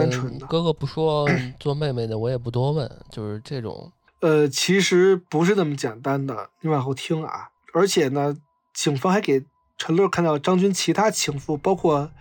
[0.48, 1.28] 哥哥不说，
[1.60, 3.92] 做妹妹的我也不多问，就是这种。
[4.20, 7.50] 呃，其实不是那么简单的，你往后听啊。
[7.74, 8.38] 而且呢，
[8.74, 9.44] 警方还给
[9.76, 12.12] 陈乐看到张军其他情妇，包括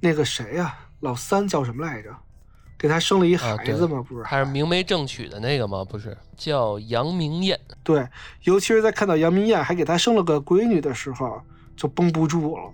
[0.00, 2.16] 那个谁呀，老三叫什么来着？
[2.82, 4.04] 给他生了一孩子吗？
[4.08, 5.84] 不是，还是明媒正娶的那个吗？
[5.84, 7.56] 不是，叫杨明艳。
[7.84, 8.04] 对，
[8.42, 11.40] 尤其是在看到杨明艳还给他生了个闺女的时候，
[11.76, 12.72] 就绷不住了，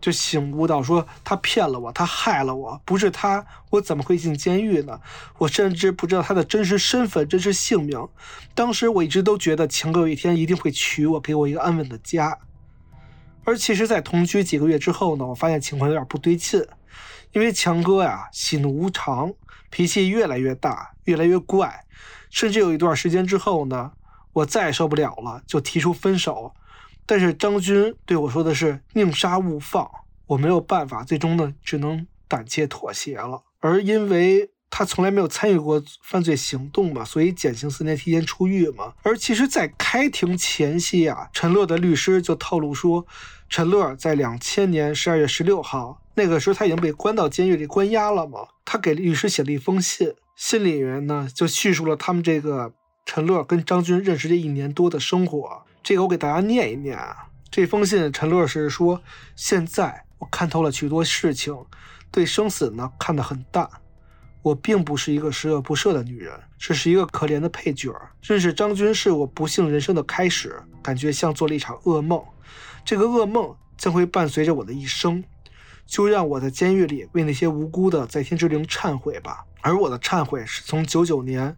[0.00, 5.00] 就醒悟到说他骗了我，他害了我，不是他，我怎么会进监狱呢？
[5.38, 8.08] 我甚至不知道他的真实身份、真实姓名。
[8.56, 12.36] 当时我一直都觉得强哥有一天一定会娶我，给我一个安稳的家。
[13.44, 16.60] 而其实，在同居几个月之后呢，我发现情况有点不对劲。
[17.32, 19.32] 因为强哥呀，喜怒无常，
[19.70, 21.84] 脾气越来越大，越来越怪，
[22.30, 23.92] 甚至有一段时间之后呢，
[24.32, 26.54] 我再也受不了了，就提出分手。
[27.06, 29.90] 但是张军对我说的是“宁杀勿放”，
[30.26, 33.42] 我没有办法，最终呢，只能胆怯妥协了。
[33.60, 38.92] 而因为他从来没有参与过犯罪行动嘛，所以减刑四年，提前出狱嘛。
[39.02, 43.06] 而其实，在开庭前夕啊，陈乐的律师就透露说，
[43.48, 48.40] 陈乐在两千年十二月十六号，那个时候他已经被关到监狱里关押了嘛。
[48.64, 52.74] 他给律师写了一封信，信里面呢就叙述了他们这个
[53.06, 55.62] 陈乐跟张军认识这一年多的生活。
[55.84, 57.28] 这个我给大家念一念啊。
[57.48, 59.00] 这封信，陈乐是说，
[59.36, 61.56] 现在我看透了许多事情，
[62.10, 63.70] 对生死呢看得很淡。
[64.42, 67.94] 我并不是一个十恶不赦的女人，只是一个可怜的配角。
[68.22, 72.22] 认识张军是我不幸人生的开始，感觉像做了一场噩梦。
[72.84, 75.22] 这个噩梦将会伴随着我的一生，
[75.88, 79.44] 就让我在监狱里为那些无辜的在天之灵忏悔吧。
[79.62, 81.56] 而我的忏悔是从九九年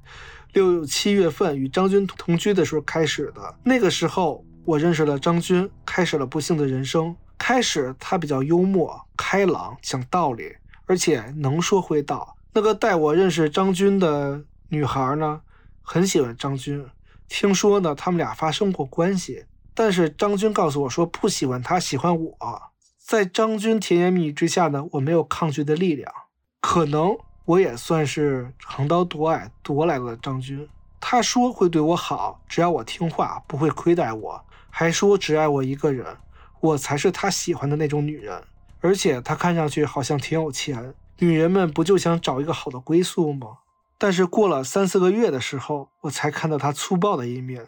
[0.54, 3.54] 六七月份与张军同居的时候开始的。
[3.64, 7.14] 那个时候，我认识了张军，开始了不幸的人生。
[7.36, 10.54] 开始，他比较幽默、开朗，讲道理，
[10.86, 12.36] 而且能说会道。
[12.52, 15.40] 那个带我认识张军的女孩呢，
[15.82, 16.86] 很喜欢张军。
[17.28, 22.62] 听说呢，他们俩发生过关系，但是张军告诉我说不喜欢他，喜欢我。
[23.10, 26.12] 在张军甜言蜜语之下呢，我没有抗拒的力量。
[26.60, 30.68] 可能我也算是横刀夺爱夺来了张军。
[31.00, 36.18] 他说会对我好，只要我听话，不会亏待我，还说只爱我一个人，
[36.60, 38.44] 我才是他喜欢的那种女人。
[38.80, 40.94] 而且他看上去好像挺有钱。
[41.18, 43.58] 女人们不就想找一个好的归宿吗？
[43.98, 47.66] 但是过了三四个月的时候，我才看到他粗暴的一面。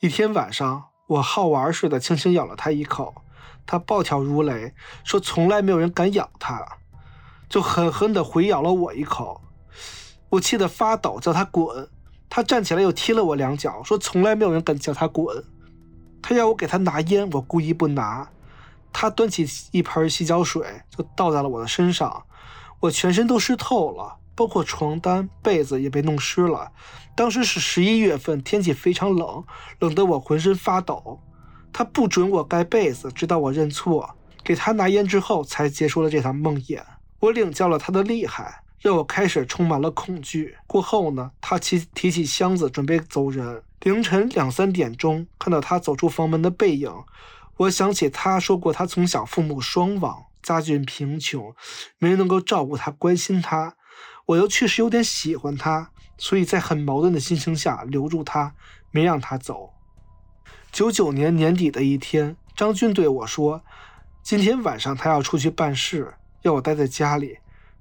[0.00, 3.14] 一天晚上，我好玩似的轻轻咬了他一口，
[3.66, 4.74] 他暴跳如雷，
[5.04, 6.64] 说从来没有人敢咬他，
[7.48, 9.40] 就狠狠地回咬了我一口。
[10.30, 11.88] 我气得发抖，叫他滚。
[12.28, 15.44] 他站起来又踢了我两脚，说从来没有人敢叫他滚。
[16.20, 18.28] 他要我给他拿烟，我故意不拿。
[18.92, 22.24] 他端起一盆洗脚水，就倒在了我的身上。
[22.80, 26.72] 我全身都湿透了，包括床单、被子也被弄湿了。
[27.14, 29.44] 当时是十一月份，天气非常冷，
[29.78, 31.20] 冷得我浑身发抖。
[31.74, 36.80] 他不准我盖被子，直到我认错，给他拿烟之后，才结束了这场梦魇。
[37.18, 40.56] 我领教了他的厉害，让我开始充满了恐惧。
[40.66, 43.62] 过后呢，他提提起箱子准备走人。
[43.80, 46.90] 凌晨两三点钟，看到他走出房门的背影，
[47.56, 50.24] 我想起他说过，他从小父母双亡。
[50.42, 51.54] 家境贫穷，
[51.98, 53.76] 没人能够照顾他、关心他。
[54.26, 58.54] 我又确实有点喜欢他，所以在很矛盾的心情下留住他，
[58.90, 59.73] 没让他走。
[60.74, 63.62] 九九年年底的一天，张军对我说
[64.24, 67.38] ：“今天晚上他要出去办事，要我待在家里。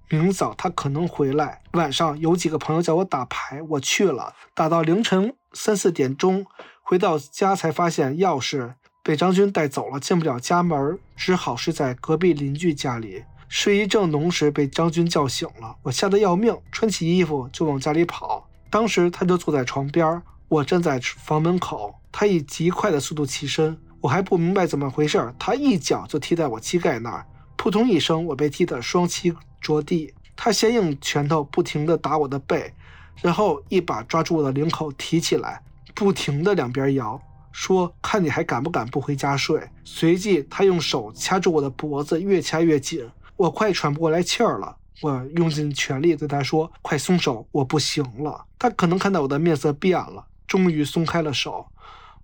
[0.10, 1.64] 明早他可能回来。
[1.72, 6.46] 晚上有几个朋友叫我打牌，我去了，打到凌晨三四点钟，
[6.84, 13.24] 回到家才发现钥匙。”被张军带走了，进不了家门，只好睡在隔壁邻居家里。
[13.50, 18.48] 睡意正浓时，被张军叫醒了，我吓得要命，穿起衣服就往家里跑。
[18.70, 27.26] 当时他就坐在床边，我站在房门口，他以极快的速度起身，我还不明白怎么回事，他一脚就踢在我膝盖那儿，
[27.58, 30.14] 扑通一声，我被踢得双膝着地。
[30.36, 32.74] 他先用拳头不停地打我的背，
[33.22, 35.62] 然后一把抓住我的领口提起来，
[35.94, 37.20] 不停地两边摇。
[37.52, 44.76] 说：“看你还敢不敢不回家睡？”随即，他用手掐住我的脖子，越掐越紧，我快喘不过来气儿了。
[45.02, 51.68] 我用尽全力对他说：“快松手，我不行了。”他可能看到我的面色变了，终于松开了手。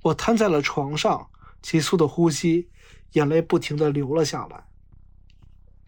[0.03, 1.29] 我瘫在了床上，
[1.61, 2.69] 急促的呼吸，
[3.11, 4.65] 眼泪不停地流了下来。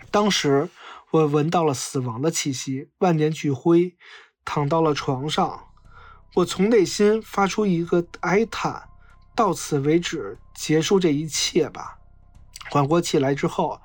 [0.09, 0.69] 当时，
[1.11, 3.95] 我闻到了死亡的气息，万念俱灰，
[4.43, 5.67] 躺到了床上。
[6.35, 8.89] 我从内心发出一个哀叹。
[9.33, 11.99] 到此为止，结束这一切吧。
[12.69, 13.79] 缓过气来之后，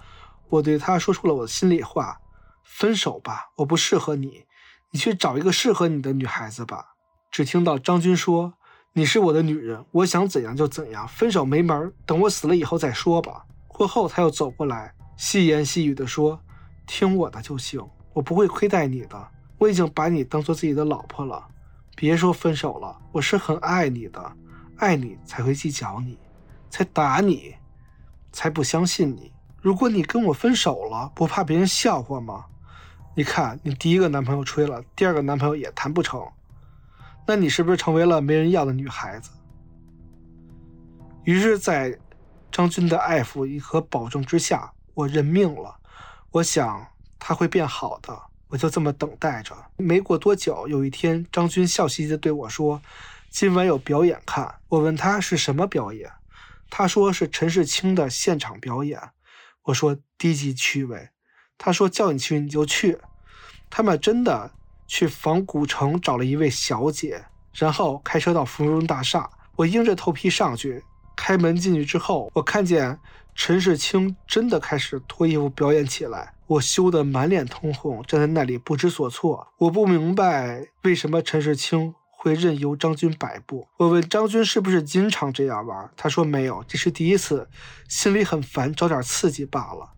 [0.48, 2.20] 我对他说出了我的心里话：
[2.64, 4.44] 分手吧，我不适合你，
[4.90, 6.96] 你去找一个适合你的女孩子吧。
[7.30, 8.54] 只听到张军说
[8.98, 16.40] ：“你是我的女人，我想怎样就怎样，分手没门，等我死了以后再说吧。”过后，他又走过来，细言细语地说
[16.88, 19.28] ：“听我的就行，我不会亏待你的，
[19.58, 21.46] 我已经把你当做自己的老婆了。
[21.94, 24.32] 别说分手了，我是很爱你的。”
[24.76, 26.16] 爱你才会计较你，
[26.70, 27.54] 才打你，
[28.32, 29.30] 才不相信你。
[29.60, 32.46] 如果你跟我分手了，不怕别人笑话吗？
[33.14, 36.26] 你看，你第一个男朋友吹了，第二个男朋友也谈不成，
[37.26, 39.30] 那你是不是成为了没人要的女孩子？
[41.24, 41.98] 于是，在
[42.52, 45.76] 张军的爱抚和保证之下，我认命了。
[46.30, 46.86] 我想
[47.18, 48.16] 他会变好的，
[48.48, 49.56] 我就这么等待着。
[49.76, 52.80] 没过多久，有一天，张军笑嘻嘻地对我说。
[53.28, 56.10] 今晚有表演看，我问他是什么表演，
[56.70, 59.00] 他说是陈世清的现场表演。
[59.64, 61.08] 我说低级趣味。
[61.58, 62.98] 他说叫你去你就去。
[63.68, 64.52] 他们真的
[64.86, 69.28] 去仿古城找了一位小姐，然后开车到芙蓉大厦。
[69.56, 70.82] 我硬着头皮上去，
[71.16, 72.98] 开门进去之后，我看见
[73.34, 76.34] 陈世清真的开始脱衣服表演起来。
[76.46, 79.48] 我羞得满脸通红，站在那里不知所措。
[79.58, 83.66] 我不明白为什么陈世清会任由张军摆布。
[83.78, 87.48] 我问张军是不是经常这样玩，他说没有，这是第一次，
[87.88, 89.90] 心里很烦，找点刺激罢了。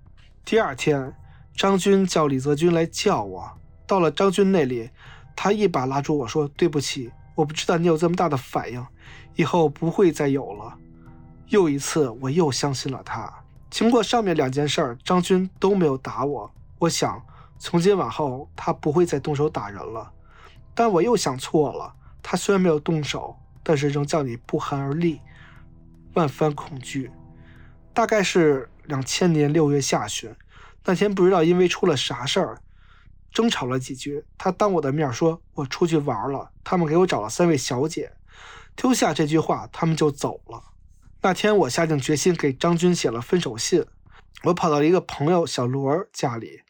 [0.45, 1.15] 第二天，
[1.55, 3.59] 张军叫李泽军来叫我。
[3.89, 4.91] 到了张军那里，
[5.35, 8.87] 他一把拉住我说：“对不起，我不知道你有这么大的反应，
[9.35, 10.77] 以后不会再有了。”
[11.49, 13.33] 又一次，我又相信了他。
[13.71, 16.51] 经过上面两件事儿，张军都没有打我。
[16.79, 17.21] 我想，
[17.59, 20.13] 从今往后他不会再动手打人了。
[20.75, 25.21] 但我又想错了，他虽然没有动手，但是仍叫你不寒而栗，
[26.13, 27.11] 万分恐惧。
[27.95, 30.31] 大概是两千年六月下旬，
[30.85, 32.59] 那天不知道因为出了啥事儿，
[33.33, 34.25] 争吵了几句。
[34.37, 38.13] 他当我的面说：“我出去玩了，他们给我找了三位小姐。”
[38.77, 40.63] 丢下这句话，他们就走了。
[41.21, 43.85] 那天我下定决心给张军写了分手信。
[44.45, 46.61] 我跑到一个朋友小罗家里，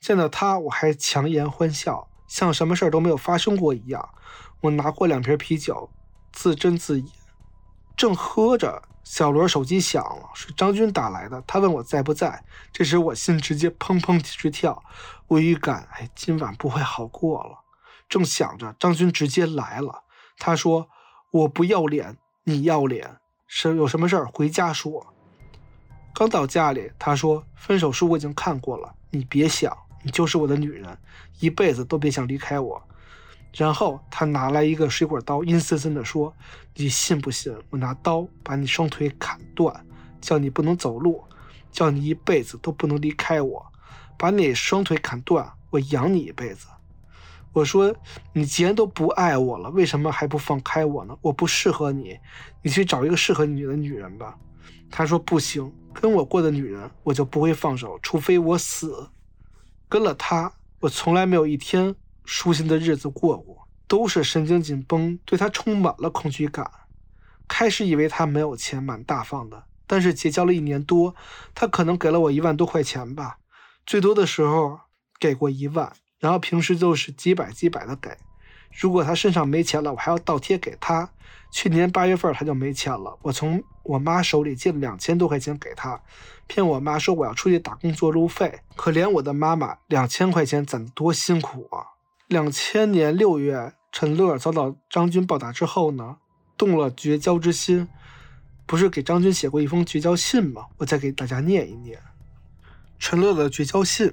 [0.00, 4.08] 见到他我还强颜欢笑，像什么事儿都没有发生过一样。
[4.60, 5.90] 我拿过两瓶啤酒，
[6.32, 7.10] 自斟自饮，
[7.96, 11.42] 正喝着，小罗手机响了，是张军打来的。
[11.44, 14.80] 他问我在不在，这时我心直接砰砰直跳，
[15.28, 17.60] 我预感哎今晚不会好过了。
[18.08, 20.02] 正想着，张军直接来了，
[20.38, 20.88] 他说
[21.30, 25.06] ：“我不要脸，你要脸。”是有什么事儿回家说。
[26.14, 30.98] 刚到家里，他说分手书我已经看过了，你别想，你就是我的女人，
[31.40, 32.82] 一辈子都别想离开我。
[33.54, 36.34] 然后他拿来一个水果刀，阴森森地说
[36.76, 39.86] ：“你信不信我拿刀把你双腿砍断，
[40.20, 41.24] 叫你不能走路，
[41.70, 43.66] 叫你一辈子都不能离开我，
[44.18, 46.66] 把你双腿砍断，我养你一辈子。”
[47.54, 47.94] 我说
[48.34, 51.16] ：“你既然都不爱我了，为什么还不放开我呢？
[51.22, 52.18] 我不适合你，
[52.62, 54.36] 你去找一个适合你的女人吧。”
[54.90, 59.08] 他说：“不行，跟我过的女人，我就不会放手，除非我死。
[59.88, 66.70] 跟了他，我从来没有一天舒心的日子过过，都是神经紧绷，对他充满了恐惧感。
[67.48, 71.14] 开始以为他没有钱，蛮大方的，但是结交了一年多，
[71.54, 73.38] 他可能给了我一万多块钱吧，
[73.88, 74.78] 最多的时候
[75.18, 78.10] 给过一万。”然后平时就是几百几百的给，
[78.76, 81.08] 如果他身上没钱了，我还要倒贴给他。
[81.52, 86.02] 去年八月份他就没钱了，我从我妈手里借了两千多块钱给他，
[86.48, 88.60] 骗我妈说我要出去打工做路费。
[88.74, 91.86] 可怜我的妈妈，两千块钱攒多辛苦啊！
[92.26, 96.16] 两千年六月，陈乐遭到张军暴打之后呢，
[96.56, 97.86] 动了绝交之心，
[98.66, 100.66] 不是给张军写过一封绝交信吗？
[100.78, 101.96] 我再给大家念一念
[102.98, 104.12] 陈乐的绝交信：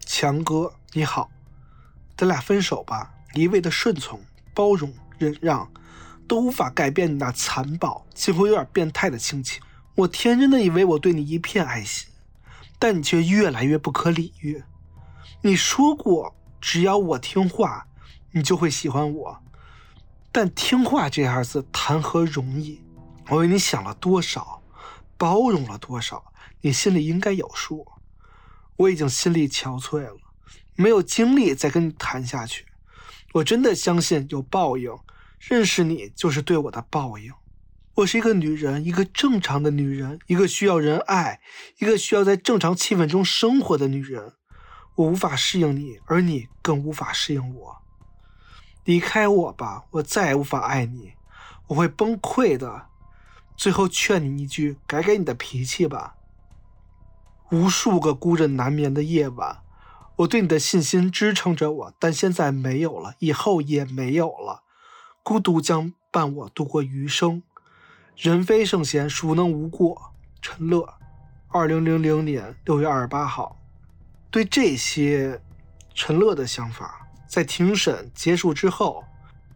[0.00, 1.30] 强哥，你好。
[2.16, 4.20] 咱俩分手吧，一味的顺从、
[4.54, 5.70] 包容、忍让，
[6.26, 9.62] 都无法改变你那残暴、几乎有点变态的性情。
[9.94, 12.08] 我天真的以为我对你一片爱心，
[12.78, 14.64] 但你却越来越不可理喻。
[15.42, 17.86] 你说过，只要我听话，
[18.32, 19.38] 你就会喜欢我。
[20.32, 22.80] 但听话这二字谈何容易？
[23.28, 24.62] 我为你想了多少，
[25.18, 26.32] 包容了多少，
[26.62, 27.86] 你心里应该有数。
[28.76, 30.16] 我已经心力憔悴了。
[30.76, 32.66] 没有精力再跟你谈下去，
[33.34, 34.90] 我真的相信有报应，
[35.38, 37.32] 认识你就是对我的报应。
[37.94, 41.40] 我是一个女人，一个正常的女人，一个需要人爱，
[41.78, 44.32] 一个需要在正常气氛中生活的女人。
[44.96, 47.76] 我无法适应你，而你更无法适应我。
[48.82, 51.12] 离开我吧，我再也无法爱你，
[51.68, 52.86] 我会崩溃的。
[53.56, 56.13] 最后劝你一句，改改你的脾气吧。
[57.54, 59.58] 无数个孤枕难眠的夜晚。
[60.16, 64.64] 我对你的信心支撑着我，但现在没有了，以后也没有了。
[65.22, 67.44] 孤独将伴我度过余生。
[68.16, 70.12] 人非圣贤，孰能无过？
[70.42, 70.94] 陈乐，
[71.48, 73.56] 二零零零年六月二十八号。
[74.32, 75.40] 对这些
[75.94, 79.04] 陈乐的想法，在庭审结束之后，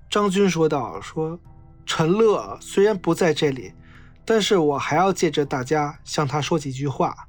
[0.09, 1.39] 张军说道：“说
[1.85, 3.73] 陈乐虽然不在这里，
[4.25, 7.28] 但是我还要借着大家向他说几句话。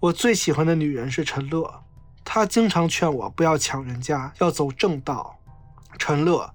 [0.00, 1.82] 我最喜欢的女人是陈乐。”
[2.24, 5.38] 她经常劝我不要抢人家，要走正道。
[5.98, 6.54] 陈乐，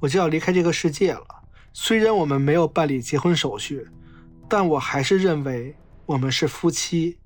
[0.00, 1.26] 我就要离开这个世界了。
[1.72, 3.88] 虽然我们没有办理结婚手续，
[4.48, 5.74] 但我还是认为
[6.06, 7.18] 我们是夫妻。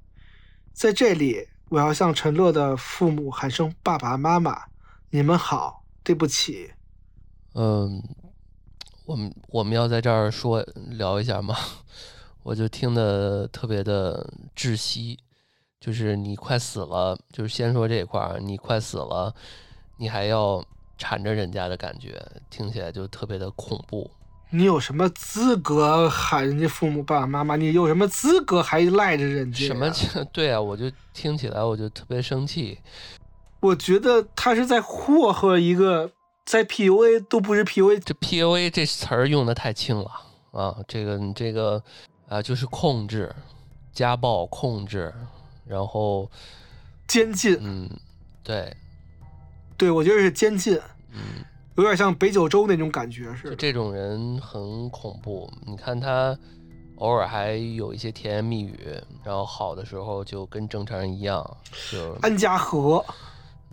[0.73, 4.63] 在这里，我要向陈乐的父母喊声爸爸妈妈，
[5.11, 6.73] 你们好，对不起。
[7.55, 8.03] 嗯，
[9.05, 11.55] 我们我们要在这儿说聊一下吗？
[12.43, 15.19] 我就听得特别的窒息。
[15.81, 19.35] 就是你快死了，就是先说这块儿，你快死了，
[19.97, 20.63] 你还要
[20.99, 24.11] 缠着人家的感觉，听起来就特别的恐怖。
[24.51, 27.57] 你有什么资格喊人家父母爸爸妈妈？
[27.57, 29.67] 你有什么资格还赖着人家？
[29.67, 29.91] 什么？
[30.33, 32.79] 对啊，我就听起来我就特别生气。
[33.61, 36.11] 我觉得他是在霍霍一个
[36.45, 40.11] 在 PUA 都不是 PUA，这 PUA 这词儿用的太轻了
[40.51, 40.77] 啊！
[40.89, 41.83] 这个你这个
[42.29, 43.35] 啊，就是控制、
[43.93, 45.15] 家暴、控制。
[45.71, 46.29] 然后，
[47.07, 47.89] 监禁，嗯，
[48.43, 48.77] 对，
[49.77, 50.77] 对，我觉得是监禁，
[51.13, 51.45] 嗯，
[51.77, 53.55] 有点像北九州那种感觉是。
[53.55, 56.37] 这种人很恐怖，你看他
[56.97, 58.77] 偶尔还有一些甜言蜜语，
[59.23, 61.57] 然后好的时候就跟正常人一样，
[61.93, 63.05] 就安家和，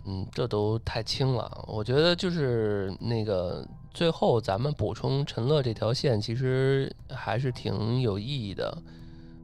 [0.06, 1.64] 嗯，这都太轻了。
[1.66, 8.78] 我觉得就是那个最后咱们补充陈乐这条线，其实还是挺有意义的。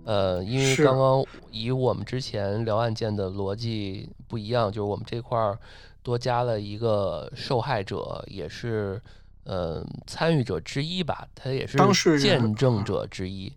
[0.05, 5.59] 呃，因为刚刚以我们之前聊案件的逻辑不一样，就是我们这块儿
[6.03, 9.01] 多加了一个受害者，也是
[9.45, 11.79] 呃参与者之一吧，他也是
[12.19, 13.53] 见证者之一。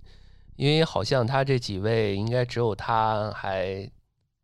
[0.56, 3.88] 因为好像他这几位应该只有他还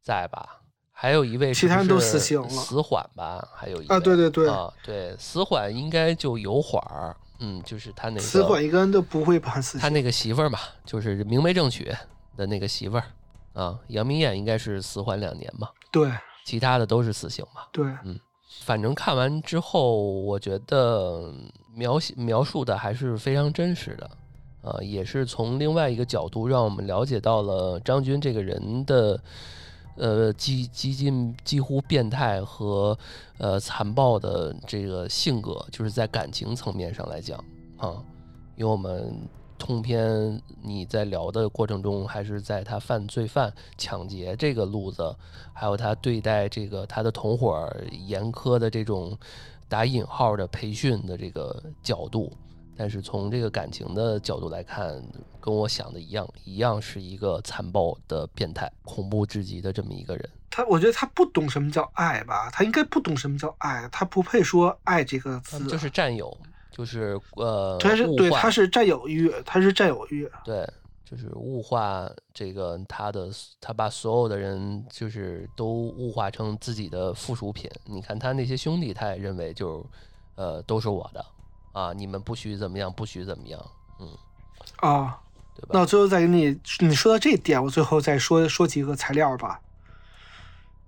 [0.01, 0.61] 在吧，
[0.91, 7.15] 还有一位其他人都死刑了，死缓吧，还有一啊，对对对啊，对死缓应该就有缓儿。
[7.45, 9.82] 嗯，就是他那个死缓一个人都不会判死刑。
[9.82, 11.94] 他那个媳妇儿嘛，就是明媒正娶
[12.38, 13.03] 的那个媳妇儿
[13.52, 15.68] 啊，杨明艳应该是死缓两年嘛。
[15.91, 16.10] 对，
[16.45, 17.64] 其他的都是死刑嘛。
[17.74, 18.18] 对，嗯，
[18.61, 21.34] 反正看完之后，我觉得
[21.76, 24.10] 描写描述的还是非常真实的，
[24.61, 29.22] 啊，也是从另外一个角度让我们了解到了张军这个人的。
[29.95, 32.98] 呃，几几近几乎变态和
[33.38, 37.38] 呃残暴的这个性格，就是在感情层面上来讲
[37.78, 38.03] 啊，
[38.56, 39.15] 因为我们
[39.57, 45.15] 通篇你在聊的过程中，还是在他犯罪犯抢劫这个路子，
[45.53, 47.72] 还有他对待这个他的同伙
[48.07, 49.18] 严苛的这种
[49.70, 52.34] 打引号的培训的这个角度。
[52.76, 55.02] 但是从这个感情的角度来看，
[55.40, 60.30] 跟我想的一样，一样是一个残暴的变态、恐怖至极的这么一个人。
[60.50, 62.50] 他，我觉得他不懂什么叫爱吧？
[62.52, 65.66] 他应该不懂什么叫爱，他不配说爱这个字。
[65.68, 66.36] 就是占有，
[66.72, 70.30] 就是呃，他是对，他是占有欲，他是占有欲。
[70.44, 70.68] 对，
[71.04, 73.30] 就是物化这个他的，
[73.60, 77.70] 他把所有的人就是都物化成自己的附属品。
[77.86, 79.86] 你看他那些兄弟，他也认为就
[80.36, 81.26] 呃都是我的。
[81.74, 81.91] 啊！
[81.94, 83.60] 你们不许怎么样，不许怎么样，
[84.00, 84.08] 嗯，
[84.78, 85.20] 啊，
[85.56, 85.70] 对吧？
[85.74, 89.60] 那我最后再给你，你说到这点，我最后再说说几个材料吧。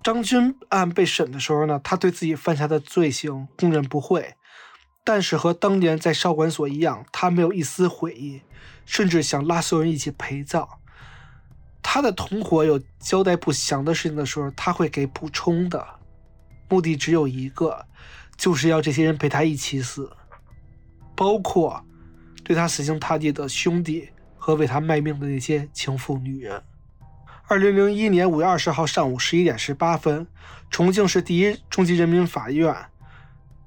[0.04, 4.36] 张军案被审的时候呢，他对自己犯下的罪行供认不讳，
[5.04, 8.42] 但是和当年在少管所一样，他没有一丝悔意，
[8.86, 10.70] 甚至想拉所有人一起陪葬。
[11.82, 15.84] 他的同伙有交代不详的事情的时候，他会给补充的，
[16.70, 17.88] 目的只有一个，
[18.38, 20.12] 就是要这些人陪他一起死。
[21.16, 21.84] 包括
[22.44, 26.62] 对他死心塌地的兄弟和为他卖命的那些情妇女人。
[27.48, 30.26] 二零零一年五月二十号上午十一点十八分，
[30.70, 32.76] 重庆市第一中级人民法院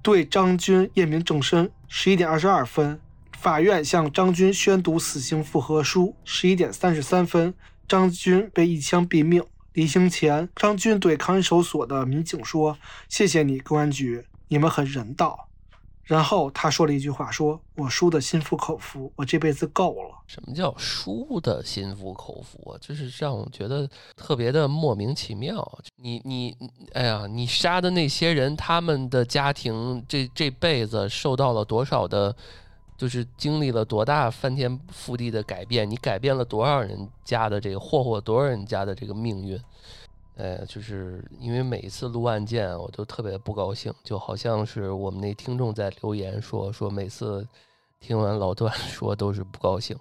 [0.02, 1.70] 对张军验明正身。
[1.86, 3.00] 十一点二十二分，
[3.38, 6.14] 法院向张军宣读死刑复核书。
[6.24, 7.54] 十一点三十三分，
[7.86, 9.42] 张军被一枪毙命。
[9.72, 12.76] 离刑前，张军对看守所的民警说
[13.08, 15.47] ：“谢谢你，公安局，你们很人道。”
[16.08, 22.78] 然后他说了一句话：“说我输的心服口服，我这辈子够了。”什么叫输的心服口服啊？
[22.80, 23.86] 就是让我觉得
[24.16, 25.78] 特别的莫名其妙。
[25.96, 26.56] 你你
[26.94, 32.34] 哎呀，你杀的那些人，他们的家庭这这辈子受到了多少的，
[32.96, 35.88] 就是经历了多大翻天覆地的改变？
[35.90, 39.60] 你改变了多少人家的这个霍霍多少人家的这个命运？
[40.38, 47.46] 哎，就是因为每一次录案件，我都特别不高兴，就好像是我们那听众在留言说说每次
[47.98, 49.98] 听完老段 说都是不高兴。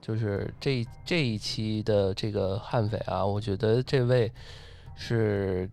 [0.00, 4.30] 就是这这一期的这个悍匪啊，我觉得这位
[4.94, 5.68] 是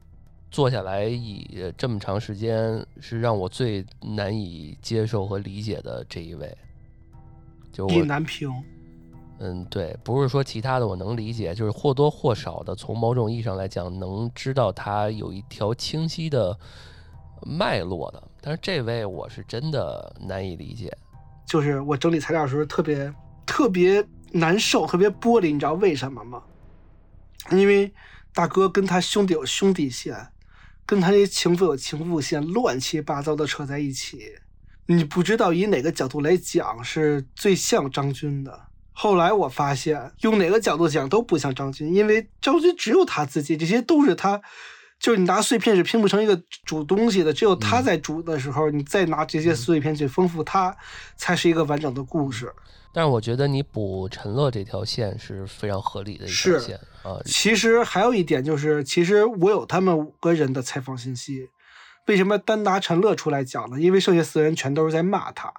[0.49, 6.55] 坐下来以这么长时间是让我最难以接受和理解的这一位，
[7.71, 8.51] 就我难平。
[9.45, 16.57] 嗯，对，不是说其他的我能理解，就是或多或少的从某种意义上来讲，能知道他有一条清晰的
[17.41, 18.23] 脉络的。
[18.39, 20.97] 但是这位我是真的难以理解。
[21.45, 23.13] 就是我整理材料的时候特别
[23.45, 24.01] 特别
[24.31, 26.41] 难受，特别玻璃，你知道为什么吗？
[27.51, 27.93] 因为
[28.33, 30.15] 大哥跟他兄弟有兄弟线，
[30.85, 34.35] 跟他那情妇有情妇线，乱七八糟的扯在一起，
[34.85, 38.67] 你不知道以哪个角度来讲是最像张军的。
[38.93, 44.39] 后来我发现，用哪个角度讲都不像张军，因为张军只有他自己，这些都是他，
[44.99, 50.75] 就是你拿碎片是拼不成一个煮东西的，只有他在煮的时候，你再拿这些碎片去丰富它，
[51.17, 52.53] 才是一个完整的故事。
[52.95, 57.17] 但是我觉得你补陈乐这条线是非常合理的一条是线啊。
[57.25, 61.49] 其实还有一点就是，其实我有他们五个人的采访信息，
[62.05, 63.81] 为什么单拿陈乐出来讲呢？
[63.81, 65.51] 因为剩下四个人全都是在骂他，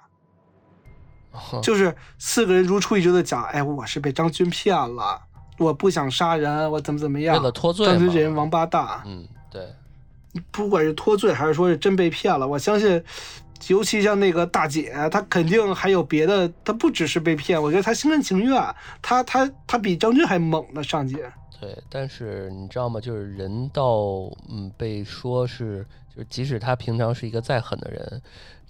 [1.61, 5.21] 就是四个人如出一辙的讲，哎，我是被张军骗了，
[5.57, 9.67] 我不想杀人，我怎么怎么样为，了脱罪张军这人王八蛋，嗯，对，
[10.51, 13.03] 不管是脱罪还是说是真被骗了，我相信。
[13.69, 18.53] 尤其像那个大姐，她肯定还有别的，她不只是被骗，我觉得她心甘情愿，
[19.01, 21.31] 她她她比张军还猛呢，上姐。
[21.59, 22.99] 对，但是你知道吗？
[22.99, 25.83] 就是人到嗯被说是，
[26.13, 28.21] 就是即使他平常是一个再狠的人，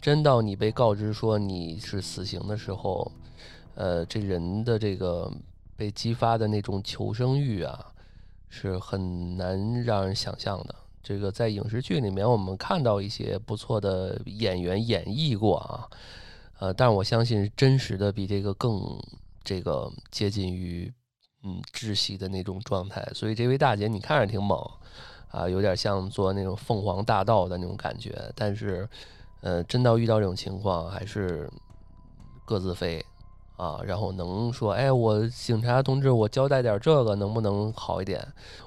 [0.06, 3.12] 真到你被告知说你是死刑的时候，
[3.74, 5.32] 呃，这人的这个
[5.76, 7.92] 被激发的那种求生欲啊，
[8.48, 10.76] 是很难让人想象的。
[11.02, 15.90] 这个在影视剧里面，我们看到一些不错的演员演绎过啊，
[16.60, 18.80] 呃，但我相信真实的比这个更
[19.44, 20.94] 这个接近于
[21.42, 23.04] 嗯窒息的那种状态。
[23.16, 24.64] 所以这位大姐你看着挺猛
[25.32, 28.88] 啊，有点像做那种凤凰大道的那种感觉，但是
[29.46, 31.48] 呃，真到遇到这种情况，还是
[32.44, 33.06] 各自飞。
[33.58, 38.22] 啊，然后能说，哎，我警察同志，我交代点这个能不能好一点？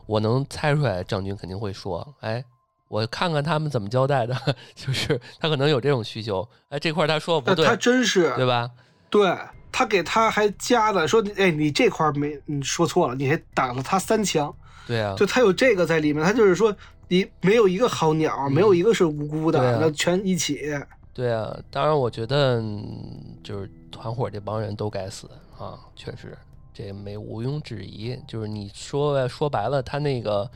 [0.07, 2.43] 我能猜出来，张军肯定会说，哎，
[2.89, 4.35] 我看看他们怎么交代的，
[4.75, 8.71] 就是他可能有这种需求，哎，这块他说不对，他真是对吧？
[9.11, 9.37] 对
[9.71, 14.55] 他给他还加的说，哎，你这块没你说错了，你还打了他三枪，
[14.87, 16.75] 对啊，就他有这个在里面，他就是说
[17.09, 20.71] 你没有一个好鸟，没有一个是无辜的，那全一起。
[21.13, 25.29] 对啊，当然我觉得嗯就是团伙这帮人都该死
[25.59, 26.37] 啊，确实
[26.73, 28.17] 这没毋庸置疑。
[28.29, 30.49] 就是你说说白了，他那个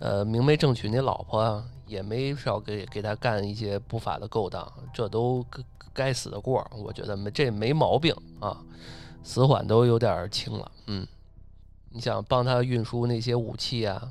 [0.00, 5.62] 呃明媒正娶那老婆啊也没少给给他干一些不法的勾当，这都该
[5.92, 8.60] 该死的过，我觉得没这没毛病啊，
[9.22, 10.72] 死缓都有点轻了。
[10.86, 11.06] 嗯，
[11.90, 14.10] 你想帮他运输那些武器啊，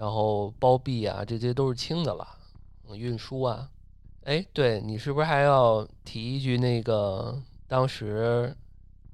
[0.00, 2.26] 然后包庇啊，这些都是轻的了，
[2.88, 3.68] 嗯运输啊。
[4.24, 8.56] 哎，对你是不是还要提一句那个当时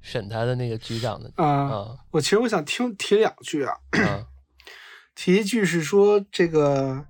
[0.01, 1.97] 审他的那个局长的啊、啊？
[2.13, 4.29] 我其实我想听提两句啊，啊。
[5.17, 7.05] 提一句是说这个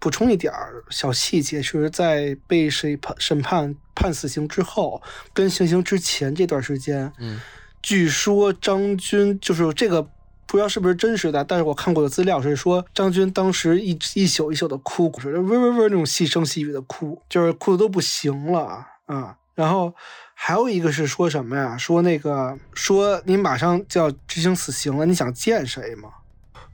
[0.00, 5.02] 补充一点儿小细节，就是在被审判审判判死刑之后，
[5.34, 7.38] 跟行刑之前这段时间，嗯。
[7.82, 10.10] 据说张军就是这个
[10.46, 19.36] 不知道是不是真实的，但是我看过的资料是说张军当时一一宿一宿的哭，是喂喂喂那种细声细语的哭，就是哭的都不行了啊。
[19.54, 19.92] 然后
[20.34, 21.76] 还有一个是说什么呀？
[21.78, 26.10] 说那个说你马上就要执行死刑了，你想见谁吗？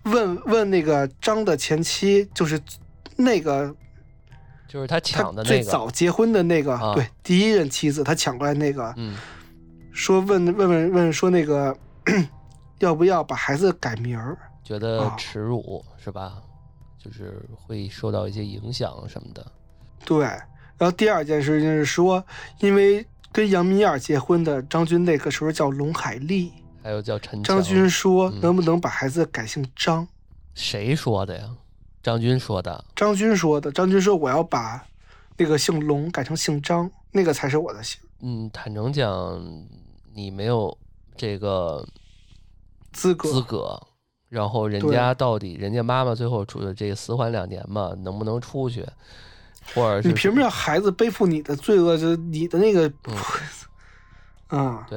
[0.05, 2.61] 问问那个张的前妻，就是
[3.15, 3.73] 那个
[4.67, 9.17] 就是他他抢的那个，最早结婚的那个，啊对，第一任妻子，他抢过来那个，嗯
[9.93, 11.77] 说问问问问说那个
[12.85, 14.37] 要不要把孩子改名儿？
[14.65, 16.43] 觉得啊耻辱是吧？
[16.99, 19.45] 就是会受到一些影响什么的。
[20.05, 22.25] 对，然后第二件事情是说，
[22.61, 26.53] 因为跟杨明燕结婚的张军那个时候叫龙海丽，
[26.83, 30.07] 还有叫陈张军说嗯能不能把孩子改姓张？
[30.55, 31.49] 谁说的呀？
[32.03, 32.85] 张军说的。
[32.95, 34.85] 张军说的，张军说我要把
[35.37, 38.01] 那个姓龙改成姓张，那个才是我的姓。
[38.21, 39.41] 嗯，坦诚讲，
[40.13, 40.77] 你没有
[41.17, 41.85] 这个
[42.93, 43.81] 资格资格。
[44.29, 48.83] 然后人家到底，人家妈妈最后出的这个死缓两年嘛，能不能出去，
[49.75, 51.99] 或者是你凭什么让孩子背负你的罪恶？
[51.99, 52.91] 就是你的那个，
[54.49, 54.89] 啊，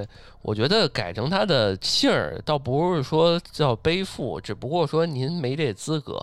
[0.42, 6.16] 我觉得改成他的姓儿，倒不是说叫背负，只不过说您没这资格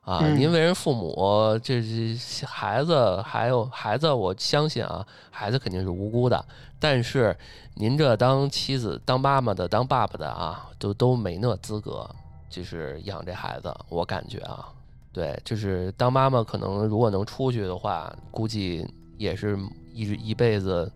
[0.00, 0.18] 啊。
[0.22, 6.44] 嗯您为人父母，这这孩子还有孩子，我相信啊，孩子肯定是无辜的。
[6.84, 7.34] 但是
[7.76, 12.06] 您这当妻子、当妈妈的、当爸爸的啊，都都没那资格，
[12.50, 13.74] 就是养这孩子。
[13.88, 14.68] 我感觉啊，
[15.10, 18.86] 对，就是当妈妈可能如果能出去的话，估计
[19.16, 19.58] 也是
[19.94, 20.92] 一一辈子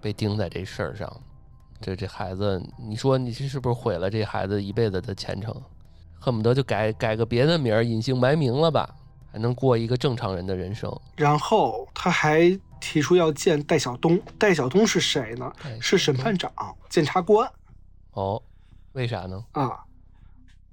[0.00, 1.12] 被钉在这事儿上。
[1.80, 5.52] 这这孩子，你说你这是不是毁了这孩子一辈子的前程？
[6.20, 8.94] 恨不得就改改个别的名儿，隐姓埋名了吧，
[9.32, 10.94] 还能过一个正常人的人生。
[11.16, 14.20] 然后他还提出要见戴晓东。
[14.38, 15.50] 戴晓东是谁呢？
[15.64, 16.52] 哎是审判长、
[16.90, 17.50] 检察官
[18.12, 18.42] 哦，
[18.92, 19.42] 为啥呢？
[19.52, 19.84] 啊。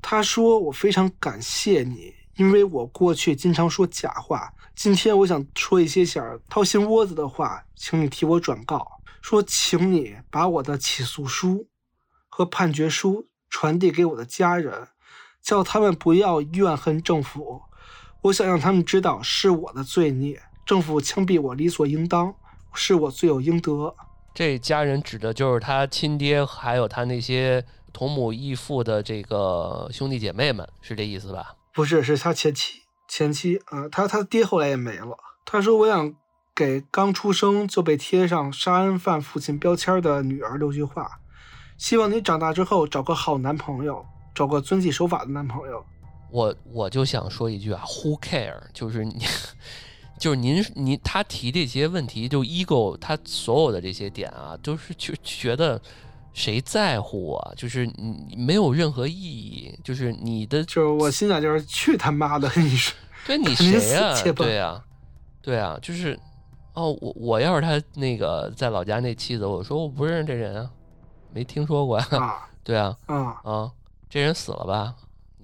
[0.01, 4.53] 他说：“我非常感谢你，因为我过去经常说假话。
[4.73, 11.67] 今天我想说一些想掏心窝子的话，请你替我转告，说请你把我的起诉书
[12.29, 14.87] 和判决书传递给我的家人，
[15.41, 17.61] 叫他们不要怨恨政府。
[18.21, 22.35] 我想让他们知道是我的罪孽，政府枪毙我理所应当，
[22.73, 23.95] 是我罪有应得。
[24.33, 31.55] 这家人指的就是他亲爹，还有他那些同母异父的这个兄弟姐妹们，是这意思吧？
[31.73, 35.17] 不是，是他前妻，前妻啊，他他爹后来也没了。
[35.45, 36.13] 他说：“我想
[36.53, 41.19] 给刚出生就被贴上杀人犯父亲标签的女儿留句话，
[41.77, 44.05] 希望你长大之后找个好男朋友，
[44.35, 45.85] 找个遵纪守法的男朋友。”
[46.31, 48.59] 我我就想说一句啊，Who care？
[48.73, 49.23] 就是你，
[50.19, 55.81] 就是您您他提这些问题，就 ego，他所有的这些点啊，都是就觉得
[56.33, 57.53] 谁在乎我？
[57.57, 62.93] 就是你没有任何意义，就是你的，就是我心想就是去他妈的，你是
[63.25, 64.21] 对你谁啊？
[64.33, 64.83] 对呀，
[65.41, 66.19] 对啊，就是
[66.73, 70.69] 哦，我我要是他那个在老家那妻子，我说我不认识这人啊，
[71.33, 73.71] 没听说过啊， 对啊，啊啊，
[74.09, 74.95] 这人死了吧？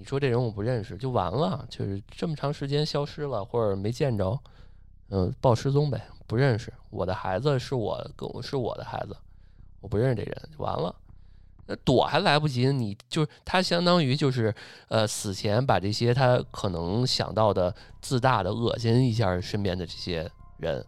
[0.05, 4.39] 说这人我不认识就完了，就是这么长时间消失了或者没见着，
[5.09, 6.71] 嗯，报失踪呗，不认识。
[6.89, 9.17] 我的孩子是我跟我是我的孩子，
[9.81, 10.95] 我不认识这人就完了。
[11.67, 14.53] 那躲还来不及，你就他相当于就是
[14.87, 20.85] 呃死前把这些他可能想到的自大的恶心一下身边的这些人，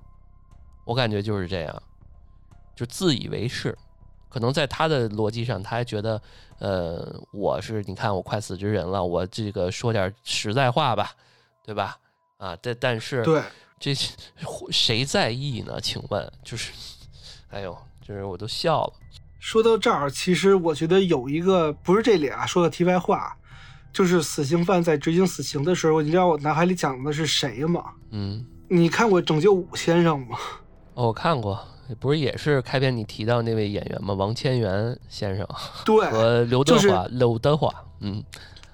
[0.86, 1.82] 我感觉就是这样，
[2.76, 3.76] 就自以为是。
[4.30, 6.22] 可能在他的逻辑上，他还觉得，
[6.60, 11.12] 呃，我是你看我快死之人了，我这个说点实在话吧，
[11.66, 11.98] 对吧？
[12.38, 13.42] 啊，但但是，对，
[13.80, 13.96] 这
[14.70, 15.80] 谁在意呢？
[15.82, 16.72] 请问，就是，
[17.50, 18.94] 哎呦，就是我都笑了。
[19.40, 23.36] 说到这儿，其实我觉得有一个不是这里啊，说个题外话，
[23.94, 27.86] 就是死刑犯在执行死刑的时候，你知道我脑海里讲的是谁吗？
[28.12, 30.38] 嗯，你看过《拯救武先生》吗？
[30.94, 31.66] 哦，我看过。
[32.00, 34.14] 不是也是开篇你提到那位演员吗？
[34.14, 35.48] 王千源先生，
[35.86, 38.24] 对，和刘德华，刘德华，嗯，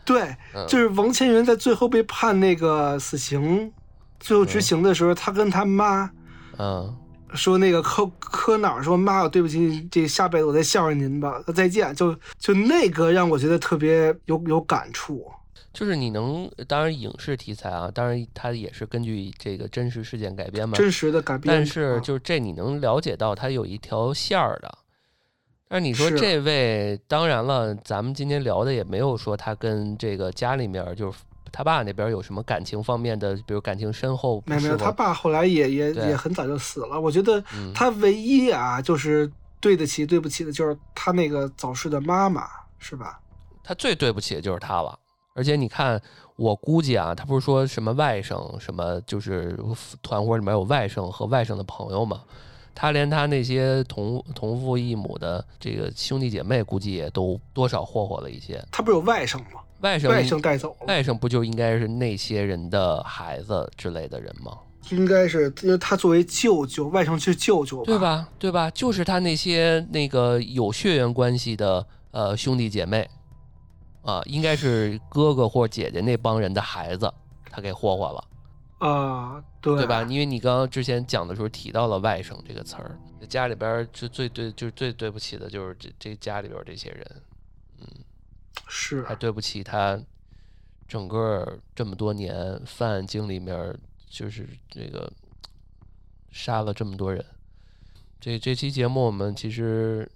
[0.06, 0.36] 对，
[0.68, 3.72] 就是王千源在最后被判那个死刑，
[4.20, 6.10] 最后执行的时候，他跟他妈，
[6.58, 6.96] 嗯，
[7.34, 15.26] 说那个磕磕哪儿说妈，我对不起，这下辈子我再孝顺您吧，再见，就就那个让我觉得特别有有感触。
[15.74, 21.56] 就是你能，当然影视题材啊，当然它也是根据这个真实事件改编嘛，真实的改编。
[21.56, 24.78] 但是就是这你能了解到它有一条线儿的。
[25.68, 31.18] 但是你说这位，当然了，咱们今天聊的也没有说他跟这个家里面就是
[31.52, 34.44] 他爸那边有什么感情方面的，比如感情深厚。
[34.46, 37.02] 没有没有，他爸后来也也也很早就死了。
[37.02, 37.44] 我觉得
[37.74, 42.48] 他唯一啊，就是对得起对不起的，就是他那个早逝的妈妈，
[42.78, 43.20] 是吧？
[43.64, 45.00] 他最对不起的就是他了。
[45.34, 46.00] 而且你看，
[46.36, 49.58] 我估计啊，他不是说什么外甥，什么就是
[50.02, 52.22] 团伙里面有外甥和外甥的朋友嘛，
[52.76, 58.64] 他连他那些同同父异母的这个兄弟姐妹，估计也都多少霍霍了一些。
[58.72, 59.62] 他不是有外甥吗？
[59.82, 60.86] 外甥外甥带走了。
[60.88, 64.56] 外甥不就应该是那些人的孩子之类的人吗？
[64.92, 68.28] 应该是，因为他作为舅舅，外甥是舅舅，对吧？
[68.38, 68.70] 对吧？
[68.70, 73.10] 就是他那些那个有血缘关系的呃兄弟姐妹。
[74.04, 77.12] 啊，应该是哥哥或姐姐那帮人的孩子，
[77.50, 78.28] 他给霍霍了，
[78.86, 80.04] 啊，对对吧？
[80.04, 83.00] 因为你刚刚之前讲的时候提到了外甥这个词儿，
[83.30, 87.22] 家里边就最对，就是最对不起的就是这这家里边这些人，
[87.80, 87.88] 嗯，
[88.68, 89.98] 是，还对不起他
[90.86, 93.74] 整个这么多年犯案经历里面，
[94.10, 95.10] 就是这个
[96.30, 97.24] 杀了这么多人。
[98.20, 100.12] 这这期节目我们其实。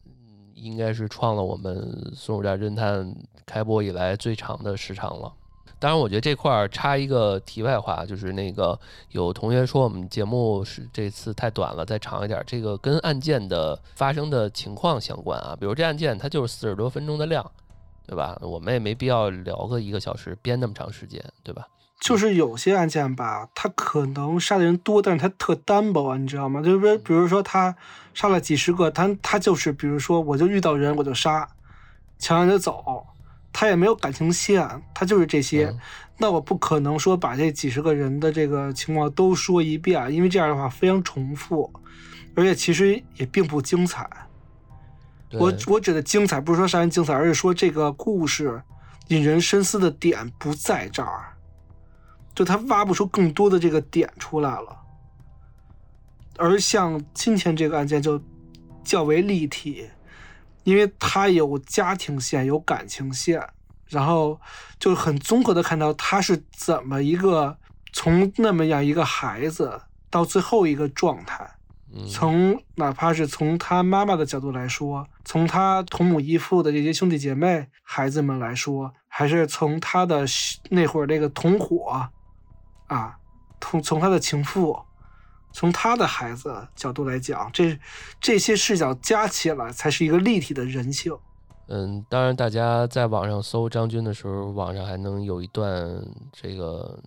[0.58, 3.16] 应该是创了我们松鼠家侦探
[3.46, 5.32] 开播以来最长的时长了。
[5.80, 8.78] 当然，我觉得这块儿插一个题外话，就是那个
[9.12, 12.44] 有同学说我们节目是这次太短了，再长一点。
[12.48, 17.46] 这个跟案件的发生的情况相关啊，比如这案件它就是四十多分钟的量，
[18.08, 18.36] 对吧？
[18.42, 21.68] 我们也没必要聊个一个小时编那么长时间，对吧？
[22.00, 26.62] 就是有些案件吧，他可能杀的人多，但是他特单薄啊，你知道吗？
[26.62, 27.76] 就是比如说他
[28.14, 31.48] 杀了几十个，他他就是比如说我就遇到人我就杀，
[32.20, 33.06] 抢完就走，
[33.52, 35.76] 他也没有感情线，他就是这些。
[36.20, 41.72] 那我不可能说把这几十个人的这个情况都说一遍，因为这样的话非常重复，
[42.36, 44.10] 而且其实也并不精彩。
[45.34, 48.62] 我我指的精彩不是说杀人精彩，而是说这个故事
[49.10, 51.37] 引人深思的点不在这儿。
[52.38, 54.78] 就他挖不出更多的这个点出来了，
[56.38, 58.22] 而像今天这个案件就
[58.84, 59.90] 较为立体，
[60.64, 63.44] 因为他有家庭线，有感情线，
[63.88, 64.40] 然后
[64.78, 67.58] 就很综合的看到他是怎么一个
[67.92, 69.82] 从那么样一个孩子
[70.12, 71.56] 到最后一个状态，
[72.08, 80.24] 从哪怕是从他妈妈的角度来说，从他同母异父的这些兄弟姐妹、孩子们来说，还是从他的
[80.70, 82.08] 那会儿那个同伙，
[82.88, 83.18] 啊，
[83.62, 84.78] 从从他的情妇，
[85.54, 87.80] 从他的孩子角度来讲，这
[88.20, 91.16] 这些视角加起来才是一个立体的人性。
[91.68, 96.02] 嗯，当然，大家在网上搜张军的时候，网上还能有一段
[96.32, 97.00] 这个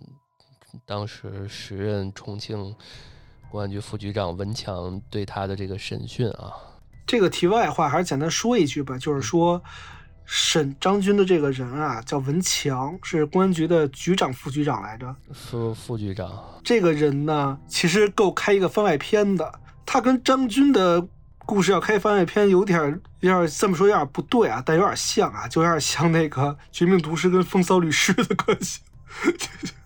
[0.87, 2.75] 当时时任重庆。
[3.51, 6.55] 公安局副局长文强对他的这个审讯啊，
[7.05, 9.61] 这个题外话还是简单说一句吧，就是说
[10.33, 15.13] 审张军的这个人啊，叫文强，是公安局的局长、副局长来着。
[15.35, 16.31] 副副局长
[16.63, 19.53] 这个人呢，其实够开一个番外篇的。
[19.85, 21.05] 他跟张军的
[21.45, 22.81] 故事要开番外篇，有点
[23.19, 28.79] 有点这么说有点不对啊，但有点像啊，就有点像那个《绝命毒师》跟《风骚律师》的关系。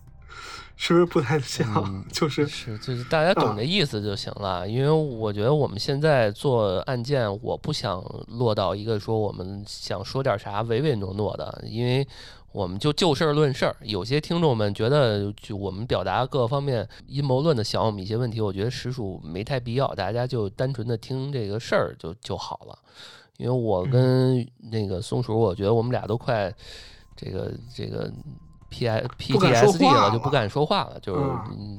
[0.77, 2.05] 是不是不太像？
[2.13, 4.69] 就是是就是大家懂这意思就行了。
[4.69, 12.07] 因为我觉得我们现在做案件，我不想落到一个说我们想说点啥唯唯诺诺的，因为
[12.51, 13.77] 我们就就事论事儿。
[13.83, 19.95] 有些听众们觉得，就我们表达各方面阴谋论的想我们一些问题，我觉得实属没太必要。
[19.95, 22.79] 大家就单纯的听这个事儿就就好了。
[23.37, 26.53] 因为我跟那个松鼠，我觉得我们俩都快
[27.17, 28.13] 这个这个。
[28.75, 31.21] P I P T S D 了就不敢说话了，就是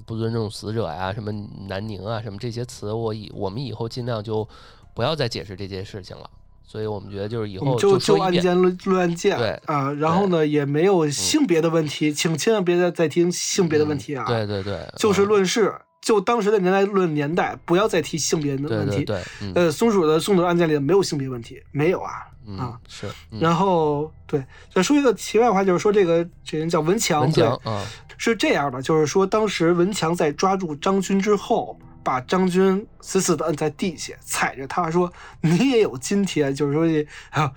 [0.06, 1.30] 不尊重死者呀，什么
[1.68, 4.48] 南宁啊，什么这些词，我以我们以后尽量就
[4.94, 6.30] 不要再解释这件事情了。
[6.64, 19.04] 所以我们觉得就是以后就就案件论论案件，对啊，然后呢也没有性别的问题，请千万别再再听性别的问题啊，对对对，就事论事，就当时的年代论年代，不要再提性别的问题。
[19.04, 19.22] 对，
[19.54, 22.12] 呃，松鼠的送的案件里没有性别问题，没有啊。
[22.58, 23.08] 啊，是，
[23.40, 27.84] 然后对，再说一个题外话，就是说这个这人叫文强，文强啊，
[28.18, 35.12] 是这样的，就是说当时文强在抓住张军之后，把张军死死的摁在地下，踩着他说
[35.42, 36.86] ：“你也有今天，就是说
[37.32, 37.52] 啊，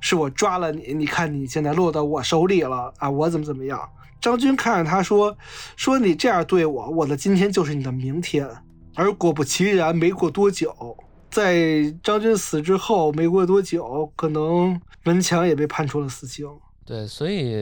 [0.00, 3.80] 是我抓了你，你看你现在落到我手里了啊，我怎么怎么样？”
[4.20, 5.36] 张军看着他说
[5.76, 8.48] ：“说你这样对我，我的今天就是你的明天。”
[8.96, 10.96] 而果不其然，没过多久。
[11.34, 16.48] 在张军死之后没过多久，可能文强也被判处了死刑。
[16.86, 17.56] 对，所以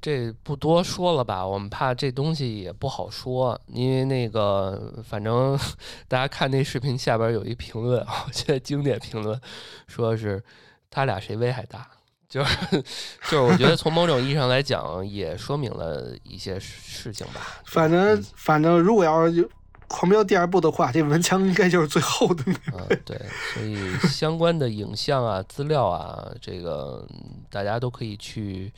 [0.00, 5.58] 这不多说了吧，我们怕这东西也不好说，因为那个反正
[6.06, 9.40] 大家看那视频下边有一评论啊，现在经典评论
[9.88, 10.40] 说是
[10.88, 11.84] 他俩谁危害大，
[12.28, 12.56] 就是
[13.28, 17.40] 就是我觉得从某种意义上来讲，也说明了一些事情吧。
[17.64, 19.48] 反正反正如果要是。
[19.88, 22.96] 狂飙第二部的话，这文强应该就是最后的那个。
[23.04, 23.16] 对，
[23.54, 27.06] 所以相关的影像啊、资料啊，这个
[27.48, 28.72] 大家都可以去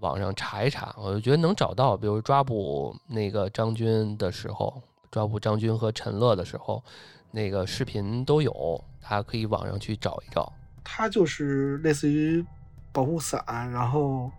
[0.00, 0.94] 网上查一查。
[0.98, 6.84] 我就觉得能找到，比如抓捕那个张军的时候，抓捕张军和陈乐的时候，
[7.30, 10.52] 那个视频都有，大家可以网上去找一找。
[10.84, 12.44] 他就是类似于
[12.92, 14.30] 保护伞，然后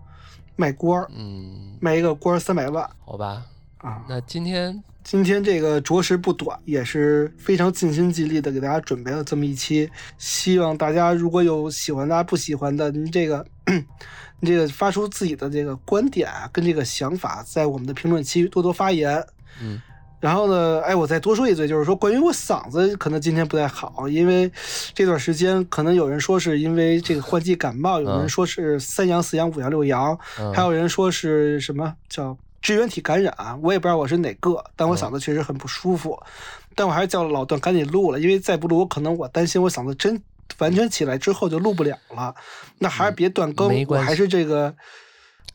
[0.55, 3.43] 卖官儿，嗯，卖一个官儿三百万，好吧？
[3.79, 4.83] 啊，那今天。
[5.07, 9.89] 今天这个着实不短，也是非常尽心尽力的给大家准备了这么一期。
[10.17, 13.45] 希望大家如果有喜欢的、不喜欢的，您这个，
[14.41, 19.25] 你这个发出自己的这个观点啊，跟这个想法，在我们的评论区多多发言。
[19.61, 19.81] 嗯，
[20.19, 24.51] 然后呢，哎，我再多说一嘴，就是说关于我嗓子可能今天不太好，因为
[24.93, 30.19] 这段时间可能有人说是因为这个换季感冒，有人说是三阳四阳五阳六阳，
[30.53, 32.37] 还有人说是什么叫。
[32.67, 33.33] 支原体感染，
[33.63, 36.21] 我也不知道我是哪个，但我嗓子确实很不舒服，
[36.75, 40.21] 但我还是叫老段赶紧录了，因为再不录，我可能我担心我嗓子真
[40.57, 42.35] 完全起来之后就录不了了，
[42.77, 44.75] 那还是别断更，我还是这个。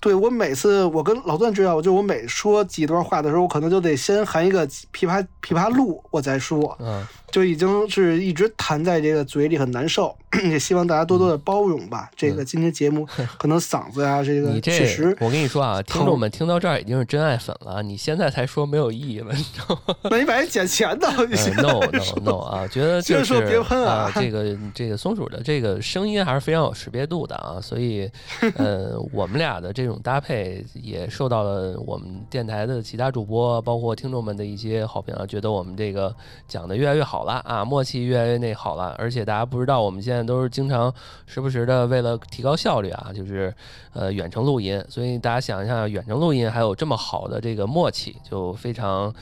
[0.00, 12.08] 对我每次我跟老段知道，就我每说几段话的时候，我可能就得先含一个琵琶琵琶录，我再说，嗯，就已经是一直弹在这个嘴里很难受， 也希望大家多多的包容吧。
[12.14, 13.04] 这个今天节目
[13.38, 19.96] 可能嗓子啊，这个确实，我跟你说啊，听众们听到这儿已经是真爱粉了，你现在才说没有意义了，你知道吗？
[20.10, 28.08] 那你把人捡钱的，no no no 啊，觉得就是说别喷啊，这个这个松鼠的这个声音还是非常有识别度的啊，所以
[28.56, 30.64] 呃，我们俩的这种搭配。
[30.82, 36.14] 也受到了我们电台的其他主播，包括听众们的一些好评啊，觉得我们这个
[36.48, 38.96] 讲的越来越好好了啊，默契越来越那好了。
[38.98, 40.92] 而且大家不知道，我们现在都是经常
[41.24, 43.54] 时不时的为了提高效率啊，就是
[43.92, 44.84] 呃远程录音。
[44.88, 49.14] 所以大家想一下，远程录音还有这么好的这个默契，就非常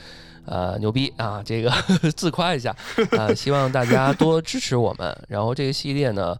[0.47, 1.43] 呃牛逼啊！
[1.45, 1.71] 这个
[2.17, 2.75] 自夸一下
[3.15, 5.15] 啊，希望大家多支持我们。
[5.27, 6.35] 然后这个系列呢。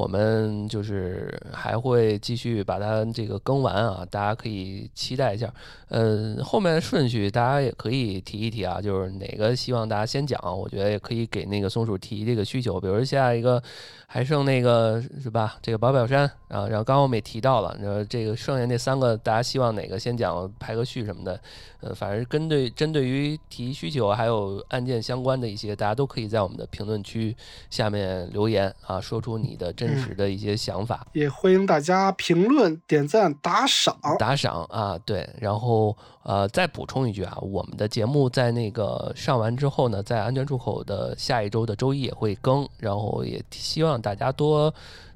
[0.00, 5.52] 我们就是还会继续把它这个更完啊，大家可以期待一下。
[5.88, 12.80] 呃，后面的顺序大家也可以提一提啊，就是哪个希望大家先讲，我觉得也可以给那个松鼠提这个需求。
[12.80, 13.62] 比如下一个
[14.06, 15.58] 还剩那个是吧？
[15.60, 21.38] 这个宝表山啊，然后刚刚我们也提到了，然后这个剩下那三个，大家希望哪个先讲，排个序什么的。
[21.80, 27.34] 呃，反正针对针对于提需求还有案件相关的一些，大家都可以在我们的评论区
[27.68, 31.06] 下面留言啊，说出你的真实的一些想法。
[31.12, 33.96] 也欢迎大家评论、点赞、打赏。
[34.18, 44.72] 打赏啊，对，然后呃，再补充一句啊，我们的节目在那个上完之后呢，在安全出口的下一周的周一也会更，然后也希望大家多。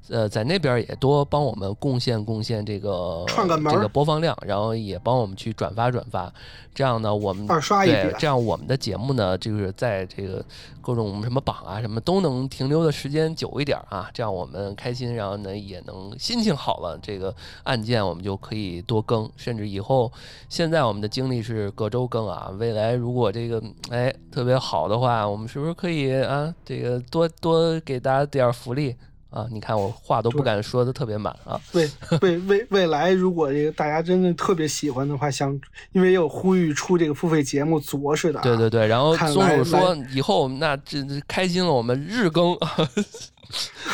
[0.09, 6.31] 呃，在那边也多帮我们贡献贡献这个这个播放量，然后也帮我们去转发转发，
[6.73, 10.45] 这样呢，我们二刷一对，这样我们的节目呢，就是在这个
[10.81, 17.33] 各种什么榜啊什么都能停留的时间久一点啊，这样我们开心，然后呢也能心情好了，这个
[17.63, 20.11] 案件我们就可以多更，甚至以后
[20.47, 28.95] 现在我们的精力是隔周更啊，未来如果这个哎特别好的话，我们是不是可以啊这个多多给大家点福利？
[29.29, 31.59] 啊，你看我话都不敢说的特别满啊。
[31.73, 31.89] 未
[32.21, 35.59] 未未未来，如果这个大家真的特别喜欢的话，想
[35.91, 38.39] 因为有呼吁出这个付费节目，着实的。
[38.41, 42.57] 对对对，然后松鼠说以后那这开心了，我们日更。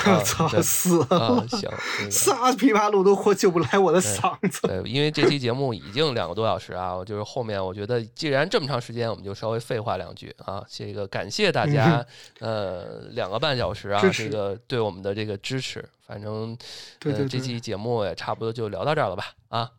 [0.05, 1.45] 我 操死了！
[1.47, 1.69] 行，
[2.09, 4.61] 仨琵琶路都活救不来我的嗓子。
[4.67, 10.63] 对，因为这期节目已经两个多小时啊，就是后面我觉得既然这么长时间，我们就稍微废话两句啊。
[10.67, 12.05] 这个感谢大家，
[12.39, 15.83] 呃，两个半小时啊，这个对我们的这个支持。
[16.07, 16.57] 反正，
[16.99, 19.27] 对对，这期节目也差不多就聊到这儿了吧？
[19.47, 19.69] 啊。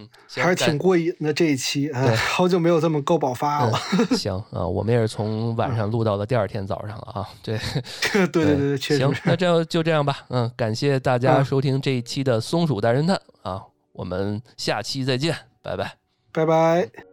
[0.00, 0.08] 嗯，
[0.42, 3.78] 还是挺过瘾的这一期，啊，好久没有这么够爆发了。
[4.16, 7.28] 行啊，我们也是从晚上录到了第二天早上了啊。
[7.42, 7.58] 对，
[8.12, 8.98] 对对对，确实。
[8.98, 10.18] 行，那这样就这样吧。
[10.28, 13.62] 嗯，感谢大家收听这一期的松鼠大侦探啊，
[13.92, 15.96] 我们下期再见，拜拜，
[16.32, 17.09] 拜拜。